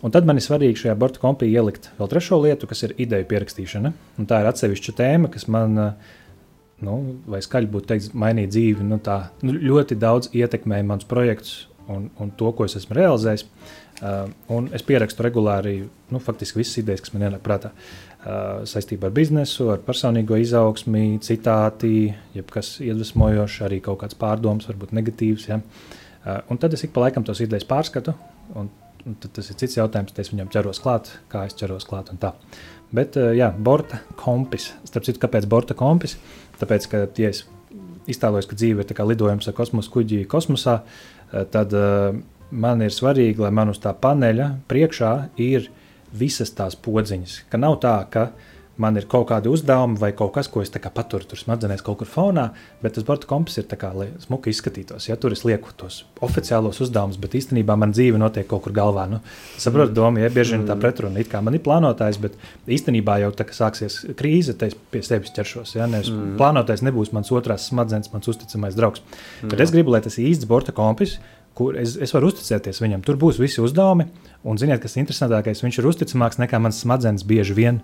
Un 0.01 0.14
tad 0.14 0.29
man 0.29 0.40
ir 0.40 0.46
svarīgi 0.46 0.87
šajā 0.87 0.96
borta 0.98 1.20
kompī 1.22 1.51
ielikt 1.53 1.90
vēl 1.98 2.11
trešo 2.14 2.40
lietu, 2.46 2.70
kas 2.70 2.87
ir 2.87 2.96
ideju 2.96 3.29
pierakstīšana. 3.35 3.92
Un 4.18 4.31
tā 4.31 4.40
ir 4.40 4.48
atsevišķa 4.48 4.96
tēma, 5.03 5.33
kas 5.35 5.51
man 5.53 5.77
uh, 5.77 6.16
nu, 6.83 6.99
vai 7.31 7.42
skaļi 7.45 7.71
būtu 7.73 7.90
teikt, 7.92 8.16
mainīt 8.18 8.53
dzīvi, 8.55 8.87
nu, 8.87 8.99
tā 9.03 9.18
nu, 9.47 9.55
ļoti 9.55 9.99
daudz 10.01 10.33
ietekmēja 10.37 10.88
mans 10.88 11.09
projekts 11.09 11.62
un, 11.88 12.11
un 12.18 12.31
to, 12.38 12.51
ko 12.57 12.66
es 12.66 12.77
esmu 12.79 12.97
realizējis. 12.99 13.47
Uh, 14.03 14.66
es 14.75 14.83
pierakstu 14.83 15.23
regulāri 15.23 15.77
nu, 16.11 16.18
faktiski 16.23 16.59
visas 16.59 16.81
idejas, 16.81 17.05
kas 17.05 17.12
man 17.14 17.29
ienāk 17.29 17.42
prātā. 17.45 17.71
Uh, 18.23 18.62
saistībā 18.66 19.09
ar 19.09 19.14
biznesu, 19.14 19.68
ar 19.75 19.83
personīgo 19.83 20.38
izaugsmi, 20.38 21.21
citāti, 21.23 22.12
jebkas 22.35 22.77
iedvesmojošs, 22.83 23.61
arī 23.66 23.79
kaut 23.85 24.01
kāds 24.03 24.18
pārdoms, 24.18 24.66
varbūt 24.71 24.95
negatīvs. 24.99 25.49
Ja? 25.51 25.61
Uh, 26.23 26.40
un 26.51 26.59
tad 26.62 26.75
es 26.75 26.83
ik 26.87 26.95
pa 26.95 27.07
laikam 27.07 27.27
tos 27.27 27.42
idejas 27.45 27.66
pārskatu, 27.68 28.16
un, 28.59 28.71
un 29.07 29.18
tas 29.23 29.51
ir 29.51 29.59
cits 29.62 29.79
jautājums, 29.79 30.14
es 30.18 30.31
viņam 30.35 30.51
ķeros 30.55 30.83
klāt, 30.83 31.12
kā 31.31 31.47
es 31.47 31.59
ķeros 31.59 31.87
klāt. 31.87 32.11
Bet, 32.92 33.18
uh, 33.18 33.31
jā, 33.38 33.53
borta 33.55 34.03
kompis. 34.18 34.73
Starp 34.88 35.07
citu, 35.07 35.23
kāpēc 35.23 35.47
borta 35.51 35.79
kompis? 35.79 36.18
Tāpēc, 36.62 36.88
ka, 36.90 37.05
ja 37.18 37.33
es 37.35 37.44
iztēlojos, 38.11 38.48
ka 38.51 38.59
dzīve 38.59 38.87
ir 38.87 39.05
lidojums 39.09 39.48
ar 39.51 39.57
kosmosa 39.57 39.92
kuģi 39.92 40.25
kosmosā, 40.31 40.81
tad 41.55 41.75
uh, 41.77 42.14
man 42.53 42.85
ir 42.85 42.92
svarīgi, 42.94 43.40
lai 43.42 43.53
man 43.55 43.72
uz 43.72 43.81
tā 43.83 43.94
paneļa 43.96 44.48
priekšā 44.70 45.12
ir 45.42 45.70
visas 46.12 46.53
tās 46.55 46.77
podziņas. 46.77 47.42
Ka 47.51 47.61
nav 47.61 47.79
tā, 47.83 47.96
ka 48.12 48.31
man 48.80 48.96
ir 48.96 49.06
kaut 49.11 49.26
kādi 49.28 49.50
uzdevumi 49.52 49.98
vai 50.00 50.12
kaut 50.16 50.32
kas, 50.37 50.48
ko 50.48 50.62
es 50.62 50.70
paturu 50.72 51.26
tur 51.28 51.38
smadzenēs 51.40 51.82
kaut 51.85 51.98
kur 52.00 52.08
fonā, 52.08 52.48
bet 52.82 52.94
tas 52.96 53.04
borta 53.04 53.28
kompas 53.28 53.58
ir 53.61 53.66
kā, 53.68 53.92
lai 53.94 54.08
smuki 54.22 54.52
izskatītos. 54.52 55.08
Ja 55.08 55.16
tur 55.16 55.32
es 55.32 55.44
lieku 55.44 55.74
tos 55.76 56.02
oficiālos 56.24 56.80
uzdevumus, 56.85 57.18
bet 57.20 57.37
īstenībā 57.38 57.76
man 57.76 57.92
dzīve 57.92 58.20
notiek 58.20 58.48
kaut 58.48 58.64
kur 58.64 58.76
galvā. 58.76 59.06
Nu, 59.11 59.20
Saprotu, 59.58 59.92
mm. 59.92 59.96
doma, 59.98 60.22
ja 60.22 60.30
bieži 60.32 60.56
vien 60.56 60.66
tā 60.66 60.76
mm. 60.76 60.85
pretruna 60.85 61.20
it 61.20 61.30
kā 61.32 61.42
man 61.44 61.58
ir 61.58 61.64
plānotājs, 61.64 62.20
bet 62.22 62.38
īstenībā 62.66 63.18
jau 63.24 63.32
tā, 63.37 63.48
sāksies 63.52 64.00
krīze, 64.18 64.56
tad 64.56 64.72
es 64.72 64.78
pie 64.94 65.04
sevis 65.04 65.35
ķeršos. 65.37 65.76
Ja? 65.76 65.90
Nevis 65.90 66.12
mm. 66.12 66.35
Plānotājs 66.40 66.85
nebūs 66.87 67.12
mans 67.16 67.32
otrās 67.35 67.68
smadzenes, 67.68 68.12
mans 68.14 68.32
uzticamais 68.32 68.78
draugs. 68.78 69.04
Mm. 69.42 69.52
Bet 69.52 69.66
es 69.66 69.74
gribu, 69.74 69.94
lai 69.94 70.02
tas 70.04 70.18
ir 70.18 70.32
īsts 70.32 70.48
borta 70.48 70.74
kompis 70.76 71.18
kur 71.54 71.76
es, 71.76 71.96
es 72.00 72.12
varu 72.14 72.30
uzticēties 72.30 72.80
viņam. 72.80 73.02
Tur 73.04 73.18
būs 73.20 73.40
visi 73.40 73.61
uzdevumi, 73.61 74.06
un 74.48 74.61
ziniet, 74.61 74.80
kas 74.82 74.96
ir 74.96 75.02
interesantākais, 75.02 75.61
viņš 75.64 75.80
ir 75.80 75.88
uzticamāks 75.90 76.40
nekā 76.40 76.61
mans 76.62 76.80
smadzenes 76.80 77.26
bieži 77.28 77.56
vien. 77.58 77.82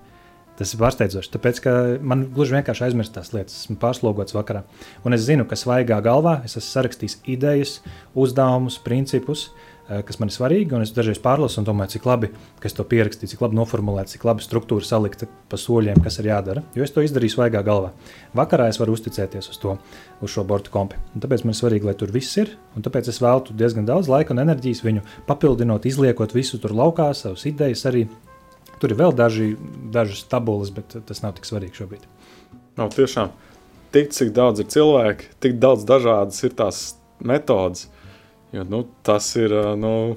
Tas 0.58 0.74
ir 0.74 0.80
pārsteidzoši, 0.80 1.30
tāpēc 1.36 1.62
ka 1.62 1.72
man 2.02 2.26
gluži 2.34 2.56
vienkārši 2.56 2.88
aizmirst 2.88 3.14
tās 3.14 3.30
lietas. 3.30 3.60
Esmu 3.62 3.78
pārslogots 3.78 4.34
vakarā. 4.34 4.64
Un 5.06 5.14
es 5.14 5.22
zinu, 5.26 5.46
ka 5.46 5.58
svaigā 5.58 6.00
galvā 6.02 6.40
es 6.46 6.58
esmu 6.58 6.66
sarakstījis 6.66 7.20
idejas, 7.30 7.76
uzdevumus, 8.18 8.80
principus, 8.82 9.48
Eh, 9.88 10.02
kas 10.04 10.18
man 10.20 10.28
ir 10.28 10.34
svarīgi, 10.34 10.74
un 10.76 10.84
es 10.84 10.90
dažreiz 10.92 11.16
pārlasu 11.24 11.62
un 11.62 11.64
domāju, 11.64 11.94
cik 11.94 12.04
labi, 12.04 12.28
ka 12.60 12.68
es 12.68 12.74
to 12.76 12.84
pierakstīju, 12.84 13.30
cik 13.32 13.44
labi 13.46 13.56
noformulēt, 13.56 14.10
cik 14.12 14.26
labi 14.28 14.44
struktūra 14.44 14.84
salikta 14.84 15.30
pa 15.48 15.56
soļiem, 15.56 16.02
kas 16.04 16.20
ir 16.20 16.28
jādara. 16.28 16.62
Jo 16.76 16.84
es 16.84 16.92
to 16.92 17.00
izdarīju 17.00 17.38
svaigā 17.38 17.62
galvā. 17.64 17.94
Vakarā 18.36 18.68
es 18.68 18.76
varu 18.82 18.92
uzticēties 18.98 19.48
uz 19.48 19.62
to, 19.62 19.78
uz 20.20 20.34
šo 20.34 20.44
bortu 20.44 20.74
kompi. 20.74 21.00
Un 21.16 21.24
tāpēc 21.24 21.46
man 21.46 21.56
ir 21.56 21.60
svarīgi, 21.62 21.88
lai 21.88 21.96
tur 21.96 22.12
viss 22.12 22.36
ir, 22.36 22.52
un 22.76 22.84
tāpēc 22.84 23.08
es 23.08 23.22
veltu 23.24 23.56
diezgan 23.56 23.88
daudz 23.88 24.12
laika 24.12 24.36
un 24.36 24.44
enerģijas 24.44 24.84
viņu 24.84 25.06
papildinot, 25.30 25.88
izliekot 25.88 26.36
visu 26.36 26.60
tur 26.60 26.76
laukā, 26.76 27.14
savas 27.16 27.48
idejas 27.48 27.88
arī. 27.88 28.10
Tur 28.78 28.94
ir 28.94 28.98
vēl 29.00 29.14
daži, 29.16 29.52
dažas 29.94 30.22
tabulas, 30.30 30.70
bet 30.74 30.96
tas 31.08 31.22
nav 31.24 31.34
tik 31.36 31.48
svarīgi 31.48 31.82
šobrīd. 31.82 32.08
Nav 32.78 32.92
tiešām 32.94 33.32
tik, 33.94 34.12
cik 34.14 34.34
daudz 34.36 34.62
ir 34.62 34.68
cilvēki, 34.70 35.32
tik 35.42 35.56
daudz 35.62 35.86
dažādas 35.88 36.44
ir 36.46 36.54
tās 36.58 36.82
metodas 37.18 37.88
Jo, 38.52 38.64
nu, 38.64 38.86
tas 39.02 39.36
ir 39.36 39.52
nu, 39.76 40.16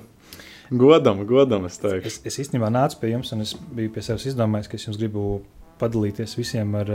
godam, 0.69 1.26
godam 1.28 1.65
es 1.67 1.76
teiktu. 1.82 2.08
Es, 2.08 2.19
es 2.24 2.38
īstenībā 2.45 2.69
nācu 2.71 3.02
pie 3.02 3.12
jums, 3.12 3.34
un 3.36 3.43
es 3.43 3.52
biju 3.76 3.91
pie 3.91 4.04
sevis 4.06 4.30
izdomājis, 4.32 4.69
ka 4.71 4.80
es 4.80 4.88
jums 4.88 5.00
gribu 5.02 5.26
padalīties 5.82 6.38
visiem 6.39 6.71
ar, 6.80 6.91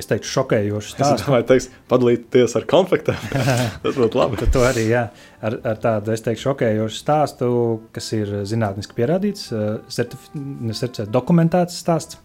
es 0.00 0.10
teiktu, 0.10 0.28
šokējošu 0.30 0.94
stāstu. 0.94 1.18
Es 1.20 1.26
domāju, 1.26 1.46
teiks, 1.50 1.68
padalīties 1.90 2.56
ar 2.58 2.68
konfliktiem. 2.70 3.18
Tas 3.84 3.98
būtu 3.98 4.20
labi. 4.20 4.40
to 4.52 4.64
arī, 4.66 4.86
jā, 4.90 5.06
ar, 5.44 5.58
ar 5.72 5.82
tādu, 5.82 6.14
es 6.16 6.24
teiktu, 6.26 6.44
šokējošu 6.48 7.00
stāstu, 7.00 7.50
kas 7.96 8.12
ir 8.16 8.40
zinātniski 8.48 8.96
pierādīts, 8.96 9.50
certificēts, 9.92 11.06
dokumentēts 11.12 11.78
stāsts. 11.82 12.20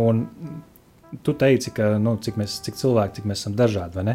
Un 0.00 0.26
tu 1.22 1.34
teici, 1.34 1.72
ka 1.74 1.96
nu, 2.02 2.14
cik, 2.22 2.38
mēs, 2.40 2.60
cik 2.64 2.78
cilvēki, 2.78 3.18
cik 3.18 3.28
mēs 3.30 3.42
esam 3.42 3.56
dažādi? 3.58 4.14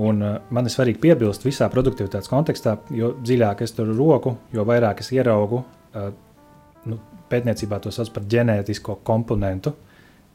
Un, 0.00 0.22
uh, 0.22 0.38
man 0.54 0.68
ir 0.68 0.72
svarīgi 0.72 1.02
piebilst 1.02 1.44
visā 1.44 1.68
produktivitātes 1.72 2.30
kontekstā, 2.30 2.76
jo 2.94 3.12
dziļāk 3.20 3.64
es 3.66 3.74
tur 3.76 3.90
roku, 3.96 4.36
jo 4.54 4.64
vairāk 4.68 5.02
es 5.02 5.10
ieraugu, 5.12 5.64
uh, 5.64 6.10
nu, 6.88 7.00
pētniecībā 7.30 7.80
to 7.82 7.92
sauc 7.94 8.12
par 8.14 8.26
ģenētisko 8.30 9.00
komponentu 9.06 9.74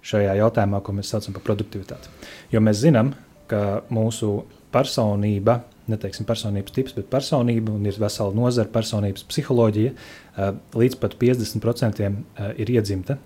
šajā 0.05 0.35
jautājumā, 0.39 0.81
ko 0.85 0.95
mēs 0.95 1.11
saucam 1.13 1.35
par 1.35 1.45
produktivitāti. 1.47 2.11
Jo 2.53 2.61
mēs 2.63 2.81
zinām, 2.83 3.13
ka 3.49 3.81
mūsu 3.93 4.43
personība, 4.73 5.59
neteiksim 5.89 6.25
personības 6.25 6.73
tips, 6.75 6.95
bet 6.97 7.09
personība, 7.11 7.73
un 7.73 7.85
ir 7.85 7.97
vesela 8.01 8.33
nozara 8.35 8.71
personības 8.73 9.25
psiholoģija, 9.29 9.93
uh, 9.93 10.55
līdz 10.77 10.97
pat 11.01 11.17
50% 11.21 12.09
uh, 12.09 12.49
ir 12.57 12.73
iedzimta. 12.77 13.19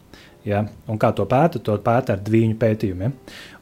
Ja? 0.48 0.66
Un 0.88 1.00
kā 1.00 1.14
to 1.16 1.28
pēta? 1.30 1.62
To 1.64 1.76
pēta 1.84 2.16
ar 2.16 2.24
dviņu 2.24 2.60
pētījumiem. 2.60 3.16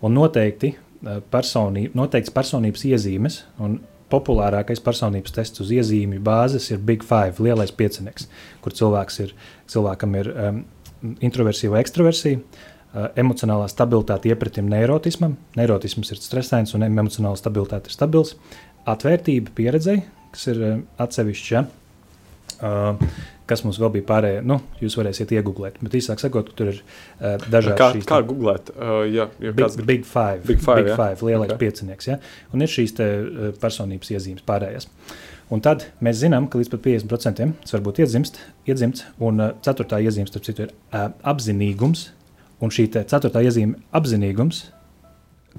Un 0.06 0.18
noteikti 0.18 0.76
Eh, 1.06 1.20
personība, 1.30 1.94
noteikts 1.98 2.34
personības 2.34 2.82
iezīmes. 2.90 3.44
Populārākais 4.10 4.80
personības 4.82 5.36
tests 5.36 5.62
uz 5.62 5.70
iezīmju 5.76 6.22
bāzes 6.24 6.72
ir 6.72 6.80
Big 6.82 7.04
Five, 7.06 7.44
lielais 7.44 7.74
piecinieks, 7.76 8.26
kur 8.64 8.74
cilvēks 8.74 9.20
ir, 9.26 9.34
cilvēkam 9.70 10.16
ir 10.18 10.30
um, 10.32 10.62
introversija 11.28 11.74
vai 11.74 11.84
ekstraversija, 11.84 12.40
uh, 12.40 12.77
emocionālā 13.20 13.68
stabilitāte 13.72 14.32
iepratim 14.32 14.70
neirotismam. 14.72 15.36
Neirotisms 15.58 16.14
ir 16.14 16.22
stresains 16.22 16.74
un 16.78 16.86
emocionāla 16.88 17.40
stabilitāte 17.40 17.92
ir 17.92 17.98
stabils. 17.98 18.36
Atvērtība 18.88 19.52
pieredzei, 19.56 20.00
kas 20.34 20.48
ir 20.54 20.62
uh, 20.64 20.78
atsevišķa. 21.04 21.58
Ja? 21.58 21.66
Uh, 22.58 23.10
kas 23.48 23.64
mums 23.64 23.80
vēl 23.82 23.92
bija 23.98 24.06
pārējie. 24.08 24.42
Nu, 24.48 24.60
jūs 24.82 24.98
varēsiet 25.00 25.32
iegūt, 25.38 25.80
bet 25.84 25.96
īsāk 26.00 26.22
sakot, 26.22 26.52
tur 26.58 26.74
ir 26.74 26.82
uh, 26.82 27.38
dažādi. 27.48 27.78
Kā, 27.80 27.90
kā 28.10 28.20
googlēt? 28.28 28.72
Uh, 28.76 29.04
jā, 29.08 29.30
ja 29.44 29.54
big, 29.56 29.80
big 29.88 30.06
Five. 30.08 30.44
Big 30.48 30.62
Five, 30.64 30.84
big 30.84 30.98
five 30.98 31.24
lielais 31.26 31.52
okay. 31.52 31.68
piecinieks. 31.68 32.10
Ja? 32.10 32.20
Un 32.56 32.66
ir 32.66 32.72
šīs 32.72 32.98
te, 32.98 33.08
uh, 33.08 33.50
personības 33.62 34.12
iezīmes 34.16 34.46
pārējās. 34.48 34.90
Un 35.54 35.64
tad 35.64 35.86
mēs 36.04 36.20
zinām, 36.20 36.50
ka 36.52 36.60
līdz 36.60 36.74
pat 36.74 36.84
50% 36.84 37.46
tas 37.62 37.76
var 37.78 37.84
būt 37.86 38.02
iedzimts, 38.04 38.36
iedzimts 38.68 39.06
un 39.24 39.40
uh, 39.40 39.54
ceturtā 39.64 40.02
iezīme, 40.04 40.28
starp 40.28 40.48
citu, 40.48 40.68
ir 40.68 40.74
uh, 40.92 41.08
apzinīgums. 41.32 42.10
Un 42.64 42.74
šī 42.74 42.88
ceturtā 42.96 43.44
iezīme, 43.46 43.78
apzinīgums, 43.96 44.64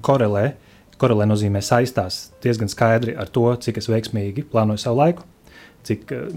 korelē, 0.03 0.53
korelē 0.99 1.27
nozīmē 1.29 1.61
saistās 1.63 2.29
diezgan 2.43 2.71
skaidri 2.71 3.15
ar 3.15 3.31
to, 3.31 3.45
cik 3.63 3.79
es 3.79 3.87
veiksmīgi 3.87 4.43
plānoju 4.51 4.83
savu 4.83 4.99
laiku, 4.99 5.27
cik 5.87 6.11
uh, 6.11 6.27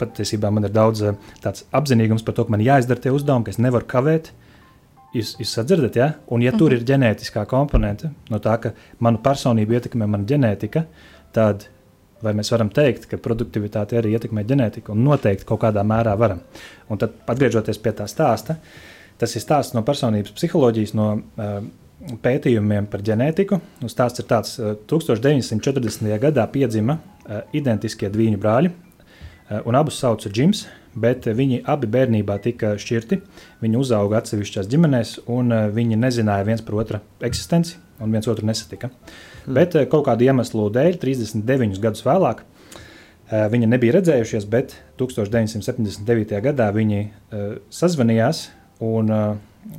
patiesībā 0.00 0.50
man 0.52 0.68
ir 0.68 0.74
daudz 0.74 1.02
eh, 1.04 1.18
tāds 1.44 1.66
apzinīgums 1.76 2.24
par 2.26 2.36
to, 2.36 2.46
ka 2.46 2.54
man 2.54 2.64
jāizdara 2.64 3.02
tie 3.02 3.12
uzdevumi, 3.14 3.46
ka 3.46 3.54
es 3.54 3.60
nevaru 3.62 3.88
kavēt. 3.90 4.32
Jūs, 5.10 5.34
jūs 5.42 5.52
sadzirdat, 5.56 5.96
ja? 5.98 6.12
Un, 6.30 6.44
ja 6.44 6.52
tur 6.54 6.70
mhm. 6.70 6.78
ir 6.78 6.86
ģenētiskā 6.86 7.42
komponente, 7.50 8.12
no 8.30 8.38
tā, 8.42 8.54
ka 8.62 8.74
manu 9.02 9.18
personību 9.24 9.74
ietekmē 9.74 10.06
mana 10.06 10.28
ģenētika, 10.28 10.84
tad 11.34 11.66
vai 12.22 12.34
mēs 12.36 12.52
varam 12.52 12.70
teikt, 12.70 13.08
ka 13.10 13.18
produktivitāte 13.18 13.98
arī 13.98 14.12
ietekmē 14.14 14.44
ģenētiku? 14.46 14.94
Un 14.94 15.02
noteikti 15.08 15.48
kaut 15.48 15.64
kādā 15.64 15.82
mērā 15.86 16.14
varam. 16.20 16.44
Un 16.92 17.00
tad, 17.00 17.16
atgriežoties 17.32 17.80
pie 17.82 17.94
tā 17.96 18.06
stāsta, 18.10 18.58
tas 19.20 19.36
ir 19.36 19.44
stāsts 19.44 19.76
no 19.76 19.84
personības 19.86 20.34
psiholoģijas, 20.36 20.96
no 20.96 21.08
uh, 21.20 21.60
pētījumiem 22.24 22.88
par 22.90 23.04
ģenētiku. 23.06 23.60
Un 23.84 23.92
stāsts 23.92 24.22
ir 24.22 24.28
tāds, 24.30 24.56
uh, 24.58 24.76
1940. 24.90 26.08
gadā 26.22 26.46
piedzima 26.52 26.98
uh, 26.98 27.42
identiskie 27.56 28.10
dviņu 28.12 28.40
brāļi, 28.40 28.72
Eh, 29.50 29.58
un 29.66 29.74
abus 29.74 29.96
sauca 29.98 30.30
Džims, 30.30 30.62
bet 30.94 31.24
viņi 31.26 31.64
abi 31.66 31.88
bērnībā 31.90 32.36
tika 32.42 32.76
šķirti. 32.78 33.16
Viņi 33.64 33.78
uzauga 33.80 34.20
atsevišķās 34.20 34.68
ģimenēs, 34.70 35.16
un 35.34 35.50
eh, 35.50 35.64
viņi 35.74 35.98
nezināja 35.98 36.46
viens 36.46 36.62
par 36.62 36.76
otra 36.78 37.00
eksistenci, 37.26 37.74
un 37.98 38.14
viens 38.14 38.30
otru 38.30 38.46
nesatika. 38.46 38.92
Hmm. 38.92 39.56
Bet 39.58 39.74
eh, 39.74 39.88
kaut 39.90 40.06
kādu 40.06 40.28
iemeslu 40.28 40.68
dēļ, 40.70 41.00
39 41.02 41.82
gadus 41.82 42.06
vēlāk, 42.06 42.46
viņi 43.30 43.66
nebija 43.70 43.94
redzējušies, 43.94 44.46
bet 44.50 44.72
1979. 44.98 46.32
gadā 46.42 46.64
viņi 46.74 47.04
sazvanījās 47.70 48.40
un 48.84 49.12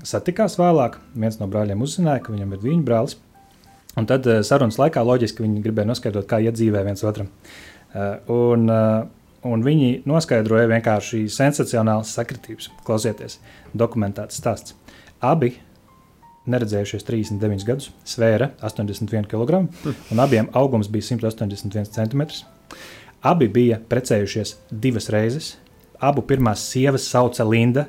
satikās 0.07 0.57
vēlāk. 0.59 0.99
Viens 1.17 1.39
no 1.41 1.49
brāļiem 1.51 1.81
uzzināja, 1.81 2.23
ka 2.25 2.35
viņam 2.35 2.53
ir 2.55 2.65
viņa 2.65 2.85
brālis. 2.87 3.17
Un 3.99 4.07
tad 4.07 4.27
sarunas 4.47 4.79
laikā 4.79 5.01
loģiski 5.03 5.43
viņi 5.43 5.63
gribēja 5.65 5.89
noskaidrot, 5.89 6.29
kā 6.29 6.39
iet 6.39 6.55
dzīvē 6.55 6.85
viens 6.85 7.03
otram. 7.07 7.27
Un, 8.31 8.69
Un 9.41 9.63
viņi 9.65 10.03
noskaidroja 10.05 10.67
vienkārši 10.69 11.23
sensacionāls 11.33 12.11
sakritības. 12.13 12.67
Klausieties, 12.85 13.39
dokumentēts 13.73 14.37
stāsts. 14.37 14.75
Abi 15.17 15.55
neredzējušies 16.49 17.05
39 17.05 17.65
gadus, 17.65 17.89
svēra 18.05 18.51
81 18.65 19.27
kg, 19.29 19.63
un 20.13 20.21
abiem 20.21 20.49
augums 20.57 20.89
bija 20.93 21.07
181 21.09 21.89
cm. 21.93 22.25
Abi 23.21 23.49
bija 23.49 23.79
precējušies 23.89 24.55
divas 24.71 25.09
reizes. 25.13 25.55
Abu 26.01 26.23
pirmās 26.25 26.63
sievas 26.65 27.05
sauca 27.09 27.45
Linda, 27.45 27.87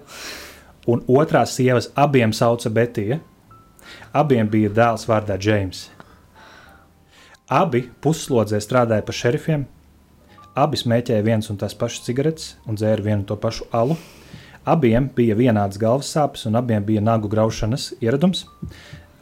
un 0.86 1.04
otrās 1.08 1.56
sievas 1.56 1.90
abiem 1.94 2.32
sauca 2.32 2.70
Betija. 2.70 3.20
Abiem 4.12 4.48
bija 4.48 4.70
dēls 4.70 5.06
vārdā 5.08 5.36
Džeims. 5.38 5.90
Abi 7.52 7.84
pusslodzē 8.00 8.60
strādāja 8.62 9.04
par 9.04 9.16
šerifiem, 9.16 9.66
Abi 10.52 10.76
smēķēja 10.76 11.24
viens 11.24 11.46
un 11.48 11.56
tās 11.56 11.72
pašas 11.72 12.04
cigaretes 12.04 12.50
un 12.68 12.76
dzēra 12.76 13.00
vienu 13.00 13.24
to 13.24 13.38
pašu 13.40 13.64
alu. 13.72 13.94
Abiem 14.68 15.06
bija 15.16 15.34
vienāds 15.38 15.78
galvas 15.80 16.10
sāpes 16.12 16.44
un 16.46 16.58
abiem 16.60 16.84
bija 16.84 17.00
nagu 17.00 17.30
graušanas 17.32 17.94
ieradums. 18.04 18.44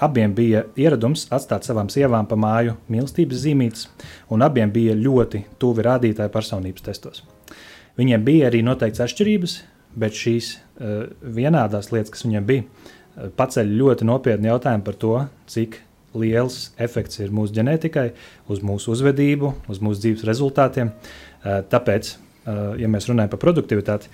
Abiem 0.03 0.35
bija 0.35 0.65
ieradums 0.75 1.29
atstāt 1.31 1.69
savām 1.69 1.87
sievām 1.93 2.27
pa 2.27 2.35
māju 2.35 2.75
mīlestības 2.91 3.45
zīmītes, 3.45 3.87
un 4.33 4.43
abiem 4.43 4.73
bija 4.75 4.97
ļoti 4.99 5.45
tuvi 5.63 5.85
rādītāji 5.87 6.35
personības 6.35 6.87
testos. 6.89 7.23
Viņiem 8.01 8.27
bija 8.27 8.51
arī 8.51 8.65
noteikts 8.67 9.05
atšķirības, 9.07 9.57
bet 9.99 10.17
šīs 10.17 10.55
uh, 10.57 11.05
vienādās 11.23 11.91
lietas, 11.95 12.13
kas 12.15 12.25
viņiem 12.27 12.49
bija, 12.49 12.65
uh, 12.65 13.29
paceļ 13.37 13.71
ļoti 13.81 14.09
nopietnu 14.09 14.53
jautājumu 14.53 14.87
par 14.87 14.99
to, 15.01 15.15
cik 15.51 15.81
liels 16.19 16.73
efekts 16.83 17.21
ir 17.23 17.35
mūsu 17.35 17.55
ģenētikai, 17.59 18.09
uz 18.51 18.65
mūsu 18.67 18.95
uzvedību, 18.97 19.55
uz 19.71 19.83
mūsu 19.83 20.05
dzīves 20.07 20.27
rezultātiem. 20.27 20.91
Uh, 20.91 21.61
tāpēc, 21.71 22.17
ja 22.81 22.89
mēs 22.91 23.05
runājam 23.07 23.31
par 23.31 23.39
produktivitāti, 23.43 24.09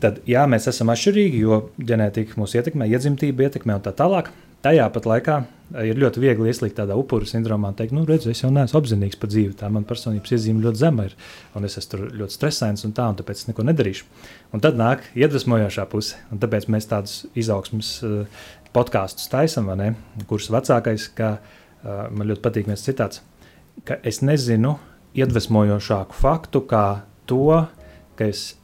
tad 0.00 0.20
jā, 0.24 0.44
mēs 0.48 0.68
esam 0.70 0.88
atšķirīgi, 0.94 1.40
jo 1.42 1.58
ģenētika 1.82 2.38
mūs 2.38 2.54
ietekmē, 2.56 2.86
iedzimtība 2.88 3.48
ietekmē 3.48 3.74
un 3.76 3.82
tā 3.84 3.92
tālāk. 3.98 4.30
Tajā 4.64 4.86
pat 4.90 5.04
laikā 5.06 5.34
eh, 5.42 5.90
ir 5.90 5.98
ļoti 6.00 6.22
viegli 6.22 6.48
ieslīgt 6.50 6.78
tādā 6.78 6.96
upuru 6.98 7.28
sindromā 7.28 7.70
un 7.72 7.76
teikt, 7.78 7.94
nu, 7.96 8.06
redz, 8.08 8.26
es 8.30 8.40
jau 8.42 8.50
neesmu 8.54 8.80
apzinīgs 8.80 9.18
par 9.20 9.30
dzīvi. 9.30 9.54
Tā 9.60 9.68
man 9.72 9.84
personības 9.88 10.32
iezīme 10.32 10.64
ļoti 10.64 10.80
zema 10.80 11.06
ir, 11.10 11.16
un 11.58 11.68
es 11.68 11.76
esmu 11.80 12.08
ļoti 12.16 12.36
stresains 12.38 12.86
un 12.88 12.94
tā, 12.96 13.08
un 13.12 13.18
tāpēc 13.20 13.42
es 13.42 13.50
neko 13.50 13.66
nedarīšu. 13.68 14.08
Un 14.56 14.64
tad 14.64 14.80
nāk 14.80 15.04
iedvesmojošā 15.18 15.86
puse, 15.92 16.18
un 16.32 16.42
tāpēc 16.42 16.68
mēs 16.72 16.88
tādus 16.90 17.24
izaugsmus 17.36 17.92
uh, 18.06 18.44
podkāstus 18.76 19.30
taisam, 19.32 19.70
kurus 20.26 20.50
vecākais, 20.52 21.08
ka 21.16 21.36
uh, 21.38 22.06
man 22.10 22.30
ļoti 22.30 22.44
patīk 22.44 22.70
viens 22.70 22.84
citāts, 22.86 23.22
ka 23.84 24.00
es 24.08 24.22
nezinu 24.24 24.78
iedvesmojošāku 25.16 26.16
faktu 26.16 26.64
kā 26.68 26.86
to, 27.28 27.60
ka 28.16 28.28
es 28.28 28.54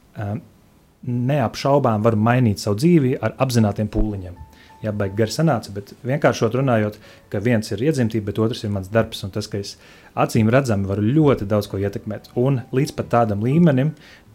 neapšaubām 1.03 2.05
varu 2.05 2.21
mainīt 2.29 2.61
savu 2.61 2.81
dzīvi 2.81 3.17
ar 3.21 3.37
apzinātiem 3.41 3.89
pūliņiem 3.93 4.42
jābaig 4.83 5.15
gari 5.17 5.33
sanāca, 5.33 5.73
bet 5.75 5.93
vienkāršot 6.05 6.57
runājot, 6.59 6.99
ka 7.31 7.41
viens 7.43 7.71
ir 7.71 7.83
iedzimtība, 7.87 8.29
bet 8.31 8.41
otrs 8.43 8.63
ir 8.65 8.73
mans 8.73 8.91
darbs, 8.93 9.23
un 9.25 9.31
tas, 9.33 9.47
ka 9.49 9.61
es 9.63 9.77
acīm 10.19 10.51
redzami 10.53 10.89
varu 10.89 11.05
ļoti 11.05 11.47
daudz 11.49 11.69
ko 11.71 11.79
ietekmēt. 11.81 12.33
Un 12.39 12.61
līdz 12.75 12.95
pat 12.97 13.11
tādam 13.13 13.45
līmenim, 13.45 13.93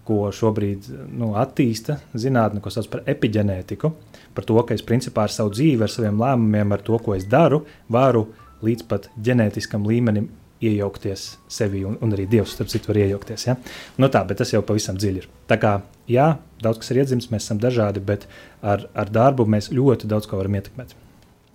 ko 0.09 0.31
šobrīd 0.33 0.89
nu, 1.21 1.35
attīsta 1.37 1.99
zinātnē, 2.17 2.63
ko 2.65 2.73
sauc 2.73 2.89
par 2.93 3.05
epigenētiku, 3.13 3.93
par 4.35 4.47
to, 4.49 4.57
ka 4.65 4.77
es 4.77 4.85
principā 4.85 5.27
ar 5.27 5.35
savu 5.35 5.53
dzīvi, 5.53 5.85
ar 5.85 5.93
saviem 5.93 6.21
lēmumiem, 6.23 6.73
ar 6.73 6.85
to, 6.85 6.97
ko 7.05 7.17
es 7.19 7.29
daru, 7.29 7.65
varu 7.93 8.25
līdz 8.65 8.87
pat 8.89 9.11
ģenētiskam 9.21 9.85
līmenim 9.87 10.31
iejaukties 10.65 11.25
sevi, 11.53 11.85
un, 11.87 11.97
un 12.03 12.15
arī 12.15 12.27
Dievs, 12.31 12.55
starp 12.57 12.71
citu, 12.73 12.91
var 12.91 13.01
iejaukties. 13.03 13.47
Ja? 13.49 13.57
Nu 14.01 14.11
tā, 14.13 14.25
bet 14.29 14.41
tas 14.43 14.53
jau 14.53 14.63
pavisam 14.67 14.99
dziļi 14.99 15.23
ir. 15.23 15.29
Tā 15.51 15.59
kā, 15.61 15.75
jā, 16.11 16.31
daudz 16.63 16.83
kas 16.83 16.93
ir 16.93 17.03
iedzimts, 17.03 17.31
mēs 17.33 17.47
esam 17.47 17.61
dažādi, 17.63 18.03
bet 18.05 18.27
ar, 18.63 18.89
ar 18.99 19.13
darbu 19.15 19.47
mēs 19.49 19.71
ļoti 19.75 20.11
daudz 20.11 20.31
ko 20.31 20.41
varam 20.41 20.59
ietekmēt. 20.59 20.97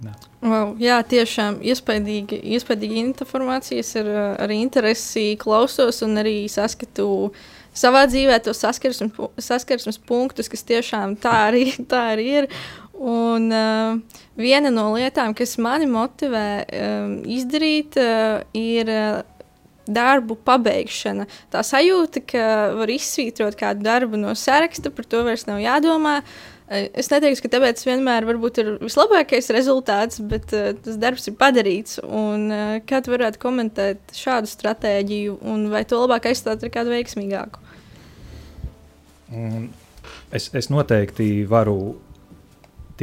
Jā. 0.03 0.13
Wow, 0.43 0.73
jā, 0.81 0.97
tiešām 1.07 1.61
iespaidīgi, 1.63 2.41
iespaidīgi 2.55 2.99
informācijas 3.05 3.93
ar, 4.01 4.09
ar 4.43 4.51
interesi 4.51 5.33
klausos 5.39 6.01
un 6.03 6.19
arī 6.19 6.41
saskatu 6.51 7.31
savā 7.73 8.03
dzīvē 8.09 8.39
tos 8.43 8.59
saskarsmes, 8.63 9.15
saskarsmes 9.41 9.99
punktus, 10.07 10.51
kas 10.51 10.65
tiešām 10.67 11.15
tā 11.23 11.35
arī, 11.47 11.69
tā 11.91 12.07
arī 12.15 12.27
ir. 12.41 12.49
Un 12.93 13.49
uh, 13.49 13.97
viena 14.37 14.69
no 14.69 14.91
lietām, 14.93 15.33
kas 15.33 15.57
mani 15.57 15.87
motivē 15.89 16.47
um, 16.63 17.15
izdarīt, 17.25 17.97
uh, 17.97 18.43
ir 18.53 18.91
uh, 18.93 19.23
darbu 19.89 20.37
pabeigšana. 20.45 21.25
Tā 21.51 21.63
sajūta, 21.65 22.21
ka 22.29 22.45
var 22.77 22.91
izsvītrot 22.93 23.57
kādu 23.59 23.83
darbu 23.87 24.19
no 24.21 24.35
saraksta, 24.37 24.93
par 24.93 25.09
to 25.09 25.23
vairs 25.25 25.47
nav 25.49 25.59
jādomā. 25.63 26.19
Es 26.69 27.09
neteiktu, 27.11 27.43
ka 27.43 27.51
tāpēc 27.57 27.81
vienmēr 27.85 28.29
ir 28.29 28.39
vislabākais 28.79 29.49
rezultāts, 29.57 30.21
bet 30.21 30.53
uh, 30.53 30.71
tas 30.85 31.01
darbs 31.01 31.27
ir 31.27 31.37
padarīts. 31.41 31.97
Un, 32.05 32.47
uh, 32.53 32.77
kā 32.85 33.01
tu 33.01 33.17
varētu 33.17 33.41
komentēt 33.41 34.15
šādu 34.21 34.53
stratēģiju, 34.53 35.41
un 35.49 35.67
vai 35.73 35.83
to 35.89 35.97
labāk 36.05 36.29
aizstāt 36.29 36.61
ar 36.61 36.73
kādu 36.77 36.93
veiksmīgāku? 36.93 37.59
Es, 40.29 40.51
es 40.53 40.69
noteikti 40.69 41.43
varu 41.49 41.95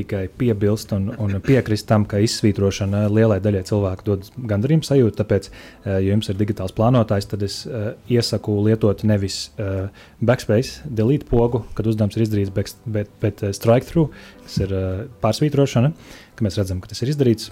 tikai 0.01 0.25
piebilst 0.41 0.95
un, 0.97 1.11
un 1.21 1.37
piekrist 1.45 1.89
tam, 1.91 2.07
ka 2.09 2.21
izsvītrošana 2.25 3.05
lielai 3.13 3.41
daļai 3.45 3.63
cilvēku 3.69 4.07
dod 4.07 4.31
gandarījumu 4.51 4.87
sajūtu. 4.87 5.17
Tāpēc, 5.21 5.51
eh, 5.51 5.99
ja 6.07 6.15
jums 6.15 6.31
ir 6.33 6.39
digitāls 6.41 6.75
plānotājs, 6.77 7.29
tad 7.31 7.45
es 7.47 7.61
uh, 7.69 7.93
iesaku 8.11 8.57
lietot 8.67 9.05
nevis 9.09 9.43
uh, 9.57 9.91
backspace, 10.25 10.87
delete 10.87 11.29
pogu, 11.29 11.65
kad 11.77 11.89
uzdevums 11.91 12.17
ir 12.19 12.27
izdarīts, 12.27 12.55
bet, 12.55 12.75
bet, 12.87 13.13
bet 13.23 13.45
strike 13.57 13.89
through, 13.89 14.15
kas 14.47 14.59
ir 14.65 14.75
uh, 14.75 15.05
pārsvītrošana. 15.25 15.93
Mēs 16.41 16.57
redzam, 16.57 16.79
ka 16.81 16.89
tas 16.89 17.03
ir 17.05 17.11
izdarīts. 17.13 17.51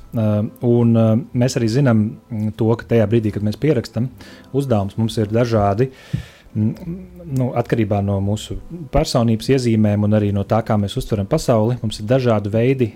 Un, 0.64 0.94
mēs 1.36 1.58
arī 1.58 1.66
zinām 1.68 1.98
to, 2.56 2.70
ka 2.80 2.86
tajā 2.88 3.04
brīdī, 3.10 3.34
kad 3.34 3.44
mēs 3.44 3.58
pierakstam 3.60 4.06
uzdevumus, 4.56 4.96
mums 4.96 5.18
ir 5.20 5.28
dažādi 5.28 5.90
uh, 5.90 6.22
nu, 6.54 7.50
atkarībā 7.58 8.00
no 8.04 8.18
mūsu 8.24 8.58
personības 8.94 9.50
iezīmēm 9.56 10.06
un 10.08 10.16
arī 10.18 10.30
no 10.34 10.46
tā, 10.48 10.62
kā 10.66 10.78
mēs 10.80 10.96
uztveram 11.00 11.28
pasauli, 11.28 11.78
mums 11.82 12.00
ir 12.00 12.08
dažādi 12.08 12.52
veidi, 12.52 12.92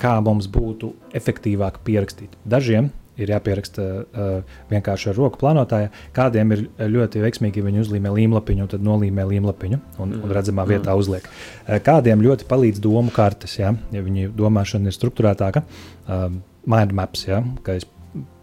kā 0.00 0.18
mums 0.24 0.50
būtu 0.50 0.92
efektīvāk 1.14 1.80
pierakstīt. 1.86 2.36
Dažiem 2.44 2.90
ir 3.20 3.30
jāpieraksta 3.30 3.82
uh, 3.84 4.54
vienkārši 4.72 5.12
ar 5.12 5.18
roku 5.18 5.38
plānotājā. 5.42 5.90
Kādiem 6.16 6.54
ir 6.56 6.64
ļoti 6.90 7.22
veiksmīgi, 7.22 7.62
viņi 7.62 7.84
uzlīmē 7.84 8.10
līmlapiņu, 8.16 8.66
tad 8.72 8.82
nolīmē 8.86 9.26
līmlapiņu 9.30 9.78
un, 10.02 10.16
un 10.18 10.34
redzamā 10.34 10.66
vietā 10.66 10.90
mm. 10.90 11.02
uzliek. 11.04 11.28
Uh, 11.28 11.78
kādiem 11.84 12.24
ļoti 12.24 12.48
palīdz 12.50 12.82
domu 12.82 13.14
kartes, 13.14 13.58
ja, 13.60 13.70
ja 13.94 14.04
viņu 14.04 14.32
domāšana 14.34 14.90
ir 14.90 14.98
struktūrētāka. 14.98 15.62
Uh, 16.08 16.26
mind 16.70 16.94
maps, 16.96 17.26
ja, 17.28 17.42
ka 17.62 17.78
es 17.78 17.86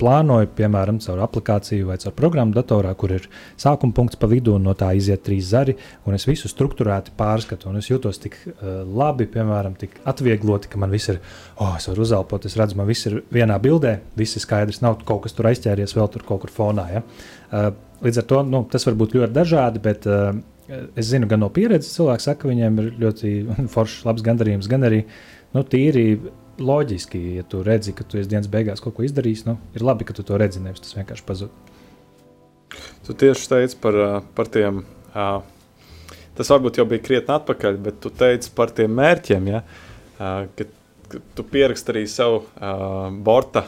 plānoju, 0.01 0.49
piemēram, 0.57 0.97
caur 1.03 1.21
aplikāciju 1.23 1.87
vai 1.87 1.97
caur 2.01 2.13
programmu 2.17 2.55
datorā, 2.55 2.91
kur 2.99 3.13
ir 3.15 3.27
sākuma 3.59 3.95
punkts 3.95 4.19
pa 4.19 4.27
vidu 4.31 4.55
un 4.57 4.65
no 4.67 4.73
tā 4.77 4.91
iziet 4.97 5.23
trīs 5.25 5.51
zari, 5.51 5.77
un 6.07 6.17
es 6.17 6.27
visu 6.27 6.51
struktūrēti 6.51 7.13
pārskatu. 7.17 7.71
Es 7.79 7.89
jūtos 7.89 8.19
tik 8.21 8.37
uh, 8.47 8.81
labi, 8.85 9.29
piemēram, 9.31 9.77
tik 9.79 9.95
atviegloti, 10.07 10.71
ka 10.71 10.81
man 10.81 10.91
viss 10.93 11.13
ir, 11.13 11.21
oh, 11.57 11.75
es 11.77 11.87
varu 11.87 12.03
uzelpot, 12.05 12.47
es 12.49 12.57
redzu, 12.59 12.79
man 12.79 12.89
viss 12.89 13.07
ir 13.09 13.21
vienā 13.31 13.57
bildē, 13.63 13.97
viss 14.19 14.37
ir 14.37 14.45
skaidrs, 14.45 14.81
nav 14.83 14.99
kaut 15.07 15.23
kas 15.25 15.37
tur 15.37 15.51
aizķēries 15.51 15.95
vēl 15.97 16.11
tur 16.11 16.27
kaut 16.27 16.43
kur 16.45 16.55
fonā. 16.55 16.87
Ja? 16.91 17.05
Uh, 17.51 17.71
līdz 18.03 18.23
ar 18.23 18.29
to 18.29 18.43
nu, 18.47 18.65
tas 18.71 18.87
var 18.89 18.99
būt 18.99 19.15
ļoti 19.19 19.35
dažādi, 19.37 19.83
bet 19.83 20.07
uh, 20.09 20.33
es 20.95 21.11
zinu 21.11 21.29
gan 21.31 21.43
no 21.43 21.51
pieredzes, 21.53 21.95
cilvēki 21.97 22.27
saka, 22.27 22.43
ka 22.43 22.51
viņiem 22.51 22.83
ir 22.83 22.91
ļoti 23.01 23.33
foršs, 23.73 24.05
labs 24.07 24.25
gandarījums, 24.25 24.69
gan 24.71 24.87
arī 24.87 25.03
nu, 25.55 25.63
tīri 25.67 26.05
loģiski, 26.59 27.19
ja 27.37 27.45
tu 27.47 27.61
redzi, 27.65 27.93
ka 27.95 28.05
tu 28.07 28.19
esi 28.19 28.29
dienas 28.31 28.49
beigās 28.51 28.83
kaut 28.83 28.95
ko 28.97 29.05
izdarījis, 29.05 29.45
nu, 29.47 29.57
ir 29.77 29.85
labi, 29.85 30.07
ka 30.07 30.15
tu 30.17 30.25
to 30.27 30.39
redzi, 30.39 30.61
nevis 30.63 30.83
tas 30.83 30.97
vienkārši 30.97 31.25
pazūd. 31.27 31.53
Tu 33.07 33.15
tieši 33.23 33.49
teici 33.51 33.77
par, 33.81 33.97
par 34.35 34.49
tiem, 34.51 34.83
tas 35.13 36.51
varbūt 36.53 36.79
jau 36.79 36.87
bija 36.89 37.03
krietni 37.03 37.35
atpakaļ, 37.35 37.79
bet 37.87 37.99
tu 38.03 38.11
teici 38.13 38.51
par 38.55 38.73
tiem 38.75 38.93
mērķiem, 38.99 39.49
ja, 39.51 39.63
ka, 40.19 40.67
ka 41.11 41.21
tu 41.37 41.45
pierakst 41.47 41.91
arī 41.93 42.05
savu 42.09 42.43
borta 43.25 43.65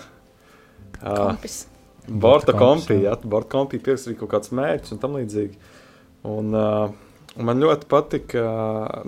kompis. 1.04 1.64
Borta 2.04 2.52
kompī, 2.56 3.00
ja, 3.06 3.16
borta 3.24 3.56
kompī 3.56 3.80
pierakst 3.84 4.10
arī 4.10 4.18
kaut 4.20 4.34
kāds 4.34 4.52
mērķis 4.56 4.96
un 4.96 5.00
tam 5.00 5.16
līdzīgi. 5.16 5.56
Un, 6.28 6.56
uh, 6.56 7.13
Man 7.34 7.64
ļoti 7.64 7.88
patika, 7.90 8.42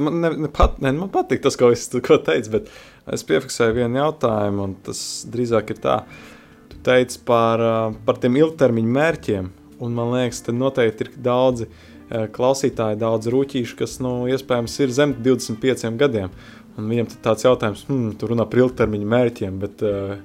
man, 0.01 0.15
ne, 0.23 0.31
ne 0.45 0.49
pat, 0.49 0.79
ne, 0.81 0.89
man 0.97 1.11
patika 1.13 1.45
tas, 1.45 1.57
ko 1.59 1.69
es 1.73 1.85
ko 2.07 2.17
teicu, 2.25 2.55
bet 2.55 2.71
es 3.13 3.23
piefiksēju 3.27 3.75
vienu 3.77 4.01
jautājumu, 4.01 4.65
un 4.65 4.73
tas 4.87 4.99
drīzāk 5.29 5.75
ir 5.75 5.81
tā. 5.83 5.99
Tu 6.71 6.79
teici 6.87 7.19
par, 7.27 7.61
par 8.07 8.17
tiem 8.21 8.39
ilgtermiņa 8.41 8.95
mērķiem, 8.97 9.51
un 9.85 9.99
man 9.99 10.15
liekas, 10.15 10.41
ka 10.45 10.55
noteikti 10.55 11.05
ir 11.05 11.11
daudzi 11.27 11.69
klausītāji, 12.09 12.99
daudz 13.01 13.29
rūtīšu, 13.33 13.77
kas 13.77 13.99
nu, 14.01 14.15
iespējams 14.33 14.79
ir 14.81 14.93
zem 14.93 15.13
25 15.25 15.93
gadiem. 16.01 16.33
Un 16.75 16.89
viņiem 16.91 17.13
tāds 17.23 17.45
jautājums, 17.45 17.85
hmm, 17.87 18.15
tu 18.19 18.29
runā 18.29 18.45
par 18.49 18.65
ilgtermiņa 18.65 19.11
mērķiem, 19.13 19.61
bet 19.61 19.85
uh, 19.85 20.17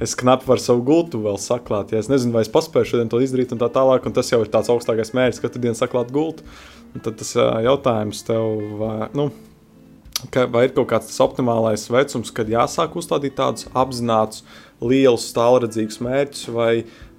es 0.00 0.14
knapi 0.18 0.46
varu 0.48 0.62
savu 0.62 0.84
gultu 0.86 1.20
vēl 1.24 1.38
saklāt. 1.42 1.92
Ja 1.92 2.02
es 2.02 2.10
nezinu, 2.10 2.34
vai 2.36 2.44
es 2.46 2.52
paspēju 2.52 2.92
šodien 2.92 3.10
to 3.12 3.20
izdarīt, 3.24 3.52
un 3.54 3.60
tā 3.62 3.70
tālāk, 3.74 4.06
un 4.06 4.14
tas 4.16 4.30
jau 4.30 4.40
ir 4.44 4.50
tāds 4.52 4.70
augstākais 4.72 5.14
mērķis, 5.16 5.42
katru 5.42 5.64
dienu 5.64 5.78
saklāt 5.78 6.12
gultu. 6.14 6.46
Un 6.94 7.04
tad 7.04 7.18
tas 7.20 7.34
jautājums 7.36 8.22
tev, 8.24 8.46
vai, 8.80 9.08
nu, 9.18 9.28
ka, 10.32 10.46
vai 10.50 10.66
ir 10.66 10.74
kaut 10.76 10.88
kāds 10.92 11.20
optimālais 11.22 11.84
vecums, 11.92 12.32
kad 12.34 12.50
jāsāk 12.50 12.96
uzstādīt 12.98 13.36
tādus 13.38 13.68
apzinātus, 13.76 14.44
lielus, 14.80 15.28
tālredzīgus 15.36 16.00
mērķus, 16.04 16.46
vai, 16.54 16.72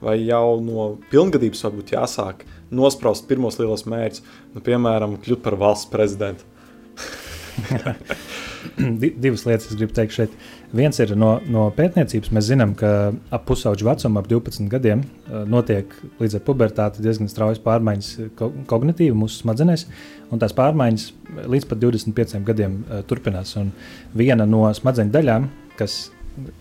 vai 0.03 0.15
jau 0.23 0.59
no 0.63 0.93
pilngadības 1.11 1.65
varbūt 1.67 1.93
jāsāk 1.95 2.45
nospraust 2.75 3.27
pirmos 3.29 3.59
lielos 3.59 3.85
mērķus, 3.89 4.23
nu, 4.55 4.63
piemēram, 4.65 5.17
kļūt 5.23 5.43
par 5.45 5.57
valsts 5.59 5.89
prezidentu. 5.91 6.47
Divas 9.23 9.45
lietas, 9.47 9.69
es 9.71 9.77
gribu 9.77 9.95
teikt 9.95 10.15
šeit. 10.15 10.35
Viens 10.69 10.99
ir 11.01 11.15
no, 11.17 11.31
no 11.49 11.63
pētniecības. 11.73 12.29
Mēs 12.35 12.49
zinām, 12.51 12.75
ka 12.77 13.11
ap 13.33 13.47
pusauģu 13.49 13.87
vecumu, 13.87 14.21
ap 14.21 14.29
12 14.29 14.69
gadiem, 14.69 15.01
notiek 15.49 15.95
līdz 16.21 16.37
ar 16.37 16.43
pubertāti 16.45 17.01
diezgan 17.05 17.31
straujas 17.31 17.61
pārmaiņas 17.65 18.11
kognitīvi 18.69 19.17
mūsu 19.17 19.41
smadzenēs. 19.41 19.87
Tās 20.29 20.53
pārmaiņas 20.57 21.07
līdz 21.49 21.67
pat 21.71 21.81
25 21.81 22.45
gadiem 22.45 22.79
turpinās. 23.09 23.55
Un 23.57 23.73
viena 24.13 24.45
no 24.49 24.67
smadzeņu 24.77 25.15
daļām, 25.15 25.49
kas 25.79 25.99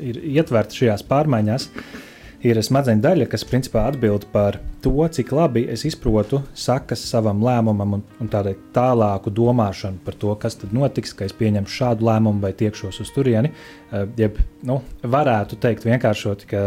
ir 0.00 0.22
ietverta 0.38 0.80
šajās 0.80 1.04
pārmaiņās, 1.10 1.68
ir 1.68 2.07
smadzeņu 2.42 3.02
daļa, 3.02 3.26
kas 3.30 3.44
principā 3.44 3.88
atbild 3.88 4.26
par 4.32 4.60
to, 4.82 4.94
cik 5.10 5.32
labi 5.32 5.64
es 5.70 5.84
izprotu 5.84 6.42
sakas 6.54 7.02
savam 7.10 7.42
lēmumam 7.42 7.98
un, 7.98 8.04
un 8.20 8.30
tādai 8.30 8.54
tālāku 8.74 9.32
domāšanu 9.34 9.98
par 10.04 10.14
to, 10.14 10.34
kas 10.38 10.54
tad 10.60 10.72
notiks, 10.72 11.12
ka 11.12 11.26
es 11.26 11.34
pieņemšu 11.34 11.78
šādu 11.80 12.06
lēmumu 12.06 12.40
vai 12.42 12.52
tiekšos 12.52 13.00
uz 13.02 13.10
turieni. 13.14 13.50
Eh, 13.90 14.06
jeb, 14.16 14.38
nu, 14.62 14.80
varētu 15.02 15.58
teikt 15.58 15.86
vienkāršot, 15.88 16.46
ka 16.48 16.62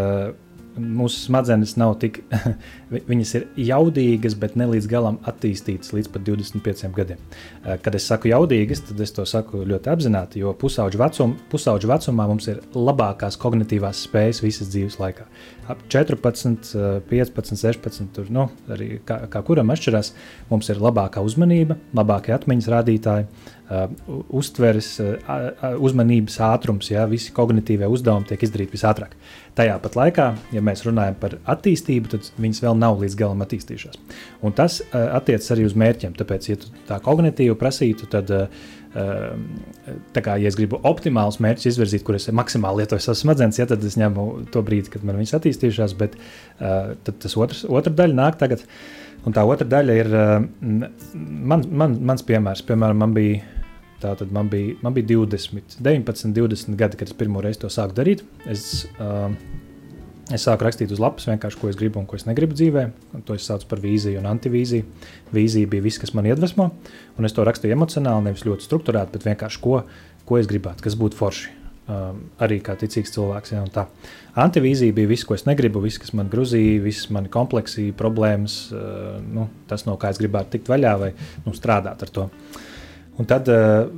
mūsu 0.75 1.25
smadzenes 1.25 1.77
nav 1.79 1.97
tik, 2.03 2.21
viņas 2.91 3.33
ir 3.39 3.45
jaudīgas, 3.69 4.35
bet 4.39 4.57
ne 4.59 4.67
līdz 4.73 4.87
galam 4.91 5.19
attīstītas 5.27 5.93
līdz 5.95 6.11
pat 6.13 6.25
25 6.27 6.91
gadiem. 6.95 7.21
Eh, 7.63 7.77
kad 7.83 7.95
es 7.95 8.07
saku 8.09 8.31
jaudīgas, 8.31 8.83
tad 8.87 8.99
es 9.03 9.15
to 9.15 9.25
saku 9.25 9.63
ļoti 9.67 9.91
apzināti, 9.93 10.41
jo 10.43 10.53
pusauģu, 10.57 10.99
vecum, 11.01 11.37
pusauģu 11.51 11.91
vecumā 11.91 12.27
mums 12.31 12.49
ir 12.51 12.61
labākās 12.75 13.39
kognitīvās 13.41 14.05
spējas 14.07 14.43
visas 14.43 14.71
dzīves 14.73 14.99
laikā. 15.01 15.27
Ap 15.71 15.83
14, 15.87 16.73
15, 17.07 17.55
16, 17.55 18.11
tur, 18.15 18.27
nu, 18.33 18.47
arī 18.71 18.97
kā, 19.07 19.21
kā 19.31 19.43
kuram 19.45 19.71
atšķirās, 19.71 20.11
mums 20.49 20.69
ir 20.73 20.81
labākā 20.83 21.23
uzmanība, 21.23 21.77
labākie 21.95 22.33
atmiņas 22.35 22.69
rādītāji 22.73 23.27
uh, 23.27 23.85
uztveres, 24.41 24.89
uh, 25.03 25.77
uzmanības 25.79 26.39
ātrums, 26.49 26.89
ja 26.91 27.05
visi 27.07 27.31
kognitīvie 27.35 27.87
uzdevumi 27.93 28.27
tiek 28.31 28.43
izdarīti 28.47 28.75
visātrāk. 28.75 29.15
Tajā 29.55 29.77
pat 29.83 29.97
laikā, 29.99 30.27
ja 30.55 30.65
mēs 30.65 30.83
runājam 30.87 31.15
par 31.21 31.37
attīstību, 31.53 32.11
tad 32.15 32.27
viņas 32.41 32.63
vēl 32.65 32.80
nav 32.81 32.99
līdz 33.01 33.15
galam 33.19 33.43
attīstījušās. 33.45 33.99
Un 34.45 34.55
tas 34.57 34.79
uh, 34.83 35.11
attiecas 35.17 35.51
arī 35.55 35.65
uz 35.67 35.75
mērķiem. 35.77 36.15
Tāpēc, 36.19 36.47
ja 36.49 36.59
tā 36.89 36.99
kognitīvi 37.03 37.57
prasītu, 37.59 38.09
tad 38.11 38.31
uh, 38.35 38.63
tā 40.11 40.23
kā, 40.25 40.35
ja 40.41 40.49
es 40.51 40.57
gribu 40.59 40.81
optimālus 40.87 41.39
mērķus 41.43 41.69
izvirzīt, 41.71 42.03
kurus 42.07 42.27
maksimāli 42.35 42.83
lietoju 42.83 43.05
savas 43.05 43.23
smadzenes, 43.23 43.61
ja, 43.61 43.69
tad 43.69 43.85
es 43.87 43.95
ņemu 44.01 44.27
to 44.51 44.65
brīdi, 44.67 44.91
kad 44.91 45.05
man 45.07 45.21
viņas 45.21 45.37
attīstījušās, 45.39 45.95
bet 46.01 46.17
uh, 46.19 46.97
tas 47.07 47.37
otrs, 47.39 47.63
otra 47.69 47.93
daļa 48.01 48.19
nāk 48.19 48.41
tagad. 48.41 48.65
Un 49.21 49.35
tā 49.37 49.43
otra 49.45 49.67
daļa 49.69 49.95
ir 49.99 50.07
man, 50.65 51.61
man, 51.69 51.91
mans 52.09 52.23
piemērs. 52.25 52.63
Piemēram, 52.65 53.03
man 53.03 53.11
bija 53.13 53.43
Tātad 54.01 54.31
man 54.33 54.49
bija, 54.49 54.75
man 54.81 54.95
bija 54.95 55.11
20, 55.13 55.77
19, 55.77 56.33
20 56.33 56.77
gadi, 56.79 56.97
kad 56.97 57.09
es 57.09 57.17
pirmo 57.17 57.41
reizi 57.43 57.61
to 57.61 57.69
sāku 57.69 57.93
darīt. 57.97 58.23
Es, 58.49 58.87
uh, 58.97 59.29
es 60.35 60.45
sāku 60.47 60.65
rakstīt 60.67 60.91
uz 60.93 60.99
lapas 61.01 61.27
vienkārši, 61.29 61.59
ko 61.59 61.69
es 61.71 61.77
gribu 61.79 62.01
un 62.01 62.07
ko 62.09 62.17
es 62.19 62.27
negribu 62.27 62.55
dzīvē. 62.57 62.85
To 63.27 63.37
es 63.37 63.47
saucu 63.47 63.67
par 63.69 63.81
vīziju 63.83 64.21
un 64.21 64.29
antivīziju. 64.31 65.07
Vīzija 65.35 65.69
bija 65.71 65.85
viss, 65.85 66.01
kas 66.01 66.13
man 66.17 66.27
iedvesmo, 66.29 66.69
un 67.17 67.27
es 67.27 67.35
to 67.35 67.45
rakstīju 67.47 67.75
emocionāli, 67.77 68.29
nevis 68.29 68.45
ļoti 68.47 68.67
strukturēti, 68.67 69.15
bet 69.15 69.27
vienkārši 69.31 69.63
ko, 69.63 69.81
ko 70.27 70.39
es 70.39 70.49
gribētu, 70.51 70.85
kas 70.85 70.99
būtu 70.99 71.19
forši. 71.19 71.57
Um, 71.91 72.19
arī 72.39 72.59
kā 72.63 72.75
ticīgs 72.79 73.11
cilvēks. 73.11 73.51
Ja, 73.55 73.85
Antivīzija 74.39 74.93
bija 74.95 75.09
viss, 75.09 75.25
ko 75.27 75.33
es 75.35 75.47
negribu, 75.47 75.81
viss, 75.83 75.99
kas 75.99 76.13
man 76.15 76.29
grūzīja, 76.31 76.77
visas 76.85 77.09
mani 77.11 77.27
kompleksi, 77.33 77.89
problēmas, 77.97 78.59
uh, 78.71 79.17
nu, 79.25 79.47
tas, 79.67 79.83
no 79.87 79.97
kā 79.99 80.13
es 80.13 80.21
gribētu 80.21 80.53
tikt 80.53 80.69
vaļā 80.71 80.93
vai 81.01 81.09
nu, 81.43 81.55
strādāt 81.57 82.05
ar 82.05 82.13
to. 82.13 82.27
Un 83.19 83.27
tad, 83.27 83.49
uh, 83.51 83.89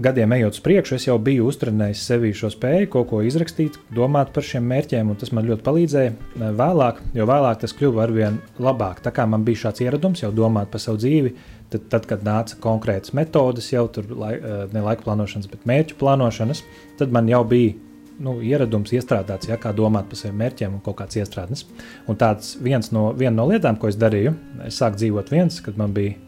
gadiem 0.00 0.32
ejot 0.32 0.56
uz 0.56 0.62
priekšu, 0.64 0.96
es 0.96 1.06
jau 1.06 1.16
biju 1.22 1.46
uztrenējis 1.50 2.02
sevī 2.10 2.30
šo 2.36 2.50
spēju, 2.52 2.88
kaut 2.92 3.08
ko 3.10 3.20
izrakstīt, 3.24 3.78
domāt 3.94 4.32
par 4.34 4.44
šiem 4.46 4.66
mērķiem, 4.70 5.12
un 5.12 5.18
tas 5.20 5.32
man 5.36 5.46
ļoti 5.48 5.64
palīdzēja. 5.66 6.12
Eh, 6.12 6.46
vēlāk, 6.60 7.00
jo 7.16 7.26
vēlāk 7.30 7.62
tas 7.62 7.74
kļuva 7.76 8.04
ar 8.04 8.14
vien 8.14 8.40
labāk. 8.60 9.02
Tā 9.04 9.12
kā 9.14 9.26
man 9.30 9.44
bija 9.46 9.66
šāds 9.66 9.84
ieradums 9.84 10.24
jau 10.24 10.32
domāt 10.34 10.72
par 10.72 10.82
savu 10.82 11.00
dzīvi, 11.00 11.34
tad, 11.72 11.86
tad 11.92 12.08
kad 12.10 12.26
nāca 12.26 12.58
konkrētas 12.60 13.14
metodes, 13.16 13.70
jau 13.72 13.86
tur 13.92 14.10
lai, 14.10 14.34
eh, 14.36 14.66
ne 14.74 14.84
laika 14.84 15.06
plānošanas, 15.06 15.48
bet 15.50 15.64
mērķu 15.70 15.96
plānošanas, 16.00 16.64
tad 17.00 17.12
man 17.12 17.30
jau 17.30 17.44
bija 17.48 17.78
nu, 18.20 18.36
ieradums 18.44 18.92
iestrādāts, 18.92 19.48
ja 19.48 19.56
kā 19.56 19.72
domāt 19.72 20.10
par 20.10 20.20
saviem 20.20 20.36
mērķiem 20.42 20.76
un 20.76 20.84
kaut 20.84 20.98
kāds 21.00 21.16
iestrādnes. 21.16 21.64
Un 22.06 22.20
tāds 22.20 22.58
viens 22.60 22.92
no, 22.92 23.10
viena 23.16 23.38
no 23.38 23.48
lietām, 23.48 23.80
ko 23.80 23.88
es 23.88 23.96
darīju, 23.96 24.34
es 24.66 24.76
sāku 24.82 25.00
dzīvot 25.00 25.32
viens, 25.32 25.60
kad 25.64 25.80
man 25.80 25.96
bija 25.96 26.18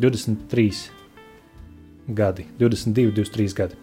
23 0.00 1.01
gadi, 2.06 2.46
22, 2.58 3.12
23 3.12 3.58
gadi. 3.58 3.78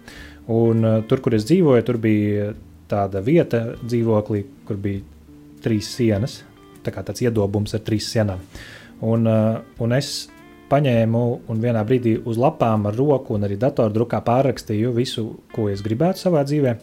Un, 0.49 0.84
uh, 0.84 0.99
tur, 1.07 1.22
kur 1.22 1.36
es 1.38 1.45
dzīvoju, 1.49 1.86
tur 1.86 1.99
bija 2.01 2.51
tāda 2.89 3.22
vieta, 3.24 3.76
dzīvoklī, 3.84 4.43
kur 4.67 4.80
bija 4.82 5.03
trīs 5.63 5.91
sienas, 5.93 6.41
tā 6.86 6.93
kā 6.95 7.03
tāds 7.05 7.22
iedobums 7.26 7.76
ar 7.78 7.84
trīs 7.86 8.09
sienām. 8.09 8.41
Un, 9.05 9.28
uh, 9.30 9.59
un 9.80 9.95
es 9.95 10.30
paņēmu 10.70 11.24
un 11.49 11.61
vienā 11.61 11.84
brīdī 11.88 12.15
uz 12.30 12.38
lapām 12.39 12.88
ar 12.89 12.97
roku 12.97 13.36
un 13.38 13.45
arī 13.47 13.57
datordrukā 13.61 14.22
pārrakstīju 14.26 14.93
visu, 14.95 15.26
ko 15.53 15.70
es 15.72 15.84
gribētu 15.86 16.26
savā 16.28 16.43
dzīvēm 16.45 16.82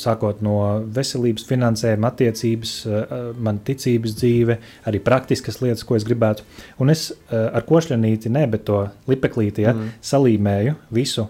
sākot 0.00 0.40
no 0.42 0.56
veselības, 0.94 1.44
finansējuma, 1.46 2.10
attiecības, 2.10 2.74
eh, 2.86 3.14
man 3.38 3.60
ticības 3.66 4.16
dzīve, 4.18 4.56
arī 4.90 5.00
praktiskas 5.04 5.60
lietas, 5.62 5.84
ko 5.86 5.98
es 5.98 6.06
gribētu. 6.08 6.46
Un 6.82 6.90
es 6.90 7.10
eh, 7.12 7.36
ar 7.38 7.66
košļanīti, 7.68 8.32
ne, 8.34 8.46
bet 8.50 8.66
to 8.68 8.82
lipeklīti 9.10 9.66
ja, 9.66 9.74
mm. 9.76 9.96
salīmēju 10.12 10.76
visu 10.96 11.28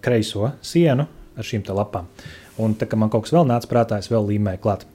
kreiso 0.00 0.54
sienu 0.64 1.04
ar 1.36 1.44
šīm 1.44 1.66
lapām. 1.76 2.06
Un 2.64 2.72
tā 2.80 2.86
kā 2.88 2.96
man 2.96 3.10
kaut 3.12 3.26
kas 3.26 3.34
vēl 3.36 3.44
nāca 3.44 3.68
prātā, 3.68 3.98
es 4.00 4.08
vēl 4.08 4.24
līmēju 4.30 4.62
klāt. 4.62 4.86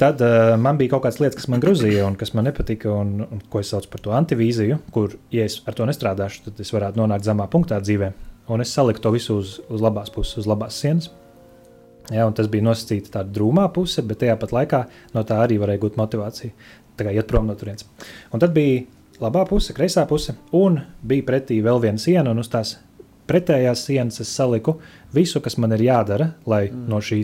Tad 0.00 0.22
uh, 0.22 0.54
man 0.56 0.78
bija 0.78 0.94
kaut 0.94 1.02
kādas 1.04 1.18
lietas, 1.20 1.36
kas 1.40 1.48
man 1.50 1.60
grūzīja 1.60 2.06
un 2.06 2.16
kas 2.16 2.30
man 2.32 2.46
nepatika, 2.46 2.88
un, 2.88 3.26
un 3.26 3.42
ko 3.50 3.60
es 3.60 3.68
saucu 3.74 3.90
par 3.92 4.00
to 4.00 4.14
antivīziju, 4.14 4.78
kur, 4.94 5.18
ja 5.34 5.44
es 5.44 5.58
ar 5.66 5.76
to 5.76 5.84
nestrādāšu, 5.90 6.46
tad 6.46 6.62
es 6.62 6.72
varētu 6.72 7.02
nonākt 7.02 7.26
zemā 7.26 7.48
punktā 7.50 7.82
dzīvē. 7.82 8.12
Un 8.54 8.62
es 8.64 8.72
saliku 8.72 9.02
to 9.04 9.12
visu 9.12 9.40
uz, 9.42 9.58
uz 9.68 9.82
labās 9.84 10.14
puses, 10.14 10.38
uz 10.40 10.48
labās 10.48 10.78
sienas. 10.80 11.10
Ja, 12.14 12.24
tas 12.32 12.48
bija 12.48 12.64
nosacīts 12.64 13.12
tāda 13.12 13.32
drūmā 13.36 13.66
puse, 13.74 14.02
bet 14.06 14.22
tajā 14.22 14.36
pat 14.40 14.54
laikā 14.56 14.84
no 15.16 15.24
tā 15.28 15.42
arī 15.44 15.58
varēja 15.60 15.82
gūt 15.82 15.98
motivāciju. 16.00 16.52
Tā 16.98 17.06
kā 17.06 17.12
iet 17.14 17.28
prom 17.30 17.46
no 17.46 17.54
turienes. 17.58 17.86
Un 18.34 18.42
tad 18.42 18.54
bija 18.56 18.86
labā 19.22 19.44
puse, 19.48 19.74
kreisā 19.76 20.06
puse, 20.08 20.34
un 20.56 20.80
bija 21.06 21.26
pretī 21.26 21.60
vēl 21.64 21.82
viena 21.84 22.00
siena, 22.00 22.32
un 22.32 22.40
uz 22.42 22.48
tās 22.50 22.78
pretējās 23.28 23.84
sienas 23.84 24.22
es 24.24 24.30
saliku 24.32 24.78
visu, 25.14 25.42
kas 25.44 25.58
man 25.60 25.74
ir 25.76 25.84
jādara, 25.88 26.32
lai 26.48 26.66
mm. 26.70 26.86
no 26.88 27.00
šī 27.04 27.22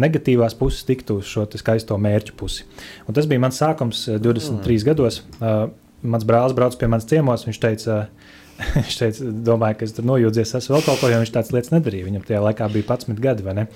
negatīvās 0.00 0.54
puses 0.58 0.84
tiktu 0.86 1.18
uz 1.18 1.30
šo 1.30 1.46
skaisto 1.58 1.96
mērķu 1.98 2.36
pusi. 2.38 2.66
Un 3.08 3.16
tas 3.16 3.26
bija 3.30 3.42
mans 3.42 3.58
sākums 3.58 4.04
23 4.06 4.60
mm. 4.60 4.84
gados. 4.86 5.22
Uh, 5.40 5.70
mans 6.02 6.26
brālis 6.28 6.54
brauc 6.56 6.76
pie 6.78 6.88
manis 6.92 7.08
ciemos, 7.10 7.46
viņš 7.48 7.58
teica, 7.64 7.96
uh, 8.04 8.36
viņš 8.76 9.00
teica, 9.00 9.32
domāju, 9.48 9.80
ka 9.80 9.88
es 9.88 9.96
tur 9.96 10.06
nojūdzies, 10.08 10.54
esmu 10.60 10.76
vēl 10.76 10.86
kaut 10.86 11.02
ko, 11.02 11.10
jo 11.10 11.18
viņš 11.22 11.34
tādas 11.34 11.52
lietas 11.56 11.74
nedarīja. 11.74 12.06
Viņam 12.08 12.28
tajā 12.28 12.44
laikā 12.46 12.70
bija 12.74 12.88
11 12.92 13.24
gadi, 13.24 13.46
vai 13.46 13.56
ne? 13.58 13.66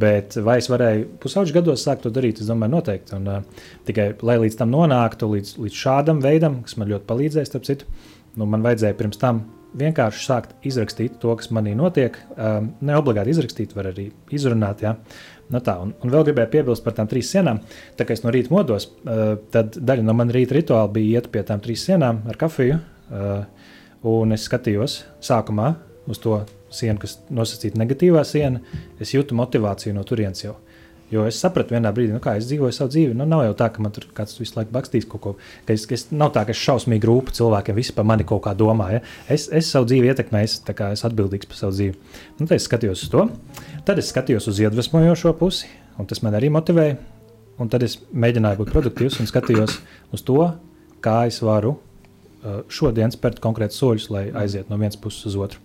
Bet 0.00 0.34
vai 0.42 0.56
es 0.58 0.66
varēju 0.70 1.06
pusauģu 1.22 1.54
gados 1.54 1.84
sākt 1.86 2.02
to 2.02 2.10
darīt? 2.14 2.40
Es 2.42 2.50
domāju, 2.50 2.74
noteikti. 2.74 3.14
Un, 3.18 3.28
uh, 3.30 3.66
tikai 3.86 4.08
lai 4.26 4.40
līdz 4.42 4.58
tam 4.58 4.72
nonāktu, 4.74 5.28
līdz, 5.36 5.52
līdz 5.62 5.82
šādam 5.84 6.22
veidam, 6.24 6.62
kas 6.66 6.78
man 6.80 6.90
ļoti 6.90 7.06
palīdzēja, 7.10 7.50
starp 7.50 7.68
citu, 7.68 7.86
nu, 8.34 8.48
man 8.50 8.64
vajadzēja 8.66 8.98
pirms 8.98 9.20
tam 9.22 9.44
vienkārši 9.78 10.26
sākt 10.26 10.66
izrakstīt 10.66 11.18
to, 11.22 11.34
kas 11.38 11.50
manī 11.54 11.74
notiek. 11.78 12.16
Um, 12.34 12.72
ne 12.84 12.98
obligāti 12.98 13.34
izrakstīt, 13.34 13.74
var 13.76 13.90
arī 13.90 14.08
izrunāt. 14.34 14.84
Ja? 14.86 14.94
Nu 15.52 15.60
tā, 15.64 15.76
un, 15.82 15.94
un 16.02 16.12
vēl 16.14 16.28
gribēju 16.28 16.52
piebilst 16.52 16.84
par 16.84 16.96
tām 16.96 17.10
trīs 17.10 17.30
sienām. 17.34 17.60
Tā 17.98 18.06
kā 18.06 18.16
es 18.16 18.24
no 18.24 18.32
rīta 18.34 18.54
modos, 18.54 18.88
uh, 19.04 19.36
tad 19.54 19.78
daļa 19.78 20.06
no 20.06 20.16
manas 20.16 20.36
rīta 20.36 20.58
rituāla 20.58 20.92
bija 20.94 21.20
iet 21.20 21.30
pie 21.34 21.42
tām 21.46 21.62
trīs 21.64 21.86
sienām 21.86 22.22
ar 22.30 22.38
kafiju. 22.40 22.78
Uh, 23.14 23.44
un 24.10 24.34
es 24.36 24.46
skatījos 24.48 25.02
sākumā 25.24 25.74
uz 26.10 26.20
to 26.22 26.38
siena, 26.76 26.98
kas 27.00 27.18
nosacīta 27.32 27.80
negatīvā 27.80 28.24
siena, 28.28 28.62
es 29.00 29.14
jūtu 29.14 29.36
motivāciju 29.38 29.96
no 29.96 30.04
turienes 30.06 30.44
jau. 30.44 30.56
Jo 31.12 31.26
es 31.28 31.36
sapratu 31.38 31.76
vienā 31.76 31.90
brīdī, 31.94 32.14
nu, 32.14 32.20
kā 32.22 32.32
es 32.38 32.46
dzīvoju 32.48 32.74
savu 32.74 32.90
dzīvi. 32.90 33.14
Nu, 33.18 33.26
nav 33.28 33.44
jau 33.44 33.52
tā, 33.58 33.68
ka 33.70 33.82
man 33.84 33.92
tur 33.94 34.06
kāds 34.16 34.38
visu 34.40 34.56
laiku 34.56 34.72
bakstīs 34.74 35.04
kaut 35.06 35.22
ko. 35.22 35.32
Ka 35.68 35.76
es, 35.76 35.84
ka 35.86 35.94
es, 35.94 36.06
nav 36.10 36.32
tā, 36.34 36.42
ka 36.48 36.54
es 36.54 36.62
šausmīgi 36.64 37.06
rūpu 37.06 37.34
cilvēkiem, 37.36 37.76
visi 37.76 37.94
par 37.94 38.08
mani 38.08 38.24
kaut 38.26 38.42
kā 38.46 38.54
domā. 38.58 38.88
Ja? 38.96 39.02
Es, 39.30 39.46
es 39.52 39.68
savu 39.70 39.86
dzīvi 39.90 40.10
ietekmēju, 40.10 40.48
es 40.48 40.56
esmu 40.64 41.10
atbildīgs 41.10 41.50
par 41.50 41.60
savu 41.60 41.76
dzīvi. 41.76 42.18
Nu, 42.40 42.48
tad 42.48 42.56
es 42.56 42.66
skatījos 42.66 43.04
uz 43.06 43.12
to, 43.12 43.26
tad 43.86 44.00
es 44.00 44.10
skatījos 44.10 44.48
uz 44.50 44.62
iedvesmojošo 44.64 45.34
pusi, 45.38 45.70
un 46.00 46.08
tas 46.10 46.24
man 46.24 46.38
arī 46.40 46.50
motivēja. 46.56 46.96
Un 47.62 47.70
tad 47.70 47.84
es 47.86 48.00
mēģināju 48.10 48.64
būt 48.64 48.72
produktīvs 48.74 49.20
un 49.22 49.30
skatījos 49.30 49.76
uz 50.14 50.24
to, 50.26 50.40
kā 51.04 51.20
es 51.28 51.38
varu 51.44 51.76
uh, 51.76 52.64
šodien 52.66 53.12
spērt 53.14 53.38
konkrētus 53.44 53.78
soļus, 53.78 54.08
lai 54.10 54.24
aizietu 54.42 54.72
no 54.72 54.80
vienas 54.80 54.98
puses 54.98 55.28
uz 55.30 55.38
otru. 55.46 55.62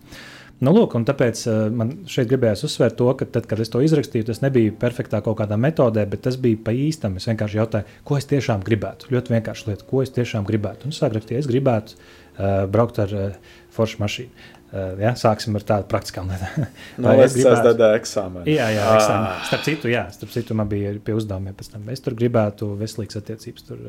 Nu, 0.59 0.73
lūk, 0.75 0.91
tāpēc 1.07 1.41
uh, 1.47 1.57
man 1.71 1.93
šeit 2.11 2.27
gribējās 2.27 2.65
uzsvērt 2.67 2.97
to, 2.99 3.07
ka 3.15 3.27
tad, 3.31 3.45
kad 3.47 3.61
es 3.63 3.71
to 3.71 3.79
izrakstīju, 3.85 4.27
tas 4.27 4.41
nebija 4.43 4.73
perfektā 4.81 5.21
kaut 5.23 5.37
kādā 5.39 5.55
metodē, 5.55 6.03
bet 6.09 6.25
tas 6.25 6.35
bija 6.41 6.59
pa 6.65 6.73
īstam. 6.75 7.15
Es 7.15 7.29
vienkārši 7.29 7.59
jautāju, 7.61 7.99
ko 8.03 8.17
es 8.19 8.27
tiešām 8.27 8.65
gribētu. 8.67 9.07
Ļoti 9.13 9.35
vienkārši 9.37 9.69
lieta, 9.69 9.87
ko 9.87 10.03
es 10.03 10.11
tiešām 10.17 10.47
gribētu. 10.49 10.89
Un 10.89 10.95
sāk 10.95 11.15
rakstīt, 11.15 11.37
es 11.39 11.47
gribētu 11.47 11.95
uh, 11.95 12.65
braukt 12.71 12.99
ar 12.99 13.15
uh, 13.15 13.53
foršu 13.75 14.01
mašīnu. 14.03 14.49
Uh, 14.69 14.99
ja, 15.01 15.15
sāksim 15.17 15.55
ar 15.57 15.63
tādu 15.65 15.87
praktiskām 15.89 16.27
lietām. 16.29 16.67
No, 17.01 17.15
es 17.23 17.37
gribētu 17.39 17.71
tādu 17.71 17.87
eksāmenu. 17.95 18.43
Jā, 18.51 18.67
jā, 18.75 18.83
eksāmenu. 18.99 19.31
Ah. 19.31 19.47
Starp 19.47 19.63
citu, 19.65 19.89
jā, 19.89 20.03
starp 20.13 20.35
citu, 20.35 20.59
man 20.59 20.67
bija 20.69 20.91
pie 20.99 21.15
uzdevumiem 21.17 21.55
pēc 21.57 21.71
tam. 21.71 21.87
Es 21.95 22.03
tur 22.03 22.19
gribētu 22.19 22.73
veselīgas 22.77 23.23
attiecības 23.23 23.71
tur, 23.71 23.87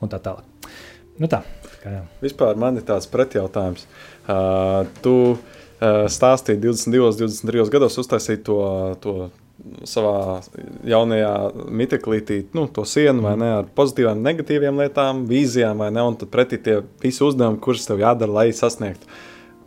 un 0.00 0.10
tā 0.10 0.18
tālāk. 0.24 0.72
Nu 1.20 1.28
tā, 1.32 1.44
kā 1.84 1.92
jā. 1.94 2.02
Vispār 2.24 2.58
man 2.60 2.80
ir 2.80 2.88
tāds 2.88 3.06
pretjautājums. 3.12 3.86
Uh, 4.26 4.82
tu 5.04 5.14
uh, 5.80 6.06
stāstīji 6.10 6.60
22, 6.62 7.16
23 7.20 7.72
gados 7.72 7.98
uztaisīt 8.02 8.44
to, 8.46 8.60
to 9.02 9.16
savā 9.88 10.42
jaunajā 10.86 11.32
miteklītī, 11.72 12.42
nu, 12.54 12.66
to 12.68 12.84
sienu 12.88 13.24
vai 13.24 13.36
ne, 13.40 13.52
ar 13.62 13.70
pozitīvām, 13.76 14.20
negatīvām 14.24 14.82
lietām, 14.82 15.24
vīzijām 15.30 15.80
vai 15.82 15.88
ne, 15.94 16.04
un 16.04 16.18
tad 16.20 16.30
pretī 16.32 16.60
tie 16.62 16.80
visi 17.02 17.24
uzdevumi, 17.24 17.62
kurus 17.64 17.88
tev 17.88 18.02
jādara, 18.04 18.40
lai 18.40 18.50
sasniegtu 18.56 19.08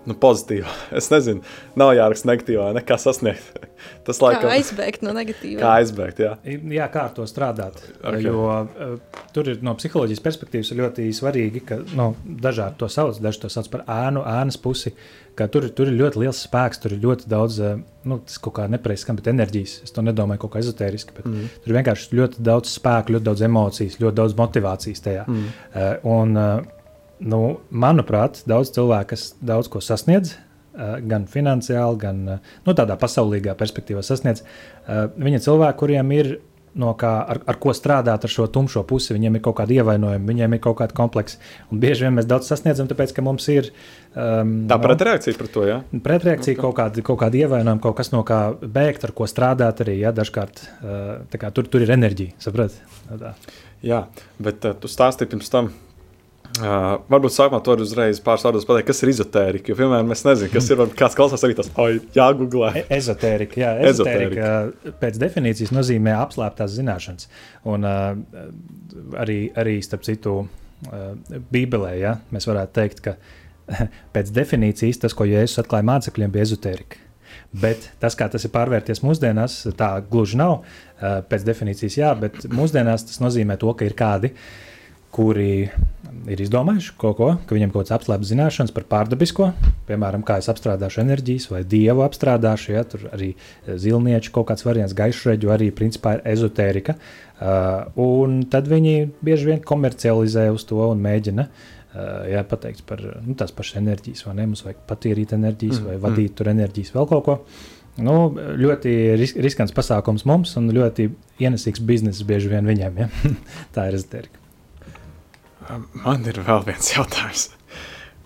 nu, 0.09 0.17
pozitīva. 0.19 0.71
Es 0.99 1.09
nezinu, 1.13 1.43
nav 1.79 1.93
jāraksta 1.97 2.31
negatīvā, 2.31 2.71
nekā 2.79 2.97
sasniegt. 3.01 3.59
Tas 4.07 4.19
laikam, 4.23 4.49
kā 4.49 4.57
aizbēgt 4.57 5.05
no 5.05 5.13
negatīvā. 5.15 5.61
Kā 5.61 5.75
aizbēgt, 5.79 6.19
jā. 6.23 6.33
Jā, 6.73 6.89
kā 6.91 7.05
ar 7.07 7.13
to 7.15 7.25
strādāt. 7.29 7.79
Okay. 8.01 8.25
Jo 8.25 8.41
uh, 8.49 9.21
tur 9.35 9.51
ir 9.53 9.63
no 9.65 9.75
psiholoģijas 9.79 10.23
perspektīvas 10.25 10.73
ļoti 10.75 11.07
svarīgi, 11.15 11.63
ka 11.69 11.79
nu, 11.95 12.11
dažādi 12.43 12.79
to 12.81 12.89
sauc, 12.91 13.21
daži 13.23 13.45
to 13.45 13.51
sauc 13.53 13.69
par 13.71 13.85
ēnu, 13.87 14.25
ēnas 14.27 14.59
pusi. 14.61 14.95
Tur, 15.39 15.69
tur 15.71 15.87
ir 15.87 15.95
ļoti 15.95 16.19
liels 16.19 16.41
spēks, 16.43 16.81
tur 16.83 16.91
ir 16.91 16.99
ļoti 16.99 17.29
daudz, 17.31 17.61
nu, 18.09 18.17
tas 18.27 18.41
kaut 18.43 18.57
kā 18.57 18.65
nepareizi 18.67 19.05
skan, 19.05 19.15
bet 19.21 19.29
enerģijas. 19.31 19.77
Es 19.85 19.95
to 19.95 20.03
nedomāju 20.03 20.41
kaut 20.43 20.51
kā 20.57 20.63
ezotēriski, 20.65 21.15
bet 21.15 21.29
mm. 21.29 21.53
tur 21.63 21.71
ir 21.71 21.77
vienkārši 21.77 22.17
ļoti 22.19 22.43
daudz 22.43 22.73
spēku, 22.75 23.15
ļoti 23.15 23.27
daudz 23.29 23.45
emocijas, 23.47 23.95
ļoti 24.01 24.19
daudz 24.19 24.35
motivācijas 24.35 25.05
tajā. 25.05 25.23
Mm. 25.31 25.47
Uh, 25.71 26.11
un, 26.11 26.35
uh, 26.35 26.78
nu, 27.19 27.59
manuprāt, 27.69 28.43
daudz 28.49 28.73
cilvēku, 28.75 29.13
kas 29.13 29.31
daudz 29.43 29.71
ko 29.71 29.81
sasniedz, 29.83 30.35
gan 30.79 31.25
finansiāli, 31.27 31.97
gan 31.99 32.21
nu, 32.29 32.75
tādā 32.77 32.95
pasaulīgā 32.99 33.55
perspektīvā 33.59 34.03
sasniedz, 34.05 34.45
viņi 34.87 35.39
ir 35.39 35.43
cilvēki, 35.43 35.79
kuriem 35.81 36.13
ir 36.15 36.37
no 36.79 36.91
kā, 36.97 37.11
ar, 37.33 37.39
ar 37.49 37.57
ko 37.61 37.73
strādāt 37.75 38.25
ar 38.25 38.31
šo 38.31 38.45
tumšo 38.51 38.83
pusi. 38.87 39.13
Viņiem 39.15 39.39
ir 39.39 39.43
kaut 39.45 39.57
kāda 39.59 39.75
ievainojuma, 39.79 40.27
viņiem 40.29 40.55
ir 40.55 40.61
kaut 40.63 40.77
kāda 40.81 40.95
kompleksa. 40.95 41.39
Un 41.73 41.81
bieži 41.81 42.05
vien 42.05 42.15
mēs 42.17 42.27
daudz 42.29 42.49
sasniedzam, 42.51 42.89
tāpēc 42.89 43.13
ka 43.15 43.25
mums 43.25 43.47
ir. 43.51 43.71
Um, 44.13 44.53
Tā 44.69 44.77
nu, 44.77 44.85
pretreakcija 44.85 45.39
par 45.39 45.51
to, 45.53 45.65
jā. 45.69 45.79
Pretreakcija, 46.05 46.55
okay. 46.55 46.61
kaut 46.61 46.77
kāda, 46.77 47.05
kaut 47.09 47.21
kāda 47.23 47.41
ievainojuma, 47.41 47.83
kaut 47.83 47.97
kas 47.99 48.13
no 48.13 48.23
kā 48.27 48.39
bēgt, 48.61 49.07
ar 49.07 49.15
ko 49.17 49.27
strādāt 49.29 49.83
arī. 49.85 49.99
Jā, 50.03 50.13
dažkārt 50.15 50.63
uh, 50.63 51.11
kā, 51.33 51.51
tur, 51.55 51.69
tur 51.71 51.85
ir 51.85 51.93
enerģija, 51.97 52.37
saprotat? 52.45 53.51
Jā, 53.85 54.05
bet 54.41 54.69
uh, 54.69 54.77
tu 54.77 54.91
stāstīji 54.91 55.33
pirms 55.33 55.53
tam 55.53 55.73
Uh, 56.57 56.97
varbūt 57.07 57.31
sākumā 57.31 57.59
to 57.63 57.75
uzreiz 57.83 58.17
pāris 58.23 58.43
vārdos 58.43 58.65
pateikt, 58.67 58.87
kas 58.89 59.03
ir 59.03 59.11
izotērija. 59.13 59.63
Jo, 59.69 59.75
piemēram, 59.77 60.07
mēs 60.09 60.23
nezinām, 60.25 60.51
kas 60.51 60.69
ir. 60.73 60.81
Kāds 60.97 61.15
klausās 61.15 61.43
arī 61.45 61.55
tas, 61.55 61.69
oi, 61.79 61.99
jāgooglē. 62.15 62.71
E 62.81 62.83
ezotērija, 62.97 63.53
jā, 63.61 63.73
ezotērija 63.91 64.49
pēc 64.99 65.19
definīcijas 65.21 65.71
nozīmē 65.75 66.15
apslēptās 66.17 66.73
zināšanas. 66.73 67.29
Un 67.69 67.85
uh, 67.87 68.07
arī, 69.21 69.37
arī, 69.61 69.77
starp 69.85 70.07
citu, 70.07 70.33
uh, 70.89 71.11
Bībelē, 71.53 71.93
ja, 72.01 72.15
mēs 72.33 72.49
varētu 72.49 72.75
teikt, 72.79 73.03
ka 73.05 73.13
pēc 74.15 74.31
definīcijas 74.35 75.03
tas, 75.05 75.15
ko 75.15 75.29
Jēzus 75.29 75.61
atklāja 75.61 75.85
mācekļiem, 75.91 76.33
bija 76.33 76.47
ezotērija. 76.49 77.05
Bet 77.61 77.91
tas, 78.01 78.17
kā 78.17 78.25
tas 78.29 78.43
ir 78.45 78.51
pārvērties 78.51 79.03
mūsdienās, 79.05 79.61
tā 79.77 79.91
gluži 80.09 80.37
nav. 80.41 80.65
Pēc 80.99 81.45
definīcijas, 81.45 81.95
jā, 82.01 82.09
bet 82.17 82.41
mūsdienās 82.51 83.05
tas 83.05 83.21
nozīmē 83.23 83.55
to, 83.61 83.71
ka 83.77 83.87
ir 83.87 83.95
kādi 83.97 84.33
uh, 84.33 84.41
kuri 85.15 85.69
ir 86.29 86.41
izdomājuši 86.43 86.93
kaut 86.99 87.15
ko, 87.17 87.29
ka 87.47 87.55
viņiem 87.55 87.71
kaut 87.71 87.85
kāds 87.85 87.93
apslēpts 87.95 88.29
zināšanas 88.31 88.73
par 88.75 88.85
pārdabisko, 88.91 89.49
piemēram, 89.87 90.23
kā 90.25 90.39
es 90.41 90.49
apstrādāšu 90.51 91.01
enerģijas 91.03 91.49
vai 91.51 91.63
dievu 91.67 92.03
apstrādāšu. 92.05 92.73
Ja, 92.75 92.83
tur 92.87 93.07
arī 93.13 93.31
zilnieču 93.67 94.33
kaut 94.35 94.49
kāds 94.51 94.65
variants, 94.67 94.95
gaišreģu 94.97 95.53
arī 95.53 95.71
principā 95.75 96.17
ir 96.17 96.23
ezotērika. 96.33 96.97
Uh, 97.39 97.87
un 98.03 98.41
tad 98.51 98.67
viņi 98.69 99.09
bieži 99.25 99.53
vien 99.53 99.65
komercializē 99.65 100.49
uz 100.53 100.65
to 100.69 100.81
un 100.89 101.01
mēģina. 101.03 101.47
Uh, 101.89 102.29
jā, 102.29 102.43
pateikt 102.45 102.83
par 102.89 103.01
nu, 103.01 103.33
tās 103.37 103.53
pašas 103.55 103.79
enerģijas, 103.81 104.25
vai 104.27 104.35
ne? 104.37 104.49
Mums 104.51 104.65
vajag 104.65 104.83
patīrīt 104.89 105.33
enerģijas, 105.37 105.79
mm, 105.79 105.89
vai 105.89 106.01
vadīt 106.03 106.33
mm. 106.33 106.37
tur 106.37 106.51
enerģijas, 106.51 106.93
vēl 106.97 107.09
kaut 107.09 107.25
ko. 107.25 107.37
Nu, 107.99 108.29
ļoti 108.59 108.91
ris 109.19 109.33
riskants 109.41 109.73
pasākums 109.75 110.23
mums 110.29 110.53
un 110.59 110.69
ļoti 110.75 111.09
ienesīgs 111.41 111.81
bizness 111.83 112.27
bieži 112.27 112.51
vien 112.51 112.69
viņiem. 112.69 113.01
Ja? 113.01 113.09
Tā 113.75 113.89
ir 113.89 113.97
ezotērika. 113.99 114.38
Man 115.69 116.25
ir 116.25 116.39
vēl 116.41 116.63
viens 116.65 116.93
jautājums. 116.95 117.49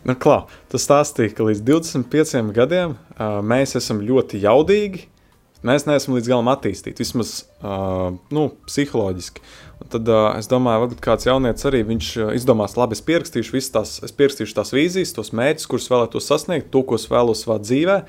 Nu, 0.07 0.15
klā, 0.19 0.43
tu 0.71 0.79
stāstīji, 0.79 1.33
ka 1.35 1.47
līdz 1.47 1.63
25 1.67 2.51
gadiem 2.55 2.95
uh, 2.95 3.39
mēs 3.43 3.75
esam 3.79 4.01
ļoti 4.03 4.39
jaudīgi. 4.43 5.07
Mēs 5.63 5.85
neesam 5.87 6.17
līdz 6.17 6.27
galam 6.27 6.49
attīstīti, 6.51 7.03
vismaz 7.05 7.45
uh, 7.63 8.11
nu, 8.35 8.49
psiholoģiski. 8.67 9.43
Un 9.79 9.91
tad 9.91 10.11
uh, 10.11 10.33
es 10.35 10.49
domāju, 10.51 10.89
ka 10.91 11.05
kāds 11.11 11.27
jaunietis 11.29 11.67
arī 11.69 11.85
viņš 11.87 12.09
uh, 12.19 12.31
izdomās, 12.35 12.75
labi, 12.79 12.97
es 12.99 13.03
pierakstīšu 13.07 13.55
visas 13.55 13.71
tās, 13.75 13.93
es 14.03 14.15
pierakstīšu 14.15 14.57
tās 14.59 14.73
vīzijas, 14.75 15.15
tos 15.15 15.31
mērķus, 15.35 15.69
kurus 15.71 15.87
vēlētos 15.91 16.27
sasniegt, 16.27 16.67
to, 16.71 16.83
ko 16.87 16.99
es 16.99 17.07
vēlos 17.11 17.45
savā 17.45 17.61
dzīvē. 17.63 18.01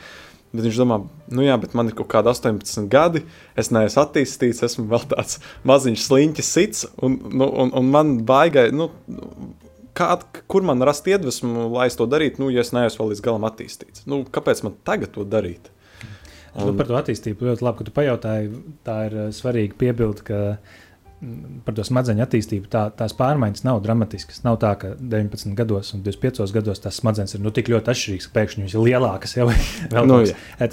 Bet 0.54 0.68
viņš 0.68 0.76
domā, 0.78 1.00
nu 1.34 1.42
jā, 1.42 1.56
bet 1.58 1.72
man 1.74 1.90
ir 1.90 1.96
kaut 1.98 2.06
kādi 2.12 2.30
18 2.30 2.86
gadi, 2.92 3.24
es 3.58 3.72
neesmu 3.74 4.04
attīstīts, 4.04 4.62
esmu 4.62 4.86
vēl 4.92 5.08
tāds 5.10 5.40
maziņš 5.66 6.04
sliņķis 6.06 6.50
sits, 6.56 6.84
un, 7.02 7.18
nu, 7.34 7.48
un, 7.50 7.72
un 7.74 7.90
man 7.90 8.12
baigai, 8.28 8.68
nu, 8.70 8.86
kā, 9.98 10.12
kur 10.50 10.66
man 10.66 10.82
rast 10.86 11.10
iedvesmu, 11.10 11.68
lai 11.74 11.88
es 11.90 11.98
to 11.98 12.06
darītu, 12.10 12.44
nu, 12.44 12.52
ja 12.54 12.62
es 12.62 12.70
neesmu 12.76 13.02
vēl 13.02 13.14
līdz 13.14 13.24
galam 13.24 13.48
attīstīts. 13.50 14.06
Nu, 14.10 14.22
kāpēc 14.30 14.62
man 14.66 14.78
tagad 14.86 15.14
to 15.16 15.26
darīt? 15.26 15.72
Un... 16.54 16.70
Nu, 16.70 16.76
par 16.78 16.86
to 16.86 16.94
attīstību 17.00 17.50
ļoti 17.50 17.66
labi, 17.66 17.80
ka 17.80 17.88
tu 17.88 17.94
pajautāji. 17.94 18.50
Tā 18.86 18.98
ir 19.08 19.16
eh, 19.24 19.30
svarīga 19.34 19.74
piebilde, 19.80 20.22
ka 20.26 20.40
par 21.64 21.76
to 21.76 21.84
smadzeņu 21.86 22.24
attīstību, 22.24 22.68
tā, 22.72 22.84
tās 22.96 23.14
pārmaiņas 23.18 23.64
nav 23.66 23.80
dramatiskas. 23.84 24.42
Nav 24.46 24.58
tā, 24.62 24.72
ka 24.80 24.92
19 25.00 25.56
gados 25.58 25.92
un 25.96 26.04
25 26.06 26.54
gados 26.54 26.82
tās 26.84 27.00
smadzenes 27.00 27.36
ir 27.36 27.42
nu, 27.44 27.52
tik 27.54 27.70
ļoti 27.72 27.92
atšķirīgas, 27.92 28.28
ka 28.28 28.36
pēkšņi 28.38 28.64
viņas 28.64 28.76
ir 28.76 28.84
lielākas. 28.88 29.36
Ja, 29.36 29.48
nu, 30.10 30.20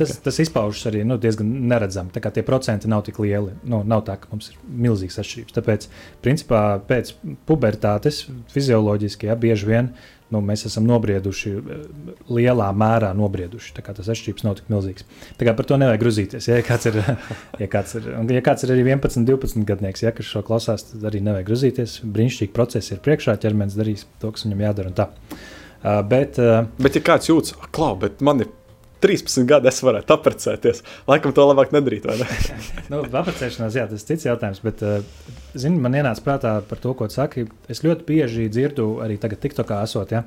tas, 0.01 0.15
tas 0.25 0.39
izpaužas 0.43 0.87
arī 0.91 1.03
nu, 1.07 1.19
diezgan 1.21 1.51
neredzami. 1.71 2.13
Tie 2.13 2.45
procenti 2.47 2.91
nav 2.91 3.05
tik 3.07 3.19
lieli. 3.23 3.55
Nu, 3.63 3.83
nav 3.87 4.05
tā, 4.07 4.17
ka 4.21 4.31
mums 4.33 4.51
ir 4.53 4.61
milzīgas 4.87 5.21
atšķirības. 5.23 5.57
Tāpēc, 5.59 5.91
principā, 6.25 6.63
pēc 6.87 7.13
pubertātes 7.49 8.25
fizioloģiski 8.53 9.31
ja, 9.31 9.37
bieži 9.39 9.69
vien 9.69 9.93
nu, 10.31 10.41
mēs 10.45 10.65
esam 10.69 10.87
nobrieduši, 10.89 11.53
eh, 11.59 11.85
lielā 12.31 12.69
mērā 12.77 13.11
nobrieduši. 13.17 13.73
Tas 13.81 14.11
atšķirības 14.11 14.45
nav 14.47 14.57
tik 14.59 14.69
milzīgs. 14.71 15.07
Tā 15.39 15.47
kā 15.47 15.55
par 15.57 15.67
to 15.69 15.79
nevajag 15.81 16.03
grūzīties. 16.03 16.49
Ja 16.51 16.61
kāds 16.65 16.89
ir, 16.91 17.01
ja 17.63 17.69
kāds 17.71 17.97
ir, 17.99 18.07
ja 18.37 18.43
kāds 18.45 18.65
ir 18.65 18.75
arī 18.75 18.85
11, 18.87 19.25
12 19.27 19.67
gadnieks, 19.67 20.05
ja, 20.05 20.13
kas 20.15 20.29
šo 20.29 20.43
klausās, 20.47 20.87
tad 20.91 21.09
arī 21.11 21.23
nevajag 21.25 21.49
grūzīties. 21.51 21.99
Brīnišķīgi 22.05 22.55
procesi 22.55 22.95
ir 22.95 23.03
priekšā, 23.05 23.37
ķermenis 23.41 23.77
darīs 23.79 24.07
to, 24.23 24.31
kas 24.31 24.47
viņam 24.47 24.65
jādara. 24.67 24.93
Uh, 25.81 26.01
bet, 26.05 26.37
uh, 26.37 26.67
bet, 26.77 26.97
ja 26.97 27.01
kāds 27.01 27.29
jūtas, 27.31 27.55
bet 28.01 28.19
man 28.21 28.43
ir 28.43 28.51
13 29.01 29.47
gadi 29.49 29.71
es 29.71 29.81
varētu 29.85 30.15
apprecēties. 30.15 30.83
Laikam 31.09 31.33
to 31.35 31.45
labāk 31.49 31.73
nedarīt. 31.75 32.07
Ne? 32.07 32.27
nu, 32.93 33.01
apprecēšanās, 33.05 33.77
jā, 33.77 33.87
tas 33.89 34.03
ir 34.03 34.11
cits 34.13 34.27
jautājums. 34.29 34.61
Bet, 34.65 34.83
uh, 34.85 35.39
zini, 35.57 35.81
man 35.81 35.97
ienāca 35.97 36.25
prātā 36.25 36.57
par 36.67 36.81
to, 36.83 36.93
ko 36.97 37.09
tu 37.09 37.17
saki. 37.17 37.47
Es 37.71 37.83
ļoti 37.85 38.07
bieži 38.07 38.49
dzirdu, 38.51 38.93
arī 39.05 39.17
tagad, 39.21 39.41
TikTokā 39.43 39.81
esot, 39.87 40.13
ja, 40.15 40.25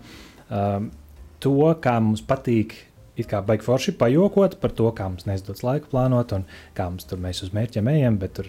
uh, 0.51 0.83
to, 1.45 1.57
kā 1.85 1.99
mums 2.03 2.25
patīk 2.27 2.77
it 3.17 3.29
kā 3.31 3.41
baigi 3.47 3.65
forši 3.65 3.95
pajokot 3.99 4.57
par 4.63 4.73
to, 4.75 4.89
kā 4.97 5.07
mums 5.11 5.27
neizdodas 5.29 5.63
laiku 5.65 5.91
plānot 5.93 6.35
un 6.35 6.45
kā 6.77 6.89
mums 6.91 7.07
tur 7.09 7.21
mēs 7.23 7.45
uz 7.47 7.53
mērķiem 7.55 7.91
ejam. 7.93 8.19
Bet 8.21 8.35
tur 8.39 8.49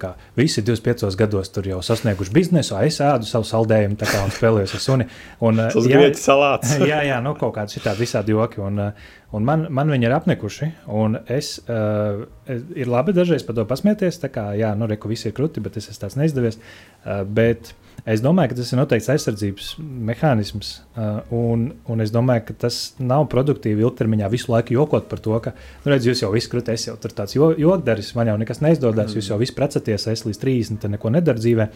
kā, 0.00 0.12
visi 0.36 0.64
25 0.64 1.16
gados 1.18 1.52
tur 1.54 1.68
jau 1.70 1.80
sasnieguši 1.84 2.34
biznesu, 2.34 2.76
es 2.84 3.00
ēdu 3.04 3.28
savu 3.28 3.48
saldējumu, 3.48 3.98
tā 4.00 4.08
kā 4.10 4.22
un 4.26 4.34
spēlējos 4.34 4.76
ar 4.76 4.84
suni. 4.84 5.08
Un, 5.40 5.62
Tas 5.72 5.88
jā, 5.88 6.02
salāts. 6.20 6.76
jā, 6.92 7.00
jā, 7.08 7.20
nu 7.24 7.36
kaut 7.40 7.56
kādi 7.56 7.78
šitādi 7.78 8.04
visādi 8.04 8.36
joki. 8.36 8.60
Un, 8.64 8.90
un 9.34 9.46
man, 9.46 9.66
man 9.74 9.90
viņi 9.90 10.06
ir 10.08 10.14
apnikuši. 10.16 10.70
Un 10.94 11.18
es, 11.32 11.56
uh, 11.66 12.26
ir 12.50 12.90
labi 12.90 13.16
dažreiz 13.16 13.46
par 13.46 13.58
to 13.58 13.66
pasmieties, 13.68 14.20
tā 14.22 14.30
kā, 14.34 14.50
jā, 14.58 14.74
nu, 14.78 14.86
reku 14.90 15.10
visi 15.10 15.30
ir 15.30 15.36
kruti, 15.36 15.64
bet 15.64 15.80
es 15.80 15.90
esmu 15.90 16.04
tāds 16.04 16.18
neizdevies. 16.20 16.60
Uh, 17.02 17.24
bet, 17.26 17.72
uh, 17.72 17.85
Es 18.04 18.20
domāju, 18.22 18.52
ka 18.52 18.58
tas 18.60 18.68
ir 18.70 18.78
noteikts 18.78 19.08
aizsardzības 19.10 19.68
mehānisms, 19.80 20.72
uh, 20.94 21.22
un, 21.34 21.64
un 21.90 22.04
es 22.04 22.12
domāju, 22.14 22.44
ka 22.50 22.56
tas 22.66 22.76
nav 23.00 23.24
produktīvi 23.32 23.82
ilgtermiņā 23.82 24.28
visu 24.30 24.52
laiku 24.52 24.76
jokot 24.76 25.08
par 25.10 25.22
to, 25.24 25.34
ka, 25.42 25.54
nu, 25.82 25.90
redz, 25.90 26.06
jūs 26.06 26.22
jau 26.22 26.30
viss 26.34 26.50
krūtis, 26.52 26.84
es 26.84 26.90
jau 26.90 26.94
tur 27.02 27.14
tāds 27.16 27.34
jokdaris, 27.34 28.12
man 28.18 28.30
jau 28.30 28.36
nekas 28.38 28.62
neizdodas, 28.62 29.10
mm. 29.10 29.18
jūs 29.18 29.30
jau 29.32 29.38
viss 29.40 29.54
precaties, 29.56 30.06
es 30.12 30.24
līdz 30.28 30.42
30, 30.42 30.80
tad 30.84 30.94
neko 30.94 31.10
nedara 31.16 31.40
dzīvē. 31.40 31.66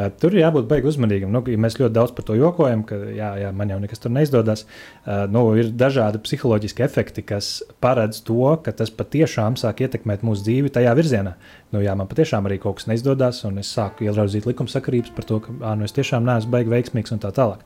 Uh, 0.00 0.10
tur 0.20 0.36
ir 0.36 0.42
jābūt 0.42 0.68
baigi 0.68 0.90
uzmanīgam. 0.90 1.32
Nu, 1.32 1.44
ja 1.48 1.60
mēs 1.60 1.78
ļoti 1.80 1.96
daudz 1.96 2.12
par 2.16 2.28
to 2.28 2.36
jokojam, 2.36 2.84
ka 2.88 2.98
jā, 3.16 3.30
jā, 3.44 3.54
man 3.56 3.72
jau 3.72 3.80
nekas 3.80 4.02
tur 4.02 4.12
neizdodas. 4.16 4.66
Uh, 5.04 5.24
nu, 5.32 5.46
ir 5.60 5.72
dažādi 5.72 6.20
psiholoģiski 6.26 6.84
efekti, 6.84 7.24
kas 7.30 7.60
paredz 7.80 8.20
to, 8.26 8.42
ka 8.64 8.74
tas 8.76 8.92
patiešām 8.92 9.56
sāk 9.60 9.84
ietekmēt 9.86 10.26
mūsu 10.26 10.44
dzīvi 10.48 10.74
tajā 10.76 10.92
virzienā. 10.98 11.36
Nu, 11.70 11.78
jā, 11.84 11.94
man 11.94 12.08
patiešām 12.10 12.48
arī 12.48 12.58
kaut 12.58 12.80
kas 12.80 12.88
neizdodas, 12.90 13.44
un 13.46 13.60
es 13.62 13.70
sāku 13.70 14.08
ieraudzīt 14.08 14.48
likumsakarības 14.48 15.14
par 15.14 15.26
to, 15.28 15.38
ka 15.44 15.54
nu, 15.78 15.86
es 15.86 15.94
tiešām 15.94 16.26
neesmu 16.26 16.50
baigi 16.56 16.72
veiksmīgs 16.72 17.14
un 17.14 17.22
tā 17.22 17.30
tālāk. 17.36 17.62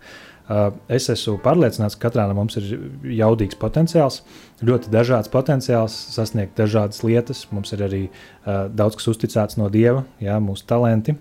Es 0.92 1.06
esmu 1.08 1.38
pārliecināts, 1.40 1.94
ka 1.96 2.10
katrā 2.10 2.26
no 2.28 2.34
mums 2.36 2.58
ir 2.60 2.66
jaudīgs 3.16 3.56
potenciāls, 3.56 4.18
ļoti 4.60 4.90
dažāds 4.92 5.30
potenciāls, 5.32 5.94
sasniegt 6.12 6.52
dažādas 6.60 7.00
lietas. 7.00 7.46
Mums 7.48 7.72
ir 7.72 7.84
arī 7.86 8.00
uh, 8.10 8.66
daudz 8.68 8.98
kas 9.00 9.08
uzticēts 9.14 9.56
no 9.56 9.70
Dieva, 9.72 10.02
jā, 10.20 10.36
mūsu 10.44 10.66
talanti. 10.68 11.16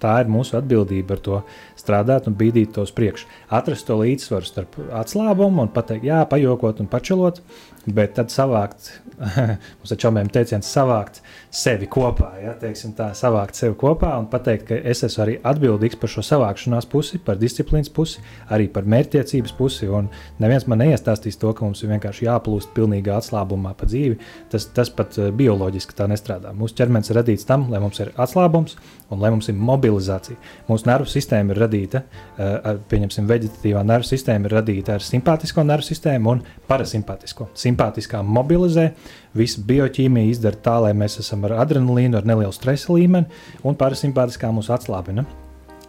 Tā 0.00 0.14
ir 0.24 0.32
mūsu 0.32 0.56
atbildība 0.56 1.18
ar 1.18 1.20
to 1.26 1.42
strādāt 1.76 2.30
un 2.30 2.38
bīdīt 2.38 2.72
to 2.72 2.86
uz 2.88 2.94
priekšu. 2.96 3.28
Atrast 3.52 3.90
to 3.90 3.98
līdzsvaru 4.00 4.48
starp 4.48 4.80
atslābumu 5.02 5.66
un 5.66 5.72
pateikt, 5.76 6.08
jā, 6.08 6.22
pajokot 6.32 6.80
un 6.80 6.88
pačelot, 6.88 7.42
bet 7.86 8.14
tad 8.14 8.30
savākt, 8.30 8.92
mums 9.80 9.92
ar 9.92 9.98
čomiem 9.98 10.28
teiciens, 10.32 10.68
savākt 10.70 11.18
sevi 11.52 11.88
kopā, 11.90 12.28
ja, 12.40 12.54
tā, 12.56 13.08
savākt 13.18 13.58
sevi 13.58 13.74
kopā 13.78 14.12
un 14.20 14.28
pateikt, 14.30 14.68
ka 14.68 14.78
es 14.88 15.02
esmu 15.06 15.24
arī 15.24 15.34
atbildīgs 15.46 15.98
par 16.00 16.12
šo 16.12 16.22
savākšanās 16.26 16.86
pusi, 16.90 17.18
par 17.22 17.40
disciplīnas 17.40 17.90
pusi, 17.92 18.22
arī 18.54 18.68
par 18.72 18.86
mērķtiecības 18.88 19.54
pusi. 19.58 19.88
Un 19.90 20.08
neviens 20.42 20.66
man 20.70 20.82
neiestāstīs 20.84 21.40
to, 21.40 21.50
ka 21.56 21.66
mums 21.66 21.82
ir 21.82 21.90
vienkārši 21.92 22.28
jāplūst 22.28 22.72
pilnīgā 22.76 23.18
atslābumā 23.18 23.74
pa 23.78 23.88
dzīvi. 23.90 24.18
Tas, 24.52 24.68
tas 24.76 24.92
pat 24.94 25.18
uh, 25.18 25.32
bioloģiski 25.34 25.98
tā 25.98 26.06
nestrādā. 26.10 26.54
Mūsu 26.56 26.78
ķermenis 26.78 27.10
ir 27.10 27.18
radīts 27.20 27.48
tam, 27.48 27.66
lai 27.72 27.82
mums 27.82 28.00
ir 28.02 28.14
atslābums 28.14 28.78
un 29.12 29.20
lai 29.20 29.32
mums 29.34 29.50
ir 29.50 29.58
mobilizācija. 29.58 30.38
Mūsu 30.70 30.88
nervu 30.88 31.10
sistēma 31.10 31.52
ir 31.52 31.62
radīta, 31.66 32.04
uh, 32.06 32.72
pieņemsim, 32.88 33.28
veģetatīvā 33.28 33.82
nervu 33.86 34.08
sistēma 34.08 34.48
ir 34.48 34.56
radīta 34.60 34.96
ar 34.96 35.04
simpātisko 35.04 35.66
nervu 35.66 35.90
sistēmu 35.90 36.36
un 36.36 36.42
parasimpātisko. 36.70 37.50
Simpātiskā 37.72 38.20
mobilizē, 38.20 38.90
visa 39.38 39.62
bioķīmija 39.64 40.32
izdara 40.32 40.60
tā, 40.64 40.76
lai 40.86 40.92
mēs 40.96 41.18
esam 41.22 41.46
ar 41.48 41.56
adrenalīnu, 41.64 42.18
ar 42.18 42.28
nelielu 42.28 42.52
stresa 42.52 42.92
līmeni, 42.92 43.30
un 43.64 43.78
parasimpātiskā 43.78 44.52
mūs 44.52 44.68
atslābina. 44.74 45.24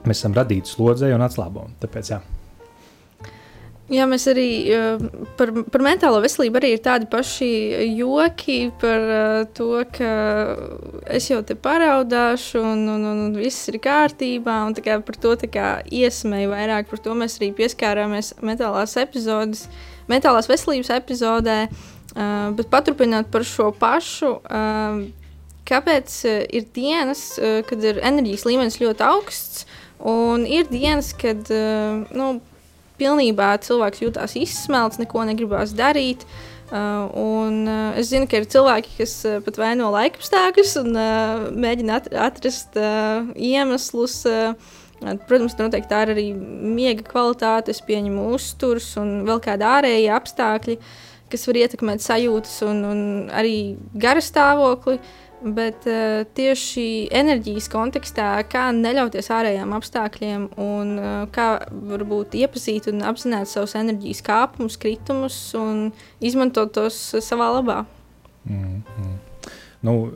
Mēs 0.08 0.24
esam 0.24 0.36
radīti 0.36 0.72
slodzēji 0.72 1.16
un 1.16 1.28
atslābumi. 1.28 1.76
Tāpēc, 1.84 2.16
jā. 2.16 2.24
Jā, 3.92 4.06
mēs 4.08 4.24
arī 4.32 4.48
par, 5.36 5.50
par 5.68 5.84
mentālo 5.84 6.22
veselību 6.24 6.56
arī 6.56 6.70
ir 6.78 6.82
tādi 6.86 7.08
paši 7.12 7.50
joki 7.98 8.70
par 8.80 9.04
to, 9.58 9.82
ka 9.92 10.12
es 11.12 11.28
jau 11.28 11.42
te 11.44 11.58
paraudāšu, 11.60 12.62
un, 12.64 12.86
un, 12.94 13.04
un, 13.12 13.20
un 13.28 13.36
viss 13.36 13.68
ir 13.68 13.82
kārtībā. 13.84 14.62
Un, 14.70 14.78
kā, 14.80 15.02
par 15.04 15.20
to 15.20 15.36
iesmēju 15.36 16.54
vairāk, 16.54 16.88
par 16.90 17.04
to 17.04 17.18
mēs 17.20 17.36
arī 17.42 17.52
pieskārāmies 17.60 18.34
mentālās 18.42 18.96
epizodes, 19.04 19.68
mentālās 20.12 20.50
veselības 20.52 20.94
epizodē. 20.98 21.60
Uh, 22.14 22.52
bet 22.54 22.70
paturpinot 22.70 23.30
par 23.34 23.46
šo 23.48 23.72
pašu, 23.74 24.36
uh, 24.44 25.04
kāpēc 25.66 26.16
ir 26.52 26.66
dienas, 26.76 27.40
kad 27.40 27.86
ir 27.88 28.02
enerģijas 28.04 28.44
līmenis 28.46 28.82
ļoti 28.82 29.06
augsts, 29.08 29.64
un 30.04 30.44
ir 30.44 30.68
dienas, 30.68 31.14
kad 31.16 31.48
nu, 31.48 32.28
pilnībā 33.00 33.54
cilvēks 33.64 34.04
jūtas 34.04 34.36
izsmelts, 34.40 35.00
neko 35.02 35.24
negribās 35.30 35.76
darīt. 35.78 36.28
Uh, 36.74 37.06
un, 37.20 37.58
uh, 37.70 37.98
es 38.00 38.08
zinu, 38.10 38.26
ka 38.26 38.40
ir 38.40 38.48
cilvēki, 38.50 38.96
kas 38.98 39.12
uh, 39.30 39.36
pat 39.46 39.60
vaino 39.62 39.92
laikapstākļus 39.94 40.72
un 40.82 40.96
uh, 40.98 41.44
mēģina 41.54 42.00
at 42.00 42.08
atrast 42.32 42.80
uh, 42.82 43.28
iemeslus. 43.38 44.24
Uh, 44.26 44.80
Protams, 45.28 45.58
noteikti 45.60 45.90
tā 45.92 46.04
ir 46.06 46.14
arī 46.14 46.28
miega 46.36 47.04
kvalitāte, 47.08 47.74
pieņemu 47.88 48.30
uzturs 48.36 48.94
un 49.02 49.24
vēl 49.28 49.42
kādi 49.44 49.68
ārēji 49.68 50.08
apstākļi, 50.16 50.78
kas 51.34 51.48
var 51.50 51.60
ietekmēt 51.64 52.04
sajūtas 52.06 52.56
un, 52.68 52.82
un 52.88 53.04
arī 53.34 53.58
gara 53.94 54.24
stāvokli. 54.24 55.00
Bet 55.44 55.84
uh, 55.92 56.22
tieši 56.38 57.10
enerģijas 57.12 57.66
kontekstā, 57.68 58.30
kā 58.48 58.70
neļauties 58.72 59.28
ārējiem 59.28 59.74
apstākļiem 59.76 60.46
un 60.64 60.94
uh, 60.96 61.10
kā 61.36 61.48
varbūt 61.90 62.38
iepazīt 62.40 62.88
un 62.88 63.04
apzināt 63.04 63.52
savus 63.52 63.76
enerģijas 63.76 64.24
kāpumus, 64.24 64.80
kritumus 64.80 65.42
un 65.60 65.90
izmantot 66.24 66.72
tos 66.78 67.02
savā 67.20 67.50
labā. 67.58 67.82
Mm 68.48 68.80
-hmm. 68.88 69.20
nu, 69.82 70.14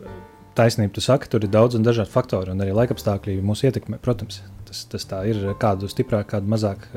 taisnība, 0.57 0.93
tu 0.93 1.01
saki, 1.01 1.29
tur 1.29 1.43
ir 1.43 1.51
daudz 1.53 1.75
un 1.75 1.85
dažādi 1.85 2.11
faktori, 2.11 2.51
un 2.51 2.63
arī 2.63 2.73
laikapstākļi 2.75 3.41
mūs 3.45 3.63
ietekmē. 3.67 3.99
Protams, 4.03 4.41
tas, 4.67 4.83
tas 4.91 5.07
tā 5.09 5.23
ir 5.29 5.41
kādu 5.61 5.89
stiprāk, 5.91 6.29
kādu 6.33 6.51
mazāk. 6.53 6.87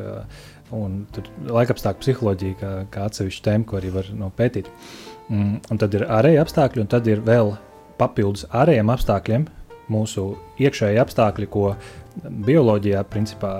Un 0.74 1.00
tur 1.10 1.26
laikapstākļu 1.50 2.04
psiholoģija, 2.04 2.56
kā, 2.60 2.68
kā 2.94 3.06
atsevišķa 3.08 3.46
tēma, 3.48 3.66
ko 3.66 3.78
arī 3.80 3.88
var 3.94 4.10
no 4.14 4.28
pētīt. 4.38 4.68
Mm, 5.26 5.56
un 5.66 5.80
tad 5.82 5.96
ir 5.98 6.04
ārēji 6.06 6.38
apstākļi, 6.44 6.84
un 6.84 6.90
tad 6.90 7.08
ir 7.10 7.24
vēl 7.26 7.56
papildus 7.98 8.46
ārējiem 8.54 8.92
apstākļiem, 8.94 9.48
mūsu 9.90 10.28
iekšējie 10.62 11.00
apstākļi, 11.02 11.48
ko 11.50 11.72
bioloģijā 12.46 13.02
principā 13.10 13.52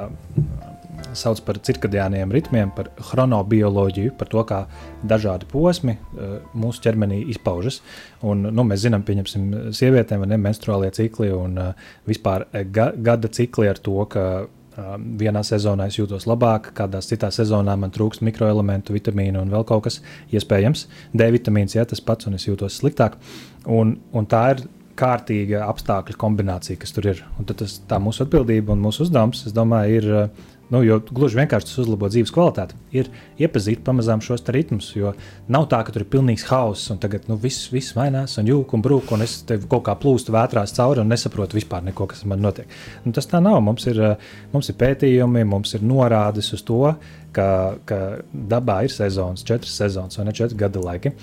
sauc 1.16 1.42
par 1.46 1.58
cirkadiāniem 1.66 2.32
ritmiem, 2.34 2.70
par 2.76 2.90
chronobioloģiju, 3.10 4.14
par 4.18 4.30
to, 4.32 4.44
kā 4.48 4.60
dažādi 5.06 5.48
posmi 5.50 5.96
uh, 5.96 6.38
mūsu 6.54 6.84
ķermenī 6.86 7.22
izpaužas. 7.34 7.80
Un, 8.26 8.48
nu, 8.50 8.66
mēs 8.68 8.84
zinām, 8.86 9.04
pieņemsim, 9.06 9.50
sievietēm 9.76 10.24
ir 10.26 10.40
menstruālie 10.40 10.92
cikli 10.96 11.32
un 11.34 11.58
uh, 11.60 11.92
vispār 12.08 12.48
ga 12.72 12.90
gada 12.96 13.30
cikli 13.32 13.70
ar 13.70 13.80
to, 13.82 13.98
ka 14.10 14.24
vienā 15.20 15.42
sezonā 15.44 15.88
es 15.90 15.98
jūtos 15.98 16.26
labāk, 16.30 16.70
kādā 16.76 17.00
citā 17.04 17.30
sezonā 17.34 17.76
man 17.76 17.92
trūkst 17.94 18.22
mikroelementu, 18.26 18.94
vitamīnu 18.94 19.42
un 19.42 19.50
vēl 19.52 19.64
kaut 19.68 19.84
kas 19.88 20.00
iespējams. 20.32 20.86
D 21.12 21.30
vitamīns, 21.34 21.74
ja 21.76 21.84
tas 21.84 22.00
pats, 22.00 22.28
un 22.28 22.38
es 22.38 22.46
jūtos 22.46 22.80
sliktāk. 22.80 23.18
Un, 23.66 23.98
un 24.12 24.28
tā 24.30 24.44
ir 24.54 24.62
kārtīga 25.00 25.64
apstākļu 25.70 26.16
kombinācija, 26.20 26.78
kas 26.80 26.94
tur 26.96 27.10
ir. 27.12 27.24
Un 27.38 27.48
tas, 27.48 27.78
tā 27.88 28.00
mūsu 28.02 28.24
atbildība 28.26 28.74
un 28.74 28.82
mūsu 28.84 29.06
uzdevums, 29.06 29.46
es 29.48 29.56
domāju, 29.56 30.00
ir 30.00 30.48
Nu, 30.70 30.84
jo 30.86 31.00
gluži 31.02 31.40
vienkārši 31.40 31.66
tas 31.66 31.80
uzlabo 31.82 32.06
dzīves 32.10 32.30
kvalitāti. 32.34 32.76
Ir 32.94 33.08
iepazīt 33.42 33.82
pamazām 33.86 34.22
šos 34.22 34.44
ritmus, 34.54 34.92
jo 34.94 35.12
nav 35.50 35.66
tā, 35.72 35.80
ka 35.82 35.94
tur 35.94 36.04
ir 36.04 36.10
pilnīgs 36.12 36.46
hauss 36.46 36.92
un 36.94 37.00
tagad 37.02 37.26
nu, 37.30 37.34
viss, 37.42 37.68
viss 37.74 37.96
mainās 37.98 38.36
un 38.38 38.46
jūka 38.46 38.78
un 38.78 38.84
brūk, 38.84 39.10
un 39.16 39.26
es 39.26 39.40
tev 39.48 39.66
kaut 39.70 39.82
kā 39.88 39.96
plūstu 39.98 40.34
vētrās 40.34 40.76
cauri 40.76 41.02
un 41.02 41.10
nesaprotu 41.10 41.58
vispār 41.58 41.82
neko, 41.88 42.06
kas 42.12 42.22
man 42.30 42.42
notiek. 42.44 42.70
Nu, 43.04 43.14
tas 43.16 43.26
tā 43.30 43.42
nav. 43.42 43.58
Mums 43.66 43.88
ir, 43.90 43.98
mums 44.54 44.70
ir 44.70 44.78
pētījumi, 44.78 45.42
mums 45.48 45.74
ir 45.74 45.82
norādes 45.86 46.52
uz 46.54 46.62
to, 46.66 46.94
ka, 47.36 47.78
ka 47.88 48.00
dabā 48.32 48.82
ir 48.86 48.94
sezonas, 48.94 49.44
četras 49.46 49.76
sezonas 49.80 50.18
vai 50.18 50.26
ne 50.28 50.34
četri 50.36 50.58
gada 50.60 50.82
laiki. 50.82 51.14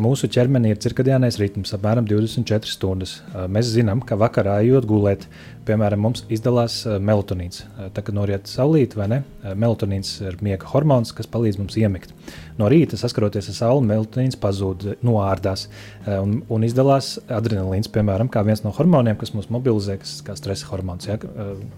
Mūsu 0.00 0.30
ķermenī 0.32 0.70
ir 0.72 0.78
cirkadiānais 0.80 1.36
ritms, 1.40 1.74
apmēram 1.76 2.06
24 2.08 2.70
stundas. 2.72 3.18
Mēs 3.52 3.68
zinām, 3.74 4.00
ka 4.00 4.16
vakarā 4.16 4.62
ejot 4.64 4.86
gulēt, 4.88 5.26
piemēram, 5.68 6.00
mums 6.06 6.24
izdalās 6.32 6.78
melatonīns. 6.88 7.66
Tā 7.92 8.04
kā 8.04 8.14
noriet 8.16 8.48
saulīt, 8.48 8.96
vai 8.96 9.10
ne? 9.12 9.20
Melatonīns 9.44 10.14
ir 10.24 10.40
miega 10.44 10.70
hormons, 10.72 11.12
kas 11.12 11.28
palīdz 11.28 11.60
mums 11.60 11.76
iemigt. 11.76 12.16
No 12.58 12.68
rīta, 12.72 12.98
saskaroties 13.00 13.50
ar 13.52 13.56
sauli, 13.56 13.86
melatonīns 13.88 14.38
pazūd, 14.40 14.88
noārdās 15.04 15.68
un, 16.06 16.40
un 16.52 16.66
izdalās 16.66 17.14
adrenalīns, 17.32 17.90
piemēram, 17.92 18.30
kā 18.32 18.44
viens 18.46 18.64
no 18.64 18.74
hormoniem, 18.76 19.16
kas 19.20 19.34
mūs 19.36 19.48
mobilizē, 19.52 19.98
kas 20.02 20.20
ir 20.26 20.38
stresa 20.40 20.68
hormons, 20.70 21.08
ja? 21.08 21.18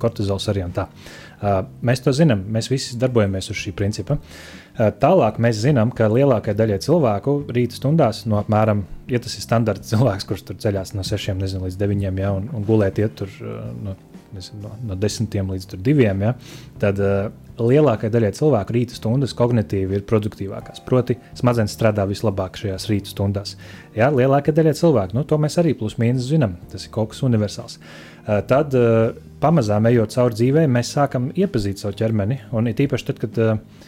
kortizols 0.02 0.48
arī 0.52 0.64
un 0.66 0.74
tā. 0.74 0.88
Mēs 1.84 2.02
to 2.04 2.14
zinām, 2.16 2.46
mēs 2.50 2.70
visi 2.72 2.98
darbojamies 3.00 3.50
uz 3.52 3.58
šī 3.60 3.74
principa. 3.76 4.18
Eh, 4.74 4.90
tālāk 4.98 5.36
mēs 5.38 5.60
zinām, 5.62 5.92
ka 5.94 6.08
lielākajai 6.10 6.58
daļai 6.58 6.80
cilvēku 6.82 7.36
rīta 7.54 7.76
stundās, 7.78 8.24
no 8.26 8.40
apmēram, 8.40 8.82
ja 9.06 9.20
tas 9.22 9.36
ir 9.38 9.44
standarts 9.44 9.86
cilvēks, 9.92 10.26
kurš 10.26 10.42
tur 10.48 10.58
ceļās 10.64 10.96
no 10.98 11.04
6 11.06 11.38
nezinu, 11.38 11.68
līdz 11.68 11.78
9, 11.78 12.18
ja, 12.18 12.32
un, 12.34 12.48
un 12.50 12.66
gulēt 12.66 12.98
iet 12.98 13.14
tur 13.20 13.30
eh, 13.38 13.60
no, 13.86 13.94
nezinu, 14.34 14.64
no, 14.64 14.72
no 14.90 14.98
10 14.98 15.38
līdz 15.52 15.78
2, 15.78 16.08
ja, 16.26 16.34
tad 16.82 16.98
uh, 16.98 17.28
lielākajai 17.58 18.12
daļai 18.14 18.32
cilvēku 18.34 18.74
rīta 18.74 18.96
stundas 18.96 19.34
kognitīvi 19.36 19.98
ir 19.98 20.06
produktīvākās. 20.08 20.82
Proti, 20.86 21.16
smadzenes 21.38 21.76
strādā 21.76 22.06
vislabāk 22.10 22.58
šajās 22.58 22.88
rīta 22.90 23.12
stundās. 23.12 23.54
Ja, 23.96 24.10
lielākajai 24.14 24.58
daļai 24.58 24.74
cilvēku, 24.80 25.18
nu, 25.18 25.24
to 25.28 25.38
mēs 25.42 25.58
arī 25.62 25.76
plus 25.78 25.98
mīnus 26.02 26.28
zinām, 26.30 26.56
tas 26.72 26.86
ir 26.86 26.94
kaut 26.94 27.12
kas 27.12 27.22
universāls. 27.26 27.78
Uh, 28.24 28.40
tad, 28.48 28.74
uh, 28.74 29.14
pamazām 29.42 29.86
ejot 29.90 30.14
cauri 30.16 30.40
dzīvē, 30.40 30.66
mēs 30.70 30.94
sākam 30.96 31.30
iepazīt 31.36 31.82
savu 31.82 31.96
ķermeni, 32.00 32.40
un 32.56 32.70
it 32.70 32.80
īpaši 32.82 33.10
tad, 33.10 33.22
kad 33.22 33.42
uh, 33.42 33.83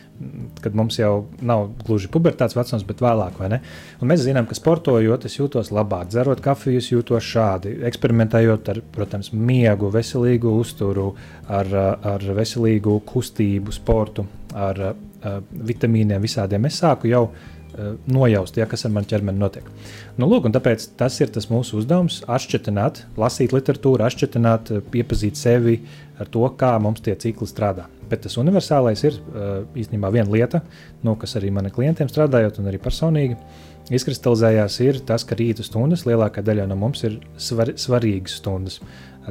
kad 0.64 0.76
mums 0.78 0.98
jau 0.98 1.26
nav 1.44 1.68
gluži 1.86 2.10
pubertātes 2.12 2.56
vecums, 2.56 2.84
bet 2.88 3.02
vēlāk. 3.04 3.40
Mēs 4.00 4.24
zinām, 4.24 4.48
ka 4.48 4.56
sportojot, 4.58 5.26
es 5.28 5.38
jūtos 5.38 5.72
labāk, 5.74 6.10
dzerot 6.12 6.42
kafiju, 6.44 6.82
es 6.82 6.90
jūtos 6.92 7.26
šādi, 7.26 7.74
eksperimentējot 7.88 8.70
ar, 8.72 8.82
protams, 8.94 9.32
miegu, 9.32 9.90
veselīgu 9.94 10.54
uzturu, 10.60 11.10
ar, 11.48 11.74
ar 12.14 12.30
veselīgu 12.38 13.00
kustību, 13.08 13.74
sportu, 13.74 14.26
ar, 14.54 14.82
ar 15.26 15.44
vitamīniem, 15.50 16.22
visādiem. 16.22 16.68
Es 16.70 16.80
sāku 16.82 17.10
jau 17.12 17.26
nojaust, 18.08 18.56
ja, 18.56 18.66
kas 18.68 18.86
ar 18.86 18.92
mani 18.94 19.08
ķermeni 19.10 19.40
notiek. 19.40 19.66
Nu, 20.16 20.28
lūk, 20.30 20.48
tāpēc 20.54 20.88
tas 20.98 21.18
ir 21.20 21.32
tas 21.34 21.48
mūsu 21.50 21.80
uzdevums- 21.80 22.22
atšķirt, 22.36 22.70
lasīt 23.20 23.52
literatūru, 23.52 24.06
atšķirt, 24.06 24.72
iepazīt 24.96 25.36
sevi 25.36 25.80
ar 26.18 26.26
to, 26.26 26.48
kā 26.56 26.80
mums 26.80 27.00
tie 27.00 27.14
cikli 27.14 27.46
strādā. 27.46 27.86
Bet 28.10 28.22
tas 28.26 28.36
universālais 28.38 29.02
ir 29.06 29.16
īstenībā 29.74 30.12
viena 30.14 30.30
lieta, 30.30 30.62
nu, 31.06 31.16
kas 31.18 31.36
arī 31.40 31.50
maniem 31.54 31.74
klientiem 31.74 32.10
strādājot, 32.10 32.60
un 32.60 32.70
arī 32.70 32.78
personīgi 32.82 33.38
izkristalizējās, 33.94 34.78
ir 34.82 35.00
tas, 35.06 35.24
ka 35.26 35.38
rīta 35.38 35.64
stundas 35.66 36.06
lielākā 36.06 36.42
daļa 36.46 36.66
no 36.70 36.78
mums 36.78 37.04
ir 37.06 37.20
svar, 37.38 37.72
svarīgas 37.78 38.40
stundas. 38.40 38.80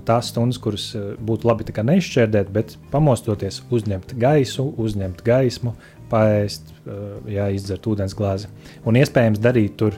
tās 0.06 0.28
stundas, 0.32 0.60
kuras 0.60 0.90
būtu 1.24 1.48
labi 1.48 1.64
neizšķērdēt, 1.64 2.52
bet 2.52 2.78
pamostoties, 2.92 3.62
uzņemt 3.72 4.16
gaisu, 4.20 4.74
uzņemt 4.78 5.24
gaismu, 5.24 5.76
paēst, 6.12 6.74
jā, 7.32 7.50
izdzert 7.56 7.88
ūdens 7.88 8.16
glāzi. 8.16 8.52
Un 8.86 9.00
iespējams 9.00 9.40
darīt 9.40 9.78
tur, 9.80 9.96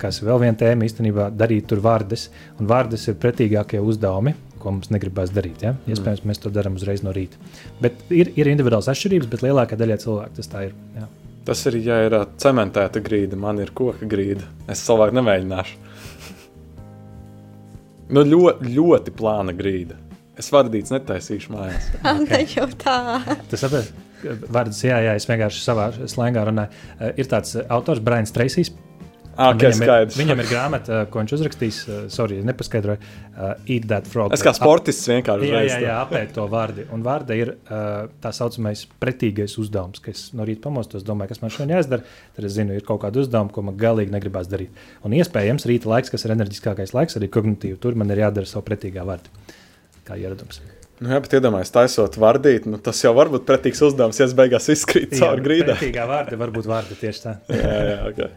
kas 0.00 0.20
vēl 0.24 0.40
viena 0.42 0.58
tēma 0.58 0.86
īstenībā, 0.88 1.30
darīt 1.30 1.68
tur 1.70 1.82
vārdes. 1.84 2.30
Un 2.58 2.66
vārdes 2.70 3.06
ir 3.08 3.18
pretīgākie 3.20 3.80
uzdevumi, 3.80 4.34
ko 4.60 4.74
mums 4.76 4.90
negribas 4.92 5.32
darīt. 5.34 5.64
Ja? 5.64 5.74
Mm. 5.74 5.94
Iespējams, 5.94 6.26
mēs 6.28 6.42
to 6.42 6.52
darām 6.54 6.76
uzreiz 6.78 7.04
no 7.06 7.14
rīta. 7.16 7.40
Bet 7.82 8.00
ir, 8.14 8.32
ir 8.38 8.50
individuāls 8.52 8.90
atšķirības, 8.92 9.30
bet 9.32 9.44
lielākā 9.46 9.78
daļa 9.80 9.98
cilvēku 10.04 10.38
tas 10.38 10.50
tā 10.52 10.66
ir. 10.68 10.76
Jā. 10.98 11.08
Tas 11.48 11.64
ir, 11.70 11.78
ja 11.82 11.96
ir 12.04 12.16
cementēta 12.40 13.00
grīda, 13.02 13.38
man 13.40 13.62
ir 13.62 13.72
koka 13.76 14.06
grīda. 14.08 14.44
Es 14.70 14.82
savādāk 14.84 15.16
nemēģināšu. 15.16 15.80
nu, 18.14 18.26
ļoti, 18.34 18.74
ļoti 18.76 19.16
plāna 19.16 19.56
grīda. 19.56 19.96
Es 20.40 20.52
vardīts 20.52 20.92
netaisīšu 20.94 21.52
mājās. 21.52 21.90
okay. 22.14 22.28
Ne 22.28 22.44
jau 22.48 22.68
tā. 22.80 23.00
Tas 23.50 23.64
saprot, 23.64 23.90
vārds, 24.52 24.84
jā, 24.84 25.00
jā, 25.04 25.16
es 25.18 25.26
vienkārši 25.28 25.64
savā 25.64 25.90
slēgā 25.98 26.44
runāju. 26.48 26.84
Ir 27.20 27.28
tāds 27.28 27.56
autors 27.66 28.00
Brains 28.04 28.32
Treisijs 28.36 28.72
Ah, 29.40 29.54
okay, 29.54 29.70
viņam, 29.72 29.90
ir, 30.04 30.10
viņam 30.18 30.40
ir 30.42 30.48
grāmata, 30.50 30.96
ko 31.08 31.22
viņš 31.22 31.32
uzrakstījis. 31.38 31.76
Uh, 31.88 32.00
sorry, 32.12 32.40
nepaskaidroju. 32.44 33.00
Uh, 33.30 33.52
Eat 33.72 33.86
that 33.88 34.08
frog. 34.10 34.34
Es 34.36 34.44
kā 34.44 34.52
sportists 34.56 35.08
vienkārši 35.08 35.48
jā, 35.48 35.62
jā, 35.64 35.78
jā, 35.86 35.94
apēdu 36.02 36.36
to 36.36 36.44
vārdu. 36.52 36.84
Un 36.92 37.04
vārda 37.06 37.38
ir 37.38 37.54
uh, 37.54 38.10
tā 38.20 38.34
saucamais 38.36 38.84
pretīgais 39.00 39.56
uzdevums, 39.62 40.02
kas 40.04 40.26
no 40.36 40.44
rīta 40.48 40.66
pamostos, 40.66 41.06
domāju, 41.06 41.32
kas 41.32 41.40
man 41.44 41.54
šodien 41.54 41.72
jāizdara. 41.78 42.04
Tad 42.36 42.48
es 42.50 42.56
zinu, 42.58 42.76
ir 42.76 42.84
kaut 42.84 43.00
kāda 43.06 43.22
uzdevuma, 43.22 43.54
ko 43.54 43.64
man 43.70 43.78
galīgi 43.80 44.12
negribās 44.12 44.50
darīt. 44.50 44.84
Un 45.06 45.16
iespējams, 45.16 45.68
rīta 45.70 45.88
laiks, 45.94 46.12
kas 46.12 46.26
ir 46.26 46.36
enerģiskākais 46.36 46.92
laiks, 46.96 47.16
arī 47.16 47.30
kognitīvi, 47.32 47.80
tur 47.80 47.96
man 47.96 48.12
ir 48.12 48.26
jādara 48.26 48.50
savu 48.50 48.66
pretīgā 48.68 49.06
vārdu. 49.08 49.32
Kā 50.04 50.20
ieradums. 50.20 50.60
Nu, 51.00 51.14
jā, 51.14 51.18
bet 51.24 51.32
iedomājieties, 51.38 51.72
taisot 51.72 52.16
vārdīt, 52.20 52.66
nu, 52.68 52.76
tas 52.84 52.98
jau 53.00 53.14
var 53.16 53.30
būt 53.32 53.46
pretīgs 53.48 53.80
uzdevums, 53.86 54.18
ja 54.20 54.26
es 54.28 54.34
beigās 54.36 54.68
izkrītu 54.68 55.16
cauri 55.16 55.44
grīdai. 55.46 55.78
Pretīgā 55.78 56.04
vārda 56.10 56.36
var 56.42 56.52
būt 56.52 56.68
vārda 56.68 56.96
tieši 57.00 57.22
tā. 57.24 57.32
jā, 57.56 57.78
jā, 57.88 57.94
okay. 58.10 58.28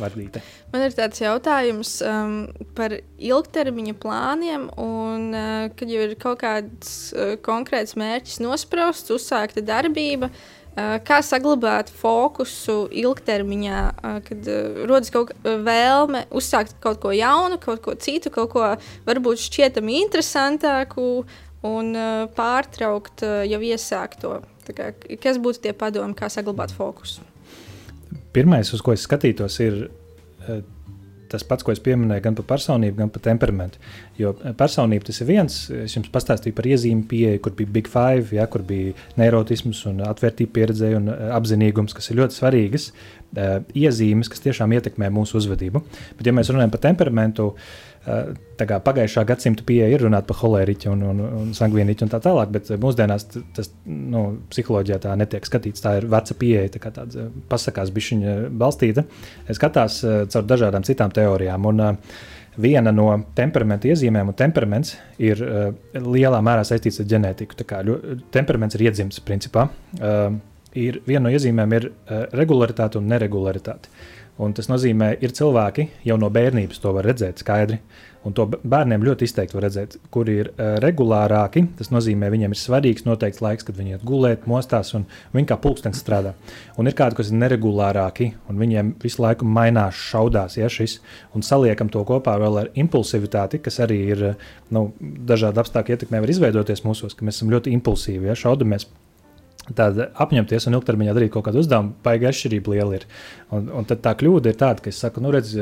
Vardīte. 0.00 0.40
Man 0.72 0.86
ir 0.86 0.94
tāds 0.96 1.20
jautājums 1.20 1.98
um, 2.06 2.36
par 2.76 2.94
ilgtermiņa 3.20 3.94
plāniem, 4.00 4.66
un 4.80 5.28
uh, 5.36 5.68
kad 5.76 5.92
jau 5.92 6.06
ir 6.06 6.16
kaut 6.20 6.40
kāds 6.42 7.12
uh, 7.12 7.34
konkrēts 7.44 7.96
mērķis 8.00 8.40
nosprausts, 8.44 9.12
uzsākta 9.12 9.64
darbība. 9.64 10.30
Uh, 10.72 10.96
kā 11.04 11.18
saglabāt 11.20 11.90
fokusu 11.92 12.86
ilgtermiņā, 13.02 13.80
uh, 13.92 14.20
kad 14.24 14.48
uh, 14.48 14.84
rodas 14.88 15.12
kaut 15.12 15.34
kāda 15.34 15.58
vēlme 15.66 16.24
uzsākt 16.32 16.78
kaut 16.80 17.02
ko 17.02 17.12
jaunu, 17.12 17.60
kaut 17.60 17.84
ko 17.84 17.96
citu, 18.00 18.32
kaut 18.32 18.54
ko 18.54 18.70
varbūt 19.08 19.44
šķietami 19.44 20.00
interesantāku 20.06 21.26
un 21.68 21.92
uh, 21.92 22.24
pārtraukt 22.32 23.26
uh, 23.28 23.42
jau 23.44 23.60
iesākto. 23.60 24.40
Kā, 24.72 24.92
kas 25.20 25.42
būtu 25.42 25.66
tie 25.66 25.76
padomi, 25.76 26.16
kā 26.16 26.32
saglabāt 26.32 26.72
fokusu? 26.72 27.31
Pirmais, 28.32 28.72
uz 28.74 28.84
ko 28.84 28.94
es 28.96 29.06
skatītos, 29.06 29.58
ir 29.64 29.84
uh, 29.86 30.62
tas 31.32 31.44
pats, 31.48 31.64
ko 31.64 31.72
es 31.72 31.80
pieminēju, 31.82 32.22
gan 32.24 32.36
par 32.38 32.46
personību, 32.52 32.98
gan 32.98 33.12
par 33.12 33.22
temperamentu. 33.24 33.80
Jo 34.20 34.34
eh, 34.34 34.54
personība 34.58 35.08
tas 35.08 35.22
ir 35.22 35.30
viens, 35.30 35.58
es 35.84 35.96
jums 35.96 36.10
pastāstīju 36.12 36.56
par 36.58 36.68
iezīmi 36.68 37.06
pieeju, 37.08 37.40
kur 37.44 37.56
bija 37.58 37.72
Big 37.78 37.88
Five, 37.88 38.34
ja, 38.36 38.46
kur 38.52 38.64
bija 38.68 38.92
neirotisms 39.20 39.80
un 39.90 40.02
atvērtība 40.08 40.52
pieredze 40.58 40.92
un 40.98 41.08
eh, 41.14 41.22
apzinīgums, 41.38 41.96
kas 41.96 42.12
ir 42.12 42.20
ļoti 42.22 42.40
svarīgas 42.40 42.92
iezīmes, 43.32 44.28
kas 44.28 44.42
tiešām 44.44 44.74
ietekmē 44.76 45.08
mūsu 45.08 45.38
uzvedību. 45.38 45.80
Bet, 46.18 46.26
ja 46.28 46.34
mēs 46.36 46.50
runājam 46.52 46.74
par 46.74 46.82
temperamentu, 46.84 47.46
uh, 47.48 47.91
pagājušā 48.06 49.24
gadsimta 49.26 49.64
pieeja 49.66 49.90
ir 49.92 50.02
runāt 50.02 50.26
par 50.26 50.40
holēriķu 50.40 50.90
un, 50.90 51.02
un, 51.06 51.22
un 51.38 51.54
sangvīniķu 51.56 52.06
un 52.06 52.12
tā 52.12 52.18
tālāk, 52.24 52.50
bet 52.54 52.70
mūsdienās 52.82 53.28
tas 53.54 53.70
nu, 53.86 54.24
psiholoģijā 54.50 54.98
tā 55.04 55.14
netiek 55.18 55.46
skatīts. 55.46 55.84
Tā 55.84 55.96
ir 56.00 56.08
veca 56.10 56.36
pieeja, 56.38 56.74
tā 56.74 56.82
kā 56.82 56.92
tāda 56.94 57.28
pasakās 57.50 57.92
bišķiņa 57.94 58.36
balstīta. 58.58 59.06
Skatās 59.50 60.02
caur 60.34 60.46
dažādām 60.54 60.86
citām 60.88 61.14
teorijām. 61.14 61.68
Un, 61.72 61.84
Viena 62.60 62.90
no 62.92 63.06
temperamenta 63.32 63.88
iezīmēm, 63.88 64.28
un 64.28 64.36
temperaments 64.36 64.90
ir 65.24 65.38
uh, 65.40 65.70
lielā 65.96 66.36
mērā 66.44 66.66
saistīts 66.68 67.00
ar 67.00 67.06
ģenētiku. 67.08 67.56
Tā 67.56 67.64
kā 67.64 67.78
ļo, 67.80 67.94
temperaments 68.34 68.76
ir 68.76 68.84
iedzimts 68.90 69.22
principā. 69.24 69.70
Uh, 69.96 70.34
ir, 70.76 70.98
viena 71.08 71.24
no 71.24 71.32
iezīmēm 71.32 71.72
ir 71.78 71.86
uh, 71.88 72.26
regularitāte 72.36 73.00
un 73.00 73.08
neregularitāte. 73.08 73.88
Uh, 73.88 74.21
Un 74.40 74.54
tas 74.56 74.70
nozīmē, 74.70 75.12
ir 75.20 75.34
cilvēki 75.36 75.90
jau 76.08 76.16
no 76.16 76.30
bērnības 76.32 76.80
to 76.80 76.94
var 76.96 77.04
redzēt 77.04 77.42
skaidri. 77.42 77.76
Un 78.22 78.34
to 78.38 78.46
bērniem 78.46 79.02
ļoti 79.02 79.26
izteikti 79.26 79.56
var 79.56 79.64
redzēt, 79.66 79.96
kuri 80.14 80.36
ir 80.44 80.48
uh, 80.52 80.76
regulārāki. 80.82 81.64
Tas 81.78 81.90
nozīmē, 81.90 82.28
viņiem 82.30 82.54
ir 82.54 82.60
svarīgs 82.60 83.04
noteikts 83.04 83.42
laiks, 83.42 83.66
kad 83.66 83.76
viņi 83.76 83.96
iet 83.96 84.06
gulēt, 84.06 84.46
mostās 84.48 84.94
un 84.94 85.08
viņi 85.34 85.50
kā 85.50 85.58
pulkstenis 85.60 86.00
strādā. 86.04 86.36
Un 86.78 86.88
ir 86.88 86.96
kādi, 86.98 87.18
kas 87.18 87.32
ir 87.32 87.40
neregulārāki, 87.42 88.30
un 88.48 88.62
viņiem 88.62 88.94
visu 89.02 89.24
laiku 89.24 89.48
mainās, 89.58 89.98
šaudās, 90.12 90.56
ja 90.60 90.70
šis, 90.70 91.00
un 91.34 91.44
saliekam 91.46 91.90
to 91.92 92.06
kopā 92.06 92.38
vēl 92.40 92.60
ar 92.62 92.72
impulsivitāti, 92.78 93.60
kas 93.62 93.82
arī 93.82 94.00
ir 94.14 94.26
nu, 94.72 94.88
dažādi 95.02 95.60
apstākļi 95.64 95.98
ietekmē, 95.98 96.22
var 96.22 96.36
izveidoties 96.36 96.86
mūsos, 96.86 97.18
ka 97.18 97.26
mēs 97.26 97.42
esam 97.42 97.50
ļoti 97.52 97.74
impulsīvi, 97.74 98.30
ja 98.30 98.38
šaudamies 98.38 98.86
Tad 99.78 99.98
apņemties 100.22 100.68
un 100.68 100.78
ilgtermiņā 100.78 101.16
darīt 101.16 101.32
kaut 101.34 101.46
kādu 101.48 101.62
uzdevumu, 101.62 101.94
baigi 102.04 102.28
atšķirība 102.30 102.74
liela 102.74 102.98
ir. 102.98 103.06
Un, 103.52 103.68
un 103.80 103.88
tad 103.88 104.02
tā 104.04 104.14
kļūda 104.18 104.52
ir 104.52 104.58
tāda, 104.60 104.84
ka 104.84 104.92
es 104.92 105.00
saku, 105.02 105.22
nu, 105.24 105.32
redz, 105.34 105.54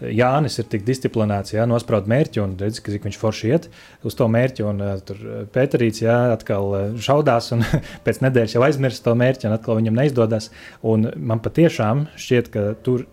Jānis 0.00 0.56
ir 0.56 0.68
tik 0.72 0.86
disciplinēts, 0.86 1.52
jā, 1.52 1.66
nospraud 1.68 2.06
mērķi 2.08 2.40
un 2.40 2.54
redz, 2.60 2.80
ka 2.80 2.94
viņš 2.94 3.18
forši 3.20 3.50
iet 3.52 3.68
uz 4.06 4.16
to 4.16 4.28
mērķi. 4.32 4.64
Un 4.70 4.80
uh, 4.84 4.94
tur 5.04 5.20
Pēterīts, 5.52 6.00
jā, 6.06 6.16
atkal 6.32 6.96
šaudās 6.96 7.52
un 7.56 7.64
pēc 8.06 8.22
nedēļas 8.24 8.56
jau 8.56 8.64
aizmirst 8.64 9.04
to 9.04 9.14
mērķi 9.18 9.50
un 9.50 9.56
atkal 9.58 9.80
viņam 9.80 10.00
neizdodas. 10.00 10.48
Un 10.80 11.10
man 11.16 11.44
patiešām 11.44 12.06
šķiet, 12.16 12.52
ka 12.54 12.70
tur 12.86 13.04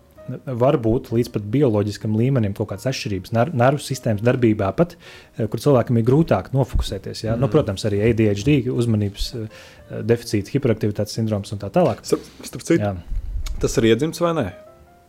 var 0.45 0.78
būt 0.84 1.11
līdz 1.13 1.32
pat 1.34 1.45
bioloģiskam 1.53 2.15
līmenim 2.17 2.55
kaut 2.57 2.71
kādas 2.71 2.88
atšķirības 2.91 3.34
ner 3.36 3.51
nervu 3.57 3.82
sistēmas 3.84 4.23
darbībā, 4.25 4.69
pat, 4.78 4.95
eh, 5.38 5.47
kur 5.47 5.61
cilvēkam 5.63 5.99
ir 5.99 6.05
grūtāk 6.07 6.51
nofokusēties. 6.55 7.23
Ja? 7.25 7.36
Mm. 7.36 7.45
Nu, 7.45 7.51
protams, 7.53 7.86
arī 7.89 8.01
ADHD, 8.09 8.59
uzmanības 8.73 9.30
eh, 9.36 9.47
deficīta, 10.07 10.53
hiperaktivitātes 10.55 11.17
sindroms 11.17 11.53
un 11.55 11.63
tā 11.63 11.71
tālāk. 11.73 12.03
Starp 12.07 12.67
citu, 12.67 12.93
tas 13.61 13.78
ir 13.80 13.89
iedzimts 13.91 14.21
vai 14.23 14.36
nē? 14.38 14.47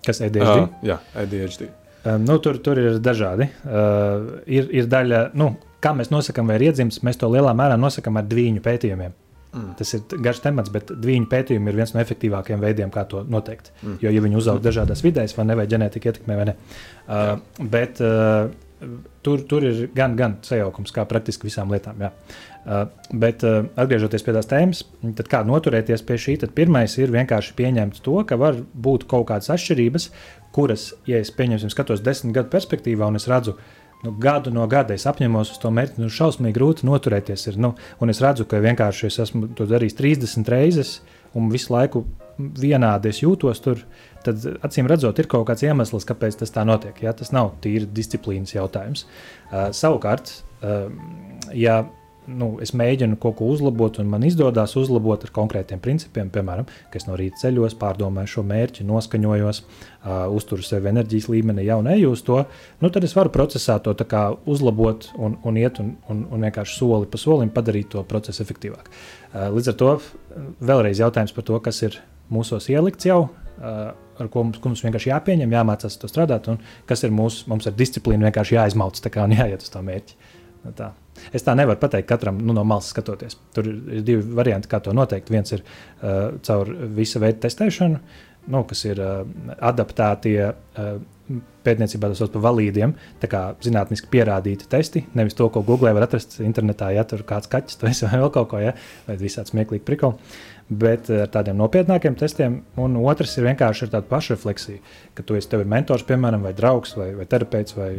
Kas 0.06 0.22
ir 0.22 0.30
ADHD? 0.30 0.64
Uh, 0.64 0.82
jā, 0.86 0.98
ADHD. 1.18 1.68
Um, 2.06 2.24
nu, 2.24 2.38
tur, 2.42 2.60
tur 2.64 2.78
ir 2.80 3.00
dažādi. 3.02 3.50
Uh, 3.66 4.38
ir, 4.46 4.68
ir 4.72 4.90
daļa, 4.90 5.30
nu, 5.38 5.52
kā 5.84 5.92
mēs 5.98 6.12
nosakām, 6.14 6.48
vai 6.48 6.60
ir 6.60 6.70
iedzimts, 6.70 7.02
mēs 7.04 7.18
to 7.20 7.30
lielā 7.32 7.52
mērā 7.58 7.76
nosakām 7.80 8.20
ar 8.20 8.28
dviņu 8.30 8.62
pētījumiem. 8.64 9.16
Mm. 9.48 9.72
Tas 9.78 9.94
ir 9.96 10.20
garš 10.24 10.42
temats, 10.44 10.70
bet 10.72 10.90
viņa 10.92 11.28
pētījumi 11.30 11.70
ir 11.70 11.78
viens 11.80 11.94
no 11.94 12.02
efektīvākajiem 12.02 12.60
veidiem, 12.60 12.92
kā 12.92 13.06
to 13.08 13.22
noteikt. 13.32 13.70
Mm. 13.80 13.98
Jo, 14.04 14.12
ja 14.12 14.24
viņi 14.24 14.40
uzaug 14.40 14.60
dažādās 14.64 15.02
vidēs, 15.04 15.32
vai 15.38 15.46
ne, 15.48 15.56
vai 15.58 15.64
ģenētika 15.70 16.12
ietekmē, 16.12 16.36
vai 16.36 16.48
ne. 16.50 16.56
Uh, 17.08 17.30
bet 17.72 18.02
uh, 18.04 18.50
tur, 19.24 19.46
tur 19.48 19.64
ir 19.64 19.86
gan, 19.96 20.18
gan 20.18 20.36
sajaukums, 20.44 20.92
kā 20.94 21.06
praktiski 21.08 21.48
visām 21.48 21.72
lietām. 21.72 22.04
Jā. 22.04 22.12
Uh, 22.68 22.82
bet, 23.24 23.46
uh, 23.48 23.70
atgriežoties 23.80 24.26
pie 24.26 24.36
tās 24.36 24.50
tēmas, 24.50 24.84
tad 25.16 25.32
kā 25.32 25.40
noturēties 25.48 26.04
pie 26.04 26.20
šī, 26.20 26.36
tad 26.44 26.52
pirmais 26.58 26.98
ir 27.00 27.14
vienkārši 27.14 27.56
pieņemt 27.56 28.02
to, 28.04 28.20
ka 28.28 28.36
var 28.40 28.60
būt 28.60 29.08
kaut 29.08 29.30
kādas 29.32 29.48
atšķirības, 29.56 30.10
kuras, 30.52 30.90
ja 31.08 31.22
es 31.24 31.32
pieņemsim, 31.32 31.72
skatos 31.72 32.04
desmit 32.04 32.36
gadu 32.36 32.52
perspektīvā 32.52 33.08
un 33.08 33.16
es 33.16 33.28
redzu, 33.30 33.56
uh, 33.56 33.77
nu, 34.04 34.12
gadu 34.22 34.52
no 34.54 34.66
gada 34.70 34.96
es 34.96 35.06
apņemos 35.10 35.52
uz 35.54 35.60
to 35.62 35.72
mērķi. 35.74 36.02
Nu, 36.02 36.10
šausmīgi 36.12 36.56
grūti 36.56 36.88
noturēties. 36.88 37.48
Ir, 37.50 37.60
nu, 37.62 37.74
un 38.02 38.12
es 38.12 38.22
redzu, 38.24 38.46
ka 38.48 38.62
vienkārši 38.62 39.08
es 39.10 39.18
esmu 39.26 39.52
to 39.58 39.66
darījis 39.68 39.98
30 39.98 40.52
reizes, 40.54 40.98
un 41.36 41.50
visu 41.52 41.74
laiku 41.74 42.04
vienādi 42.38 43.10
es 43.10 43.22
jūtos 43.24 43.62
tur. 43.64 43.82
Tad, 44.24 44.42
acīm 44.66 44.88
redzot, 44.90 45.18
ir 45.18 45.28
kaut 45.30 45.46
kāds 45.48 45.64
iemesls, 45.66 46.06
kāpēc 46.06 46.40
tas 46.40 46.54
tā 46.54 46.64
notiek. 46.66 46.96
Ja? 47.02 47.14
Tas 47.16 47.32
nav 47.34 47.54
tīri 47.62 47.88
disciplīnas 47.94 48.54
jautājums. 48.54 49.06
Uh, 49.48 49.68
savukārt, 49.74 50.32
uh, 50.62 50.88
ja 51.54 51.82
nu, 52.28 52.48
es 52.62 52.72
mēģinu 52.76 53.18
kaut 53.20 53.38
ko 53.38 53.48
uzlabot, 53.52 53.98
un 54.02 54.08
man 54.10 54.24
izdodas 54.26 54.74
uzlabot 54.78 55.24
ar 55.24 55.32
konkrētiem 55.34 55.80
principiem, 55.82 56.30
piemēram, 56.32 56.68
ka 56.92 57.00
es 57.00 57.08
no 57.08 57.16
rīta 57.18 57.42
ceļos, 57.44 57.76
pārdomāju 57.80 58.32
šo 58.34 58.44
mērķi, 58.48 58.86
noskaņojos, 58.88 59.60
uh, 59.62 60.26
uzturu 60.34 60.64
sevi 60.66 60.90
enerģijas 60.92 61.28
līmenī, 61.32 61.66
jau 61.68 61.80
neju 61.86 62.12
uz 62.14 62.24
to, 62.26 62.42
nu, 62.82 62.92
tad 62.94 63.06
es 63.08 63.16
varu 63.16 63.32
procesā 63.34 63.78
to 63.82 63.94
uzlabot 64.48 65.10
un, 65.16 65.38
un 65.44 65.60
iet 65.60 65.80
un, 65.82 65.94
un, 66.08 66.24
un 66.32 66.48
vienkārši 66.48 66.78
soli 66.78 67.08
pa 67.10 67.20
solim 67.20 67.52
padarīt 67.54 67.92
to 67.94 68.04
procesu 68.08 68.44
efektīvāku. 68.44 68.92
Uh, 69.32 69.48
līdz 69.56 69.72
ar 69.72 69.78
to 69.80 69.94
vēlreiz 70.60 71.00
jautājums 71.02 71.34
par 71.36 71.48
to, 71.48 71.58
kas 71.64 71.82
ir 71.86 72.00
mūsos 72.32 72.68
ielikts 72.72 73.08
jau. 73.08 73.26
Uh, 73.58 73.90
ar 74.18 74.28
ko 74.30 74.42
mums, 74.46 74.58
ko 74.62 74.70
mums 74.70 74.82
vienkārši 74.84 75.12
jāpieņem, 75.12 75.54
jāmācās 75.54 75.98
to 75.98 76.10
strādāt, 76.10 76.48
un 76.50 76.58
kas 76.88 77.04
ir 77.06 77.14
mūsu, 77.14 77.46
mums 77.50 77.68
ar 77.70 77.74
disciplīnu 77.78 78.26
vienkārši 78.28 78.56
jāizmauc 78.56 78.98
un 79.24 79.34
jāiet 79.34 79.62
uz 79.62 79.70
to 79.70 79.82
mērķi. 79.82 80.16
Nu, 80.18 80.37
tā. 80.78 80.92
Es 81.34 81.44
tā 81.46 81.54
nevaru 81.58 81.80
pateikt 81.82 82.08
katram 82.08 82.38
nu, 82.38 82.54
no 82.54 82.64
malas 82.66 82.92
skatoties. 82.92 83.38
Tur 83.54 83.66
ir 83.68 84.02
divi 84.06 84.22
varianti, 84.38 84.70
kā 84.70 84.80
to 84.84 84.94
noteikt. 84.94 85.30
Viens 85.34 85.52
ir 85.56 85.64
uh, 85.64 86.38
caur 86.46 86.70
visu 86.94 87.22
veidu 87.22 87.42
testēšanu, 87.44 88.00
nu, 88.54 88.64
kas 88.68 88.84
ir 88.86 89.00
uh, 89.02 89.22
adaptētie 89.70 90.36
uh, 90.48 90.92
pētniecībā 91.66 92.08
tas 92.08 92.22
sauc 92.22 92.32
par 92.32 92.44
valīdiem, 92.46 92.94
tā 93.20 93.28
kā 93.30 93.42
zinātniski 93.64 94.08
pierādīti 94.12 94.68
testi, 94.70 95.02
nevis 95.18 95.36
to, 95.36 95.50
ko 95.52 95.60
Google 95.66 95.92
var 95.96 96.06
atrast 96.06 96.38
internetā, 96.44 96.88
ja 96.96 97.04
tur 97.08 97.24
kāds 97.28 97.50
kaķis 97.52 97.82
vai 97.82 97.92
vēl 98.22 98.32
kaut 98.34 98.48
ko, 98.52 98.62
ja, 98.62 98.72
vai 99.08 99.18
visādi 99.20 99.52
smieklīgi 99.52 99.84
prikoli 99.84 100.16
bet 100.68 101.08
eh, 101.10 101.22
ar 101.24 101.30
tādiem 101.32 101.56
nopietnākiem 101.58 102.16
testiem. 102.18 102.60
Un 102.80 102.96
otrs 103.00 103.36
ir 103.38 103.46
vienkārši 103.48 103.86
ar 103.86 103.92
tādu 103.96 104.10
pašrefleksiju, 104.10 104.80
ka 105.16 105.24
tu 105.26 105.36
esi 105.38 105.50
ir 105.56 105.68
mentors, 105.68 106.04
piemēram, 106.08 106.44
vai 106.44 106.54
draugs, 106.56 106.94
vai, 106.98 107.10
vai 107.16 107.26
terapeits, 107.28 107.76
vai 107.76 107.90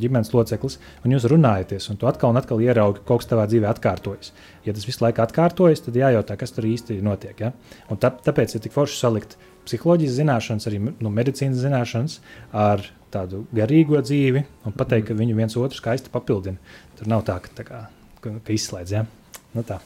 ģimenes 0.00 0.32
loceklis, 0.34 0.78
un 1.04 1.14
jūs 1.14 1.28
runājaties, 1.30 1.86
un 1.92 2.00
tu 2.00 2.08
atkal 2.10 2.32
un 2.32 2.40
atkal 2.40 2.62
ieraugi, 2.64 3.02
ka 3.02 3.12
kaut 3.12 3.22
kas 3.22 3.30
tavā 3.30 3.46
dzīvē 3.50 3.70
atkārtojas. 3.70 4.32
Ja 4.66 4.74
tas 4.74 4.88
visu 4.88 5.04
laiku 5.04 5.22
atkārtojas, 5.22 5.84
tad 5.84 6.00
jājautā, 6.00 6.38
kas 6.40 6.54
tur 6.56 6.66
īsti 6.66 6.98
notiek. 7.04 7.44
Ja? 7.44 7.52
Un 7.92 8.00
tā, 8.02 8.10
tāpēc 8.26 8.56
ir 8.56 8.64
tik 8.64 8.74
forši 8.74 8.98
salikt 8.98 9.38
psiholoģijas 9.68 10.18
zināšanas, 10.18 10.68
arī 10.68 10.82
nu, 10.88 11.12
medicīnas 11.14 11.62
zināšanas 11.62 12.18
ar 12.64 12.84
tādu 13.14 13.44
garīgo 13.54 14.02
dzīvi 14.02 14.42
un 14.66 14.74
pateikt, 14.76 15.12
ka 15.12 15.18
viņu 15.18 15.38
viens 15.38 15.58
otru 15.60 15.78
skaisti 15.78 16.12
papildina. 16.12 16.58
Tur 16.98 17.14
nav 17.14 17.24
tā, 17.28 17.38
ka, 17.44 17.54
tā 17.62 17.68
kā, 17.68 17.84
ka, 18.24 18.38
ka 18.44 18.56
izslēdz. 18.56 18.98
Ja? 18.98 19.06
Nu, 19.54 19.62
tā. 19.62 19.78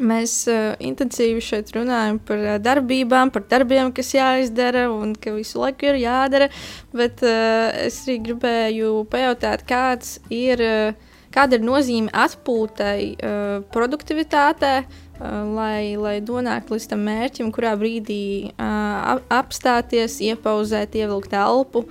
Mēs 0.00 0.34
uh, 0.48 0.72
intensīvi 0.80 1.42
šeit 1.44 1.72
runājam 1.76 2.16
par 2.24 2.40
uh, 2.40 2.56
darbībām, 2.62 3.32
par 3.34 3.44
darbiem, 3.50 3.90
kas 3.92 4.14
jāizdara 4.16 4.86
un 4.92 5.12
ka 5.12 5.34
visu 5.36 5.60
laiku 5.60 5.90
ir 5.90 6.00
jādara. 6.00 6.48
Bet 6.96 7.20
uh, 7.26 7.68
es 7.84 8.00
arī 8.06 8.18
gribēju 8.30 9.02
pajautāt, 9.12 9.66
kāds 9.68 10.16
ir, 10.32 10.62
uh, 10.64 11.18
kāda 11.34 11.58
ir 11.58 11.66
nozīme 11.66 12.12
atpūtai, 12.24 12.96
uh, 13.12 13.52
produktivitātei, 13.74 14.86
uh, 14.86 15.42
lai, 15.52 15.92
lai 16.00 16.16
nonāktu 16.24 16.78
līdz 16.78 16.88
tam 16.94 17.04
mērķim, 17.10 17.52
kurā 17.52 17.74
brīdī 17.76 18.24
uh, 18.54 19.20
apstāties, 19.28 20.22
iepauzēt, 20.24 20.96
ievilkt 20.96 21.36
elpu. 21.36 21.84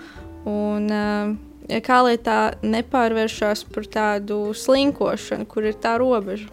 Un, 0.49 0.89
uh, 0.89 1.79
kā 1.85 2.01
lai 2.01 2.17
tā 2.17 2.39
nepārvēršas 2.65 3.63
par 3.69 3.85
tādu 3.93 4.41
slinkošanu, 4.57 5.45
kur 5.45 5.69
ir 5.69 5.77
tā 5.77 5.95
robeža. 6.01 6.49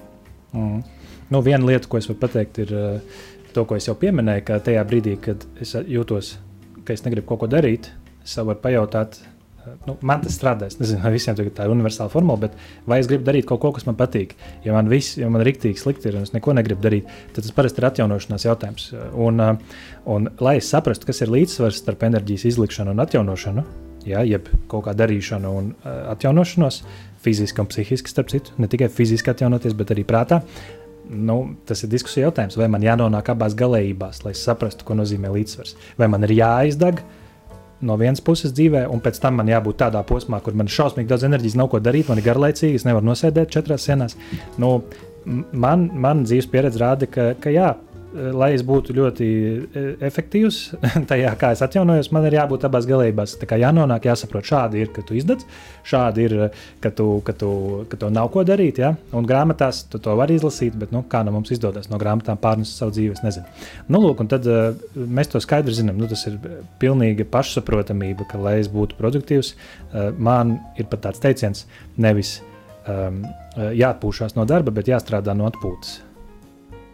Mm. 0.53 0.84
Nu, 1.29 1.43
viena 1.45 1.66
lieta, 1.68 1.89
ko 1.91 1.99
es 2.01 2.07
varu 2.09 2.22
pateikt, 2.22 2.59
ir 2.64 2.70
uh, 2.72 3.24
to, 3.53 3.64
ko 3.68 3.76
es 3.76 3.89
jau 3.89 3.95
pieminēju, 4.01 4.47
ka 4.49 4.62
tajā 4.64 4.85
brīdī, 4.89 5.18
kad 5.20 5.43
es 5.61 5.74
jūtos, 5.76 6.39
ka 6.89 6.95
es 6.95 7.05
negribu 7.05 7.29
kaut 7.29 7.43
ko 7.43 7.49
darīt, 7.53 7.91
es 8.24 8.37
varu 8.41 8.57
pajautāt, 8.62 9.18
uh, 9.20 9.74
nu, 9.85 9.99
man 10.09 10.22
tas 10.24 10.39
strādā. 10.39 10.70
Es 10.72 10.79
nezinu, 10.81 11.03
vai 11.05 11.12
visiem 11.18 11.37
tā 11.37 11.66
ir 11.66 11.74
universāla 11.74 12.09
formula, 12.12 12.41
bet 12.47 12.57
vai 12.89 13.03
es 13.03 13.11
gribu 13.11 13.29
darīt 13.29 13.49
kaut 13.51 13.61
ko, 13.61 13.74
kas 13.76 13.85
man 13.85 13.99
patīk. 14.01 14.33
Ja 14.64 14.72
man 14.76 14.89
viss, 14.89 15.18
ja 15.20 15.29
man 15.29 15.45
rīktīgi 15.45 15.83
slikti 15.83 16.09
ir 16.09 16.16
un 16.16 16.24
es 16.24 16.33
neko 16.33 16.57
negribu 16.57 16.81
darīt, 16.87 17.12
tad 17.37 17.45
tas 17.45 17.53
parasti 17.61 17.85
ir 17.85 17.91
atjaunošanās 17.91 18.49
jautājums. 18.49 18.89
Un, 19.12 19.45
uh, 19.45 19.85
un 20.09 20.33
lai 20.41 20.57
es 20.62 20.72
saprastu, 20.72 21.11
kas 21.12 21.20
ir 21.26 21.35
līdzsvars 21.37 21.85
starp 21.85 22.09
enerģijas 22.09 22.49
izlikšanu 22.55 22.97
un 22.97 23.05
atjaunošanu, 23.05 23.68
ja, 24.09 24.24
jeb 24.24 24.49
kaut 24.72 24.87
kā 24.89 24.97
darīšanu 24.97 25.55
un 25.61 25.70
atjaunošanos, 25.85 26.83
fiziski 27.20 27.61
un 27.61 27.68
psihiski, 27.68 28.09
starp 28.09 28.33
citu, 28.33 28.55
ne 28.62 28.68
tikai 28.70 28.89
fiziski 28.89 29.35
atjaunoties, 29.35 29.74
bet 29.76 29.93
arī 29.93 30.09
prātā 30.09 30.41
nu, 31.09 31.38
tas 31.68 31.82
ir 31.84 31.92
diskusija 31.92 32.28
jautājums, 32.28 32.56
vai 32.59 32.68
man 32.72 32.84
jānonāk 32.84 33.30
abās 33.32 33.56
galējībās, 33.59 34.22
lai 34.26 34.34
saprastu, 34.36 34.86
ko 34.86 34.96
nozīmē 34.98 35.30
līdzsvars. 35.34 35.76
Vai 36.00 36.09
man 36.12 36.26
ir 36.28 36.36
jāizdeg 36.38 37.02
no 37.88 37.96
vienas 37.98 38.22
puses 38.24 38.52
dzīvē, 38.56 38.84
un 38.90 39.02
pēc 39.02 39.20
tam 39.22 39.38
man 39.38 39.50
jābūt 39.50 39.78
tādā 39.84 40.02
posmā, 40.06 40.40
kur 40.42 40.56
man 40.59 40.66
ir 40.68 40.74
šausmīgi 40.74 41.11
daudz 41.11 41.28
enerģijas, 41.28 41.59
nav 41.61 41.70
ko 41.72 41.80
darīt, 41.82 42.09
man 42.11 42.18
ir 42.18 42.26
garlaicīgi, 42.26 42.80
es 42.80 42.86
nevaru 42.88 43.06
nosēdēt 43.06 43.52
četrās 43.54 43.86
sienās. 43.86 44.16
Nu, 44.59 44.80
man, 45.52 45.88
man 45.94 46.24
dzīves 46.26 46.50
pieredze 46.50 46.82
rāda, 46.82 47.09
ka, 47.11 47.30
ka 47.40 47.52
jā, 47.54 47.72
lai 48.34 48.50
es 48.56 48.62
būtu 48.66 48.94
ļoti 48.96 49.26
e, 49.28 49.82
efektīvs 50.08 50.58
tajā, 51.10 51.32
kā 51.40 51.52
es 51.54 51.62
atjaunojos, 51.64 52.10
man 52.14 52.26
ir 52.28 52.38
jābūt 52.38 52.66
abās 52.68 52.88
galībās. 52.88 53.36
Tā 53.40 53.48
kā 53.50 53.58
jānonāk, 53.60 54.08
jāsaprot, 54.10 54.46
šādi 54.48 54.82
ir, 54.82 54.92
ka 54.94 55.04
tu 55.06 55.16
izdedz, 55.18 55.46
šādi 55.88 56.26
ir, 56.26 56.36
ka 56.84 56.92
tu, 56.94 57.08
ka 57.26 57.34
tu, 57.38 57.50
ka 57.90 58.00
tu 58.00 58.10
nav 58.14 58.30
ko 58.34 58.44
darīt. 58.48 58.80
Ja? 58.82 58.94
Un 59.16 59.28
grāmatās 59.28 59.84
tu 59.92 60.00
to 60.02 60.16
vari 60.18 60.38
izlasīt, 60.38 60.76
bet 60.78 60.94
nu, 60.94 61.04
kā 61.08 61.22
no 61.26 61.34
mums 61.34 61.52
izdodas 61.54 61.90
no 61.92 62.00
grāmatām 62.00 62.40
pārnest 62.42 62.80
savu 62.80 62.94
dzīvi, 62.96 63.16
es 63.18 63.24
nezinu. 63.26 63.46
Nu, 63.88 64.02
lūk, 64.04 64.24
un 64.24 64.30
tad 64.30 64.48
mēs 64.96 65.32
to 65.32 65.42
skaidri 65.44 65.76
zinām. 65.76 66.00
Nu, 66.00 66.10
tas 66.10 66.26
ir 66.30 66.40
pilnīga 66.82 67.28
pašsaprotamība, 67.32 68.28
ka, 68.30 68.40
lai 68.42 68.58
es 68.62 68.72
būtu 68.72 68.98
produktīvs, 68.98 69.54
man 70.18 70.58
ir 70.80 70.90
pat 70.90 71.06
tāds 71.08 71.22
teiciens, 71.22 71.64
nevis 72.00 72.38
um, 72.88 73.22
jāatpūšas 73.56 74.36
no 74.38 74.46
darba, 74.48 74.74
bet 74.74 74.90
jāstrādā 74.90 75.34
no 75.36 75.48
atpūtas. 75.50 75.98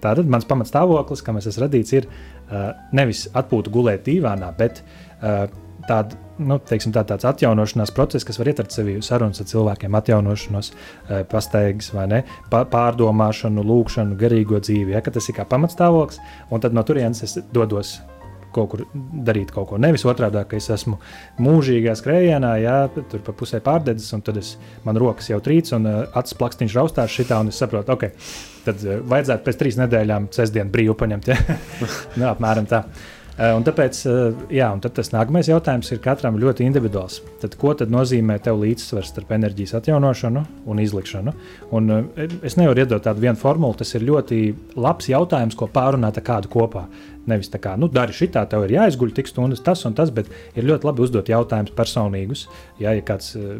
Tātad 0.04 0.30
mans 0.30 0.46
pamatstāvoklis, 0.48 1.24
kā 1.24 1.34
mēs 1.34 1.48
esam 1.50 1.66
radīts, 1.66 1.94
ir 1.96 2.08
uh, 2.08 2.72
nevis 2.96 3.26
atpūta 3.32 3.72
gulēt 3.74 4.04
dīvānā, 4.08 4.50
bet 4.58 4.82
uh, 4.84 5.44
tāda, 5.88 6.18
nu, 6.38 6.58
teiksim, 6.68 6.92
tā, 6.94 7.04
tāds 7.08 7.26
atjaunošanās 7.28 7.92
process, 7.96 8.26
kas 8.26 8.38
var 8.40 8.52
ietvert 8.52 8.74
sevi 8.74 8.96
sarunas 9.04 9.42
ar 9.42 9.48
cilvēkiem, 9.50 9.98
atjaunošanos, 10.00 10.72
uh, 10.74 11.20
pastaigas 11.30 11.92
vai 11.96 12.08
ne, 12.12 12.24
pārdomāšanu, 12.52 13.64
lūgšanu, 13.70 14.18
garīgo 14.20 14.60
dzīvi. 14.62 14.96
Ja, 14.96 15.04
tas 15.04 15.30
ir 15.30 15.38
kā 15.38 15.48
pamatstāvoklis, 15.48 16.20
un 16.52 16.64
tad 16.64 16.76
no 16.76 16.84
turienes 16.86 17.24
es 17.26 17.38
dodos 17.54 17.98
kaut 18.54 18.70
kur 18.72 18.84
darīt 18.94 19.52
kaut 19.54 19.70
ko. 19.70 19.80
Nevis 19.80 20.06
otrādi, 20.08 20.42
ka 20.48 20.58
es 20.58 20.70
esmu 20.74 20.98
mūžīgā 21.42 21.96
skrējienā, 21.98 22.54
jā, 22.62 22.76
tur 23.12 23.24
pa 23.26 23.34
pusē 23.36 23.60
pārdedzis, 23.64 24.12
un 24.16 24.24
tad 24.26 24.38
es, 24.40 24.54
man 24.86 25.00
rokas 25.00 25.30
jau 25.32 25.40
trīc, 25.44 25.72
un 25.76 25.90
uh, 25.90 26.00
acis 26.20 26.38
plakstiņš 26.40 26.78
raustās 26.78 27.14
šitā, 27.14 27.42
un 27.42 27.52
es 27.52 27.60
saprotu, 27.60 27.96
ok, 27.96 28.08
tad 28.68 28.86
uh, 28.86 29.02
vajadzētu 29.10 29.46
pēc 29.48 29.60
trīs 29.60 29.80
nedēļām 29.82 30.30
sestdienu 30.34 30.72
brīvu 30.74 30.96
paņemt. 31.02 31.34
Ja? 31.34 31.58
nu, 32.18 32.30
apmēram 32.30 32.70
tā. 32.70 32.86
Uh, 33.34 33.48
un 33.58 33.64
tāpēc, 33.66 33.98
uh, 34.06 34.42
jā, 34.54 34.68
un 34.70 34.78
tas 34.78 35.08
nākamais 35.10 35.48
jautājums 35.50 35.88
ir 35.90 35.98
katram 36.02 36.36
ļoti 36.38 36.62
individuāls. 36.68 37.16
Tad, 37.42 37.56
ko 37.58 37.72
tad 37.74 37.90
nozīmē 37.90 38.36
tev 38.44 38.60
līdzsvars 38.60 39.10
starp 39.10 39.32
enerģijas 39.34 39.74
atjaunošanu 39.80 40.44
un 40.70 40.82
izlikšanu? 40.82 41.34
Un, 41.74 41.90
uh, 41.90 42.28
es 42.46 42.54
nevaru 42.60 42.84
iedot 42.84 43.02
tādu 43.02 43.24
vienu 43.24 43.40
formulu, 43.40 43.74
tas 43.80 43.90
ir 43.98 44.06
ļoti 44.06 44.38
labs 44.78 45.10
jautājums, 45.10 45.58
ko 45.58 45.66
pārunāt 45.66 46.22
ar 46.22 46.26
kādu 46.28 46.52
kopā. 46.52 46.84
Nevis 47.30 47.48
tā 47.48 47.60
kā, 47.62 47.72
nu, 47.80 47.88
dari 47.88 48.12
šitā, 48.12 48.42
tev 48.50 48.66
ir 48.66 48.74
jāizguļ 48.74 49.14
tik 49.16 49.30
stundas, 49.30 49.62
tas 49.64 49.84
un 49.88 49.96
tas, 49.96 50.10
bet 50.12 50.28
ir 50.52 50.66
ļoti 50.68 50.88
labi 50.88 51.04
uzdot 51.06 51.30
jautājumus 51.32 51.72
personīgus. 51.76 52.44
Jā, 52.82 52.92
ja 52.98 53.04
kāds, 53.06 53.32
eh, 53.38 53.56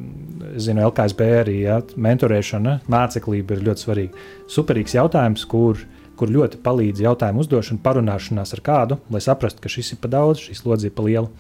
zinu, 0.61 0.85
LKSB 0.91 1.29
arī, 1.41 1.57
jā, 1.65 1.81
mentorēšana, 1.97 2.79
māceklība 2.93 3.57
ir 3.57 3.67
ļoti 3.71 3.87
svarīga. 3.87 4.29
Superīgs 4.53 4.97
jautājums, 4.99 5.47
kur, 5.49 5.81
kur 6.17 6.29
ļoti 6.29 6.61
palīdz 6.65 7.05
jautājumu 7.07 7.45
uzdošana, 7.45 7.83
parunāšanās 7.85 8.55
ar 8.55 8.65
kādu, 8.65 9.01
lai 9.11 9.25
saprastu, 9.25 9.65
ka 9.65 9.73
šis 9.73 9.95
ir 9.97 10.03
pa 10.03 10.13
daudz, 10.13 10.45
šis 10.45 10.65
lodzi 10.69 10.91
ir 10.91 10.97
pa 10.97 11.09
lielu. 11.09 11.31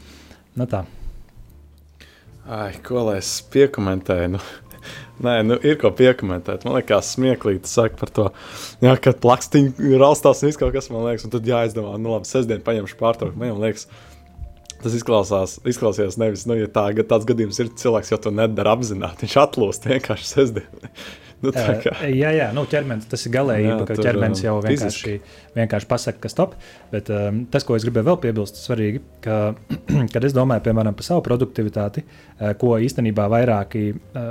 Nu, 0.56 0.66
tā. 0.70 0.84
Ai, 2.44 2.74
ko 2.84 3.06
lai 3.06 3.18
es 3.22 3.38
piekomentēju? 3.52 4.34
Nu, 4.34 4.40
Nē, 5.24 5.37
nu, 5.47 5.59
ir 5.62 5.78
ko 5.80 5.93
piekomentēt. 5.95 6.64
Man 6.66 6.76
liekas, 6.78 7.12
smieklīgi 7.14 7.70
saka 7.70 8.01
par 8.01 8.12
to, 8.14 8.26
jā, 8.82 8.97
ka 9.01 9.14
plakstiņi 9.24 9.95
raustās 10.01 10.43
un 10.43 10.51
viss 10.51 10.61
kaut 10.61 10.74
kas 10.74 10.91
man 10.93 11.07
liekas, 11.07 11.26
un 11.28 11.35
tad 11.35 11.47
jāizdomā, 11.49 11.95
nu 12.03 12.14
labi, 12.16 12.28
sestdien 12.28 12.64
paņemšu 12.66 12.99
pārtraukumu. 13.01 13.53
Man 13.55 13.62
liekas, 13.62 13.87
tas 14.82 14.97
izklausās, 14.99 15.59
izklausās 15.70 16.18
nevis, 16.20 16.47
nu, 16.51 16.59
ja 16.59 16.70
tā, 16.70 16.89
tāds 17.03 17.28
gadījums 17.28 17.61
ir, 17.62 17.70
cilvēks 17.80 18.12
jau 18.12 18.20
to 18.26 18.35
nedara 18.35 18.74
apzināti, 18.76 19.24
viņš 19.24 19.39
atlūst 19.47 19.89
vienkārši 19.91 20.30
sestdien. 20.30 20.89
Nu, 21.43 21.51
uh, 21.51 21.87
jā, 22.09 22.30
jā, 22.37 22.49
nu, 22.57 22.64
ķermenis 22.70 23.09
tas 23.11 23.26
ir 23.26 23.35
galējība, 23.35 23.74
jā, 23.74 23.87
ka 23.89 23.97
tur, 23.99 24.07
ķermenis 24.07 24.43
jau 24.45 24.55
vienkārši, 24.64 25.14
vienkārši 25.57 25.89
pasaka, 25.91 26.20
ka 26.22 26.30
stop. 26.32 26.57
Bet 26.93 27.11
um, 27.12 27.43
tas, 27.53 27.66
ko 27.66 27.78
es 27.78 27.87
gribēju 27.87 28.09
vēl 28.09 28.20
piebilst, 28.22 28.61
ir 28.61 28.68
svarīgi, 28.68 29.03
ka, 29.24 29.39
kad 30.14 30.28
es 30.28 30.37
domāju 30.37 30.64
piemēram 30.68 30.97
par 30.97 31.09
savu 31.09 31.24
produktivitāti, 31.26 32.05
uh, 32.05 32.53
ko 32.61 32.74
īstenībā 32.82 33.28
vairāki 33.32 33.87
uh, 33.95 34.30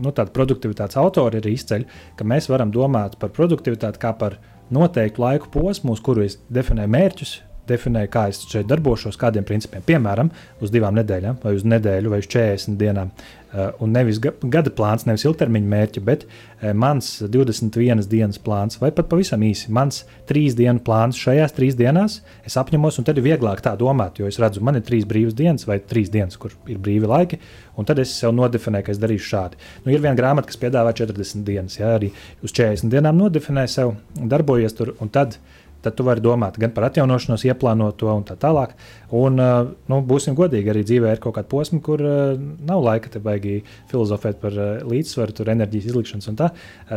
nu, 0.00 0.14
produktivitātes 0.14 1.00
autori 1.00 1.40
ir 1.40 1.52
izceļ, 1.52 1.86
ka 2.18 2.28
mēs 2.28 2.50
varam 2.52 2.74
domāt 2.74 3.18
par 3.20 3.32
produktivitāti 3.36 4.02
kā 4.02 4.14
par 4.18 4.40
noteiktu 4.70 5.22
laiku 5.22 5.50
posmu, 5.54 5.96
uz 5.96 6.02
kuru 6.04 6.26
es 6.26 6.38
definēju 6.52 6.94
mērķus, 6.94 7.38
definēju, 7.70 8.10
kā 8.12 8.28
es 8.30 8.42
šeit 8.50 8.68
darbošos, 8.70 9.18
kādiem 9.20 9.46
principiem. 9.48 9.84
Piemēram, 9.86 10.30
uz 10.60 10.72
divām 10.74 10.98
nedēļām, 10.98 11.40
vai 11.44 11.54
uz 11.56 11.66
nedēļu, 11.66 12.12
vai 12.12 12.22
uz 12.22 12.28
40 12.30 12.80
dienām. 12.80 13.12
Uh, 13.50 13.72
un 13.82 13.90
nevis 13.90 14.20
gada 14.22 14.70
plāns, 14.70 15.02
nevis 15.08 15.24
ilgtermiņa 15.26 15.66
mērķi, 15.72 16.00
bet 16.06 16.20
uh, 16.22 16.68
mans 16.78 17.08
21 17.34 18.04
dienas 18.06 18.38
plāns, 18.38 18.78
vai 18.78 18.92
pat 18.94 19.08
pavisam 19.10 19.42
īsi, 19.42 19.72
mans 19.74 20.04
trīs 20.28 20.54
dienu 20.54 20.78
plāns 20.86 21.18
šajās 21.18 21.56
trīs 21.56 21.74
dienās. 21.74 22.20
Es 22.46 22.54
apņemos, 22.60 23.00
un 23.00 23.08
tad 23.08 23.18
ir 23.18 23.26
vieglāk 23.26 23.64
tā 23.64 23.72
domāt, 23.80 24.20
jo 24.22 24.30
es 24.30 24.38
redzu, 24.38 24.62
man 24.62 24.78
ir 24.78 24.84
trīs 24.86 25.02
brīvas 25.02 25.34
dienas, 25.34 25.66
vai 25.66 25.80
trīs 25.82 26.12
dienas, 26.14 26.38
kur 26.38 26.54
ir 26.70 26.78
brīvi 26.78 27.10
laiki, 27.10 27.40
un 27.74 27.90
tad 27.90 27.98
es 27.98 28.14
sev 28.22 28.36
nodefinēju, 28.38 28.86
ka 28.86 28.94
es 28.94 29.02
darīšu 29.02 29.30
šādi. 29.32 29.58
Nu, 29.82 29.90
ir 29.90 30.04
viena 30.04 30.14
grāmata, 30.14 30.46
kas 30.46 30.62
piedāvā 30.62 30.94
40 30.94 31.42
dienas, 31.42 31.80
ja 31.80 31.96
arī 31.96 32.12
uz 32.46 32.54
40 32.54 32.94
dienām 32.94 33.18
nodefinē 33.18 33.66
sev, 33.66 33.96
darbojies 34.14 34.78
tur, 34.78 34.94
un 35.02 35.10
tad 35.10 35.40
tad 35.84 35.96
tu 35.98 36.04
vari 36.06 36.22
domāt 36.24 36.58
gan 36.60 36.72
par 36.74 36.88
atjaunošanos, 36.90 37.44
ieplānot 37.48 37.96
to 38.00 38.10
un 38.12 38.24
tā 38.28 38.36
tālāk. 38.40 38.74
Un, 39.16 39.40
nu, 39.40 40.00
būsim 40.06 40.36
godīgi, 40.38 40.70
arī 40.72 40.84
dzīvē 40.86 41.14
ir 41.14 41.22
kaut 41.22 41.36
kāda 41.38 41.48
posma, 41.50 41.80
kur 41.84 42.02
nav 42.02 42.84
laika 42.84 43.10
te 43.12 43.22
baigi 43.22 43.56
filozofēt 43.90 44.40
par 44.42 44.56
līdzsvaru, 44.86 45.34
tur 45.36 45.50
enerģijas 45.54 45.90
izlikšanas 45.90 46.30
un 46.30 46.38
tā. 46.40 46.50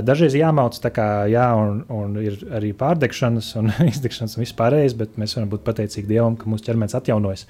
Dažreiz 0.06 0.38
jāmauc, 0.38 0.78
tā 0.84 0.94
kā 0.94 1.08
jā, 1.32 1.48
un, 1.58 1.82
un 1.94 2.20
ir 2.22 2.38
arī 2.54 2.74
pārdegšanas 2.78 3.54
un 3.62 3.74
izdegšanas 3.94 4.38
un 4.38 4.46
viss 4.46 4.60
pārējais, 4.60 4.98
bet 5.00 5.18
mēs 5.22 5.38
varam 5.40 5.52
būt 5.56 5.66
pateicīgi 5.66 6.12
Dievam, 6.14 6.38
ka 6.38 6.52
mūsu 6.52 6.68
ķermenis 6.70 6.98
atjaunojas. 7.00 7.48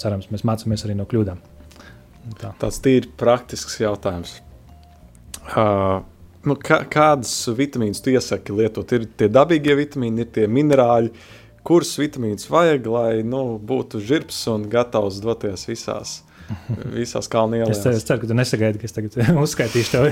Cerams, 0.00 0.30
mēs 0.32 0.46
mācāmies 0.48 0.86
arī 0.86 0.96
no 0.98 1.08
kļūdām. 1.10 1.42
Tā. 2.40 2.50
Tāds 2.58 2.80
tīri 2.82 3.10
praktisks 3.18 3.78
jautājums. 3.78 4.40
Uh, 5.46 6.02
nu, 6.48 6.58
kā, 6.58 6.82
kādas 6.90 7.32
vitamīnas 7.56 8.02
tu 8.02 8.14
iesaki 8.14 8.54
lietot? 8.56 8.94
Ir 8.96 9.08
tie 9.18 9.28
dabīgie 9.32 9.76
vitamīni, 9.78 10.24
ir 10.24 10.32
tie 10.34 10.46
minerāļi, 10.50 11.12
kurus 11.66 11.96
vitamīnus 11.98 12.50
vajag, 12.52 12.86
lai 12.90 13.10
nu, 13.26 13.58
būtu 13.58 14.00
žirps 14.02 14.44
un 14.52 14.68
gatavs 14.70 15.20
doties 15.24 15.66
visās 15.68 16.20
visās 16.92 17.28
kalnielās. 17.30 17.80
Es, 17.80 17.98
es 18.00 18.06
ceru, 18.06 18.22
ka 18.22 18.30
tu 18.30 18.36
nesagaidi, 18.38 18.80
ka 18.80 18.88
es 18.88 18.94
tagad 18.94 19.16
uzskaitīšu 19.44 19.92
tev. 19.94 20.06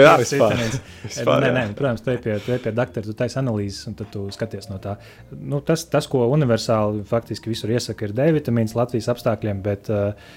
jā, 0.00 0.14
vispār. 0.22 0.56
vispār 1.04 1.44
nē, 1.44 1.50
nē, 1.56 1.64
protams, 1.78 2.04
tu 2.04 2.12
ej 2.14 2.20
pie, 2.24 2.36
tu 2.44 2.54
ej 2.56 2.60
pie 2.64 2.72
doktora, 2.76 3.06
tu 3.06 3.16
taisi 3.18 3.38
analīzes, 3.40 3.82
un 3.90 3.98
tad 3.98 4.10
tu 4.14 4.24
skaties 4.34 4.70
no 4.70 4.80
tā. 4.82 4.96
Nu, 5.36 5.60
tas, 5.66 5.86
tas, 5.92 6.08
ko 6.10 6.24
universāli 6.32 7.04
faktiski 7.08 7.52
visur 7.52 7.74
iesaka, 7.74 8.08
ir 8.08 8.16
D 8.16 8.30
vitamīns 8.38 8.76
Latvijas 8.78 9.10
apstākļiem, 9.12 9.60
bet 9.64 9.92
uh, 9.92 10.32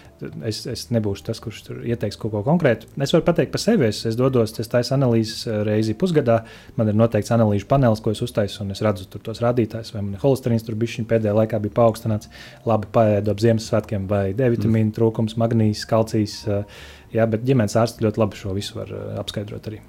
es, 0.47 0.61
es 0.69 0.85
nebūšu 0.93 1.25
tas, 1.27 1.39
kurš 1.43 1.61
tur 1.67 1.81
ieteiks 1.85 2.17
kaut 2.19 2.33
ko 2.33 2.41
konkrētu. 2.45 2.89
Es 3.03 3.13
varu 3.15 3.25
pateikt 3.27 3.53
par 3.53 3.61
sevi, 3.61 3.87
es, 3.89 4.03
es 4.09 4.17
dodos, 4.19 4.53
es 4.59 4.71
taisu 4.71 4.95
analīzes 4.95 5.45
uh, 5.47 5.59
reizi 5.67 5.95
pusgadā, 5.97 6.39
man 6.79 6.91
ir 6.91 6.97
noteikts 6.97 7.33
analīžu 7.35 7.67
panelis, 7.69 8.01
ko 8.03 8.13
es 8.15 8.23
uztaisu, 8.25 8.63
un 8.65 8.75
es 8.75 8.83
redzu 8.85 9.07
tur 9.11 9.23
tos 9.25 9.41
rādītājus, 9.43 9.93
vai 9.95 10.03
man 10.03 10.15
ir 10.17 10.23
holesterīns 10.23 10.65
tur 10.67 10.77
bišķiņ 10.79 11.09
pēdējā 11.09 11.35
laikā 11.37 11.61
bija 11.63 11.77
paaugstināts, 11.81 12.31
labi 12.67 12.89
paēdu 12.93 13.33
ap 13.33 13.43
Ziemassvētkiem, 13.43 14.07
vai 14.09 14.23
D 14.37 14.49
vitamīnu 14.55 14.89
mm. 14.89 14.95
trūkums, 14.97 15.37
magnīs, 15.41 15.85
kalcijs. 15.89 16.39
Eh, 16.47 16.79
jā, 17.15 17.27
bet 17.29 17.45
ģimenes 17.47 17.77
ārsts 17.79 18.03
ļoti 18.03 18.23
labi 18.23 18.39
šo 18.39 18.55
visu 18.57 18.79
var 18.79 18.93
eh, 18.93 19.13
apskaidrot 19.21 19.69
arī. 19.71 19.83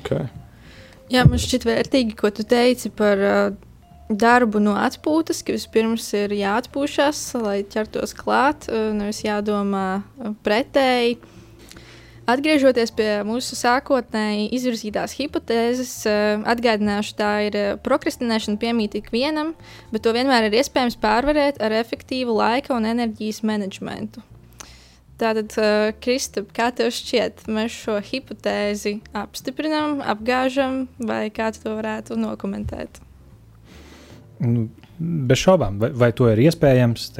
Okay. 0.00 0.26
Jā, 1.12 1.22
man 1.22 1.38
šķiet 1.38 1.68
vērtīgi, 1.68 2.16
ko 2.18 2.32
tu 2.34 2.42
teici 2.48 2.90
par 2.94 3.20
uh, 3.22 3.54
darbu 4.08 4.60
no 4.62 4.76
atpūtas, 4.78 5.42
ka 5.46 5.56
vispirms 5.56 6.08
ir 6.18 6.34
jāatpūšas, 6.36 7.22
lai 7.42 7.60
ķertos 7.66 8.14
klāt, 8.18 8.68
uh, 8.70 8.92
nevis 8.96 9.24
jādomā 9.26 10.02
pretēji. 10.46 11.18
Atgriežoties 12.26 12.90
pie 12.90 13.10
mūsu 13.22 13.54
sākotnēji 13.54 14.48
izvirzītās 14.56 15.12
hipotēzes, 15.14 15.92
atgādināšu, 16.50 17.12
tā 17.20 17.28
ir 17.46 17.58
prokrastinēšana 17.86 18.58
piemīt 18.58 18.96
ikvienam, 18.98 19.52
bet 19.92 20.02
to 20.02 20.14
vienmēr 20.16 20.48
ir 20.48 20.58
iespējams 20.58 20.98
pārvarēt 20.98 21.62
ar 21.62 21.76
efektīvu 21.78 22.34
laika 22.34 22.74
un 22.74 22.90
enerģijas 22.90 23.44
menedžmentu. 23.46 24.26
Tātad, 25.22 25.54
Kristap, 26.02 26.50
kā 26.56 26.72
tev 26.74 26.90
šķiet, 26.92 27.46
mēs 27.46 27.78
šo 27.86 28.00
hipotēzi 28.04 28.98
apstiprinām, 29.16 30.02
apgāžam, 30.02 30.88
vai 30.98 31.28
kā 31.30 31.54
tu 31.54 31.62
to 31.62 31.78
varētu 31.78 32.18
nokomentēt? 32.18 33.05
Nu, 34.42 34.66
bez 34.98 35.40
šaubām, 35.40 35.80
vai, 35.80 35.90
vai 35.96 36.12
to 36.16 36.28
ir 36.32 36.46
iespējams? 36.46 37.10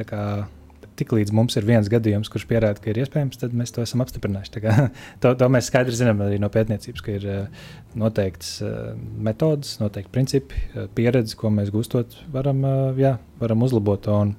Tiklīdz 0.97 1.29
mums 1.29 1.53
ir 1.59 1.65
viens 1.65 1.85
gadījums, 1.93 2.29
kurš 2.33 2.47
pierāda, 2.49 2.81
ka 2.81 2.89
ir 2.89 2.97
iespējams, 3.03 3.37
tad 3.37 3.51
mēs 3.53 3.69
to 3.69 3.83
esam 3.83 4.01
apstiprinājuši. 4.01 4.61
Kā, 4.63 4.87
to, 5.21 5.35
to 5.37 5.49
mēs 5.53 5.67
skaidri 5.69 5.93
zinām 5.93 6.23
arī 6.25 6.39
no 6.41 6.49
pētniecības, 6.53 7.03
ka 7.05 7.13
ir 7.13 7.27
uh, 7.29 7.67
noteikts 8.01 8.55
uh, 8.65 8.95
metodes, 9.27 9.75
noteikti 9.77 10.13
principi, 10.15 10.63
uh, 10.71 10.87
pieredze, 10.97 11.37
ko 11.37 11.51
mēs 11.53 11.69
gūstot, 11.73 12.17
varam, 12.33 12.65
jā, 12.97 13.13
varam 13.37 13.67
uzlabot 13.67 14.09
un, 14.15 14.33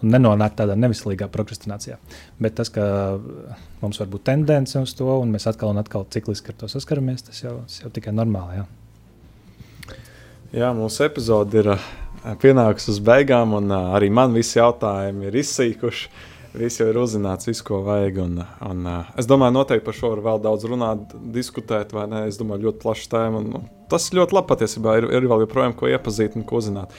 un 0.00 0.16
nenonākt 0.16 0.56
tādā 0.62 0.78
nevislīgā 0.80 1.28
prokrastinācijā. 1.34 2.00
Bet 2.40 2.56
tas, 2.56 2.72
ka 2.72 2.88
mums 3.84 4.00
var 4.00 4.08
būt 4.16 4.24
tendence 4.32 4.80
uz 4.80 4.96
to, 4.96 5.12
un 5.12 5.36
mēs 5.36 5.48
atkal 5.52 5.76
un 5.76 5.84
atkal 5.84 6.08
cikliski 6.08 6.54
ar 6.54 6.60
to 6.64 6.72
saskaramies, 6.72 7.28
tas 7.28 7.44
jau, 7.44 7.58
tas 7.68 7.84
jau 7.84 7.92
tikai 7.92 8.16
normāli. 8.16 8.62
Jā. 8.62 8.68
Jā, 10.48 10.68
mūsu 10.72 11.02
epizode 11.04 11.60
ir 11.60 11.66
pienākusi 12.36 12.90
uz 12.92 12.98
beigām, 13.04 13.54
un 13.58 13.70
uh, 13.72 13.94
arī 13.96 14.10
man 14.12 14.34
visi 14.36 14.58
jautājumi 14.58 15.30
ir 15.30 15.38
izsīkuši. 15.42 16.10
Viss 16.58 16.80
jau 16.80 16.88
ir 16.88 16.96
uzzināts, 16.96 17.46
viss, 17.46 17.62
ko 17.62 17.82
vajag. 17.86 18.18
Un, 18.24 18.40
un, 18.64 18.84
uh, 18.88 19.10
es 19.20 19.28
domāju, 19.28 19.54
noteikti 19.58 19.84
par 19.86 19.96
šo 19.96 20.12
var 20.14 20.24
vēl 20.24 20.42
daudz 20.48 20.66
runāt, 20.66 21.14
diskutēt, 21.34 21.92
vai 21.94 22.06
ne? 22.10 22.24
Es 22.30 22.40
domāju, 22.40 22.68
ļoti 22.68 22.82
plaša 22.82 23.10
tēma. 23.12 23.42
Un, 23.42 23.60
un 23.60 23.66
tas 23.92 24.08
ļoti 24.16 24.36
labi 24.36 24.50
patiesībā 24.50 24.98
ir, 24.98 25.08
ir 25.20 25.28
vēl 25.30 25.44
joprojām 25.44 25.76
ko 25.76 25.90
iepazīt 25.92 26.36
un 26.38 26.46
ko 26.48 26.62
zināt. 26.64 26.94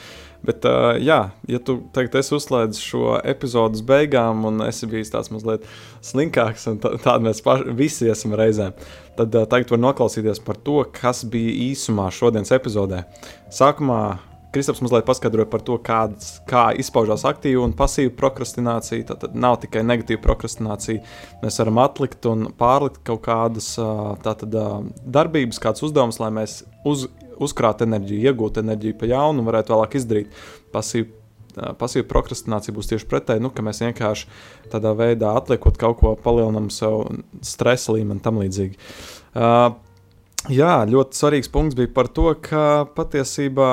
Bet, 0.45 0.63
uh, 0.63 0.93
jā, 1.01 1.17
ja 1.51 1.59
tu 1.59 1.75
tagad 1.91 2.15
esi 2.21 2.31
uzslēdzis 2.37 2.85
šo 2.93 3.17
epizodes 3.27 3.83
beigām, 3.83 4.45
un 4.47 4.63
esi 4.63 4.87
bijis 4.87 5.11
tāds 5.11 5.33
mazliet 5.33 5.65
slinkāks, 6.05 6.63
un 6.71 6.79
tādi 6.79 7.25
mēs 7.25 7.43
paši, 7.43 7.73
visi 7.75 8.07
esam 8.13 8.37
reizēm, 8.39 8.77
tad 9.19 9.35
uh, 9.35 9.43
tagad 9.51 9.73
var 9.75 9.83
noklausīties 9.89 10.39
par 10.45 10.61
to, 10.63 10.79
kas 10.95 11.25
bija 11.27 11.57
īsumā 11.73 12.07
šodienas 12.15 12.55
epizodē. 12.55 13.03
Sākumā 13.51 14.03
Kristaps 14.49 14.81
mazliet 14.81 15.05
paskaidroja 15.05 15.45
par 15.49 15.61
to, 15.61 15.75
kāds, 15.85 16.39
kā 16.49 16.69
izpaužās 16.81 17.21
aktīva 17.29 17.61
un 17.67 17.75
pasīva 17.77 18.15
prokrastinācija. 18.17 19.05
Tad 19.11 19.35
nav 19.37 19.59
tikai 19.61 19.83
negatīva 19.85 20.23
prokrastinācija. 20.23 21.03
Mēs 21.43 21.59
varam 21.61 21.77
atlikt 21.83 22.25
un 22.29 22.47
pārlikt 22.57 23.03
kaut 23.05 23.21
kādas 23.27 23.75
tātad, 24.25 24.55
darbības, 25.05 25.61
kādas 25.61 25.85
uzdevumus, 25.85 26.17
lai 26.23 26.31
mēs 26.39 26.63
uz, 26.89 27.05
uzkrātu 27.37 27.85
enerģiju, 27.85 28.25
iegūtu 28.31 28.63
enerģiju 28.63 28.97
pa 28.97 29.09
jaunu 29.11 29.43
un 29.43 29.49
varētu 29.51 29.75
vēlāk 29.75 29.97
izdarīt. 29.99 30.39
Pasīva, 30.73 31.11
pasīva 31.77 32.07
prokrastinācija 32.09 32.73
būs 32.73 32.89
tieši 32.89 33.05
pretēji, 33.11 33.43
nu, 33.45 33.51
ka 33.53 33.65
mēs 33.65 33.83
vienkārši 33.83 34.31
tādā 34.73 34.95
veidā 34.97 35.35
atliekot 35.37 35.77
kaut 35.77 35.99
ko, 36.01 36.15
palielinām 36.23 36.71
sev 36.73 37.03
stresa 37.45 37.93
līmeni 37.93 38.25
tam 38.25 38.41
līdzīgi. 38.41 38.81
Uh, 39.37 39.77
jā, 40.49 40.73
ļoti 40.89 41.21
svarīgs 41.21 41.53
punkts 41.53 41.77
bija 41.77 41.93
par 41.93 42.09
to, 42.09 42.31
ka 42.49 42.87
patiesībā 42.97 43.69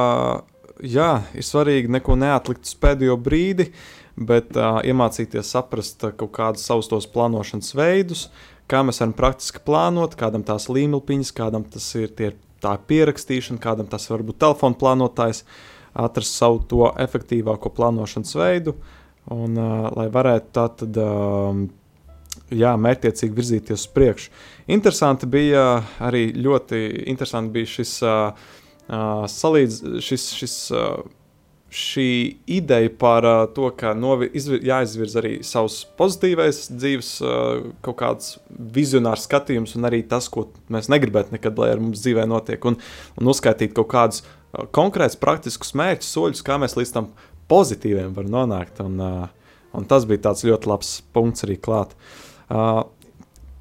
jā, 0.83 1.11
ir 1.37 1.47
svarīgi 1.47 1.93
neko 1.93 2.17
neatlikt 2.19 2.67
uz 2.67 2.75
pēdējo 2.81 3.17
brīdi, 3.21 3.71
bet 4.17 4.57
uh, 4.57 4.81
iemācīties 4.87 5.53
saprast 5.53 6.05
uh, 6.05 6.13
kaut 6.17 6.33
kādus 6.37 6.67
savus 6.69 6.91
tos 6.91 7.09
plānošanas 7.13 7.75
veidus, 7.77 8.27
kā 8.71 8.83
mēs 8.87 9.01
varam 9.03 9.15
praktiski 9.17 9.63
plānot, 9.67 10.17
kādam 10.19 10.45
tās 10.47 10.69
līmeliņas, 10.73 11.33
kādam 11.37 11.67
tas 11.71 11.89
ir 11.99 12.13
tie, 12.17 12.33
tā 12.65 12.75
pierakstīšana, 12.89 13.63
kādam 13.63 13.89
tas 13.91 14.09
var 14.11 14.25
būt 14.27 14.41
telefona 14.43 14.79
plānotājs, 14.81 15.45
atrast 15.97 16.37
savu 16.37 16.61
to 16.69 16.91
efektīvāko 17.01 17.73
plānošanas 17.77 18.37
veidu, 18.37 18.77
un 19.33 19.57
uh, 19.57 19.89
lai 19.97 20.11
varētu 20.13 20.55
tā 20.57 20.69
tad. 20.83 21.03
Uh, 21.03 21.67
jā, 22.53 22.75
mērķiecīgi 22.79 23.35
virzīties 23.35 23.81
uz 23.81 23.89
priekšu. 23.91 24.31
Interesanti 24.71 25.27
bija 25.31 25.81
arī 26.05 26.29
ļoti 26.37 26.79
interesanti 27.11 27.55
bija 27.57 27.71
šis 27.79 27.95
uh, 28.05 28.53
Uh, 28.87 29.25
salīdz 29.27 29.81
šis, 30.05 30.25
šis, 30.39 30.53
uh, 30.71 31.01
šī 31.75 32.11
ideja 32.55 32.93
par 32.95 33.27
uh, 33.27 33.41
to, 33.51 33.73
ka 33.75 33.97
jāizvirz 33.99 35.17
arī 35.19 35.33
savs 35.43 35.81
pozitīvais 35.99 36.69
dzīves, 36.71 37.11
kaut 37.83 37.99
kāds 37.99 38.37
vizionārs 38.77 39.27
skatījums, 39.27 39.75
un 39.75 39.91
arī 39.91 40.05
tas, 40.07 40.31
ko 40.31 40.47
mēs 40.71 40.91
negribētu 40.93 41.35
nekad, 41.35 41.59
lai 41.59 41.73
ar 41.75 41.83
mums 41.83 42.05
dzīvē 42.05 42.29
notiek, 42.31 42.63
un, 42.71 42.79
un 43.19 43.33
uzskaitīt 43.35 43.75
kaut 43.75 43.91
kādus 43.91 44.23
konkrētus, 44.77 45.19
praktiskus 45.19 45.75
mērķus, 45.77 46.15
soļus, 46.15 46.47
kā 46.47 46.61
mēs 46.63 46.79
līdz 46.79 46.95
tam 46.95 47.11
pozitīviem 47.51 48.15
varam 48.15 48.33
nonākt. 48.39 48.81
Un, 48.87 49.03
un 49.77 49.91
tas 49.91 50.07
bija 50.09 50.29
tāds 50.31 50.47
ļoti 50.47 50.71
labs 50.71 50.93
punkts 51.15 51.45
arī 51.47 51.59
klāt. 51.61 51.99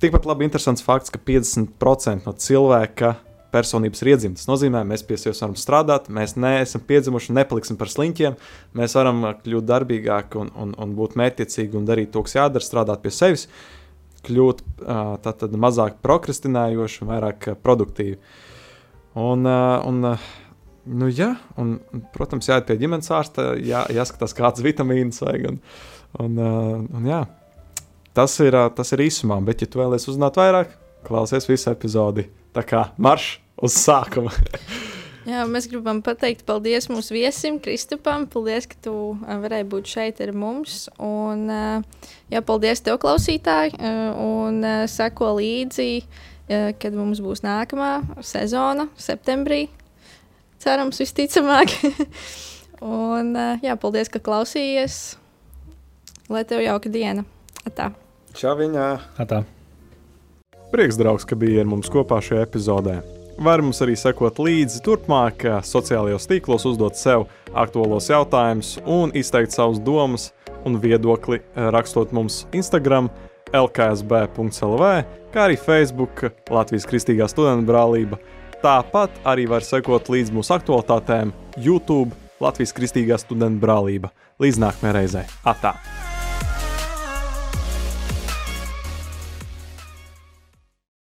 Tikpat 0.01 0.27
labi 0.29 0.45
interesants 0.45 0.85
fakts, 0.85 1.09
ka 1.09 1.17
50% 1.17 2.29
no 2.29 2.33
cilvēka 2.37 3.15
personības 3.55 4.03
ir 4.03 4.11
iedzimta. 4.13 4.41
Tas 4.41 4.49
nozīmē, 4.51 4.83
mēs 4.87 5.05
pie 5.07 5.17
sevis 5.19 5.41
varam 5.43 5.55
strādāt, 5.59 6.11
mēs 6.13 6.35
neesam 6.39 6.83
piedzimuši 6.87 7.31
un 7.31 7.39
nepaliksim 7.39 7.79
par 7.79 7.91
sliņķiem. 7.91 8.37
Mēs 8.75 8.97
varam 8.99 9.23
kļūt 9.41 9.69
darbīgāki 9.71 10.41
un, 10.43 10.51
un, 10.61 10.75
un 10.81 10.95
būt 10.97 11.15
mērķiecīgi 11.19 11.79
un 11.79 11.87
darīt 11.87 12.13
to, 12.13 12.25
kas 12.25 12.37
jādara, 12.37 12.65
strādāt 12.65 13.03
pie 13.05 13.13
sevis, 13.15 13.47
kļūt 14.25 14.63
tātad 15.25 15.55
mazāk 15.61 16.01
prokrastinējoši 16.05 17.03
un 17.03 17.11
vairāk 17.13 17.49
produktīvi. 17.63 18.17
Un, 19.21 19.47
un, 19.47 20.01
nu, 20.85 21.09
jā, 21.13 21.31
un, 21.61 21.77
protams, 22.15 22.49
jāiet 22.49 22.67
pie 22.67 22.79
ģimenes 22.81 23.11
ārsta, 23.15 23.53
jā, 23.61 23.85
jāskatās, 23.95 24.35
kādas 24.35 24.65
vitamīnas 24.65 25.21
vajag. 25.23 25.53
Un, 25.53 25.61
un, 26.25 26.41
un, 26.89 27.07
jā, 27.07 27.21
tas, 28.17 28.35
ir, 28.43 28.59
tas 28.75 28.91
ir 28.97 29.05
īsumā, 29.07 29.39
bet, 29.45 29.63
ja 29.63 29.71
tu 29.71 29.79
vēlies 29.83 30.09
uzzināt 30.11 30.41
vairāk, 30.41 30.75
klausies 31.07 31.47
visu 31.47 31.71
epizodi. 31.71 32.27
Tā 32.55 32.65
kā 32.67 32.89
maršs! 32.97 33.44
Uz 33.61 33.77
sākuma. 33.79 34.33
Jā, 35.25 35.41
mēs 35.49 35.65
gribam 35.65 36.03
pateikt 36.05 36.43
paldies 36.45 36.85
mūsu 36.85 37.15
viesim, 37.15 37.57
Kristupam. 37.57 38.27
Paldies, 38.29 38.67
ka 38.69 38.77
tu 38.85 38.93
varēji 39.25 39.65
būt 39.71 39.89
šeit 39.89 40.21
ar 40.21 40.29
mums. 40.37 40.83
Un, 41.01 41.47
jā, 42.29 42.41
paldies 42.45 42.83
tev, 42.85 42.99
klausītāji. 43.01 43.73
Un 44.21 44.61
seko 44.85 45.31
līdzi, 45.39 45.87
kad 46.77 46.93
mums 46.93 47.23
būs 47.25 47.41
nākamā 47.41 48.21
sezona, 48.21 48.85
septembrī. 49.01 49.63
cerams, 50.61 51.01
visticamāk. 51.01 51.73
un, 52.85 53.33
jā, 53.65 53.73
paldies, 53.81 54.13
ka 54.13 54.21
klausījies. 54.21 55.17
Lai 56.29 56.45
tev 56.45 56.61
jauka 56.61 56.93
diena. 56.93 57.25
Atā. 57.65 57.89
Čau 58.37 58.53
viņā! 58.61 58.87
Atā. 59.17 59.41
Prieks, 60.69 61.01
draugs, 61.01 61.25
ka 61.25 61.33
biji 61.33 61.65
ar 61.65 61.69
mums 61.69 61.89
kopā 61.89 62.21
šajā 62.21 62.45
epizodē. 62.45 63.01
Var 63.35 63.59
mums 63.59 63.81
arī 63.83 63.97
sekot 63.99 64.37
līdzi 64.39 64.79
turpmāk, 64.85 65.43
sociālajos 65.67 66.27
tīklos, 66.31 66.63
uzdot 66.69 66.95
sev 66.95 67.25
aktuālos 67.51 68.07
jautājumus 68.07 68.77
un 68.87 69.11
izteikt 69.11 69.51
savus 69.51 69.81
domas 69.83 70.29
un 70.65 70.79
viedokli, 70.79 71.41
rakstot 71.75 72.15
mums 72.15 72.45
Instagram, 72.55 73.11
lksb.lv, 73.51 74.93
kā 75.35 75.43
arī 75.49 75.59
Facebook, 75.59 76.25
Latvijas 76.47 76.87
Kristīgā 76.87 77.27
studentu 77.31 77.67
brālība. 77.73 78.21
Tāpat 78.63 79.19
arī 79.27 79.49
var 79.51 79.67
sekot 79.67 80.07
līdzi 80.15 80.33
mūsu 80.33 80.55
aktualitātēm 80.55 81.35
YouTube, 81.59 82.15
Latvijas 82.39 82.73
Kristīgā 82.77 83.19
studentu 83.19 83.67
brālība. 83.67 84.15
Līdz 84.39 84.63
nākamajai 84.63 84.99
reizei! 85.01 85.27
Atā! 85.43 85.75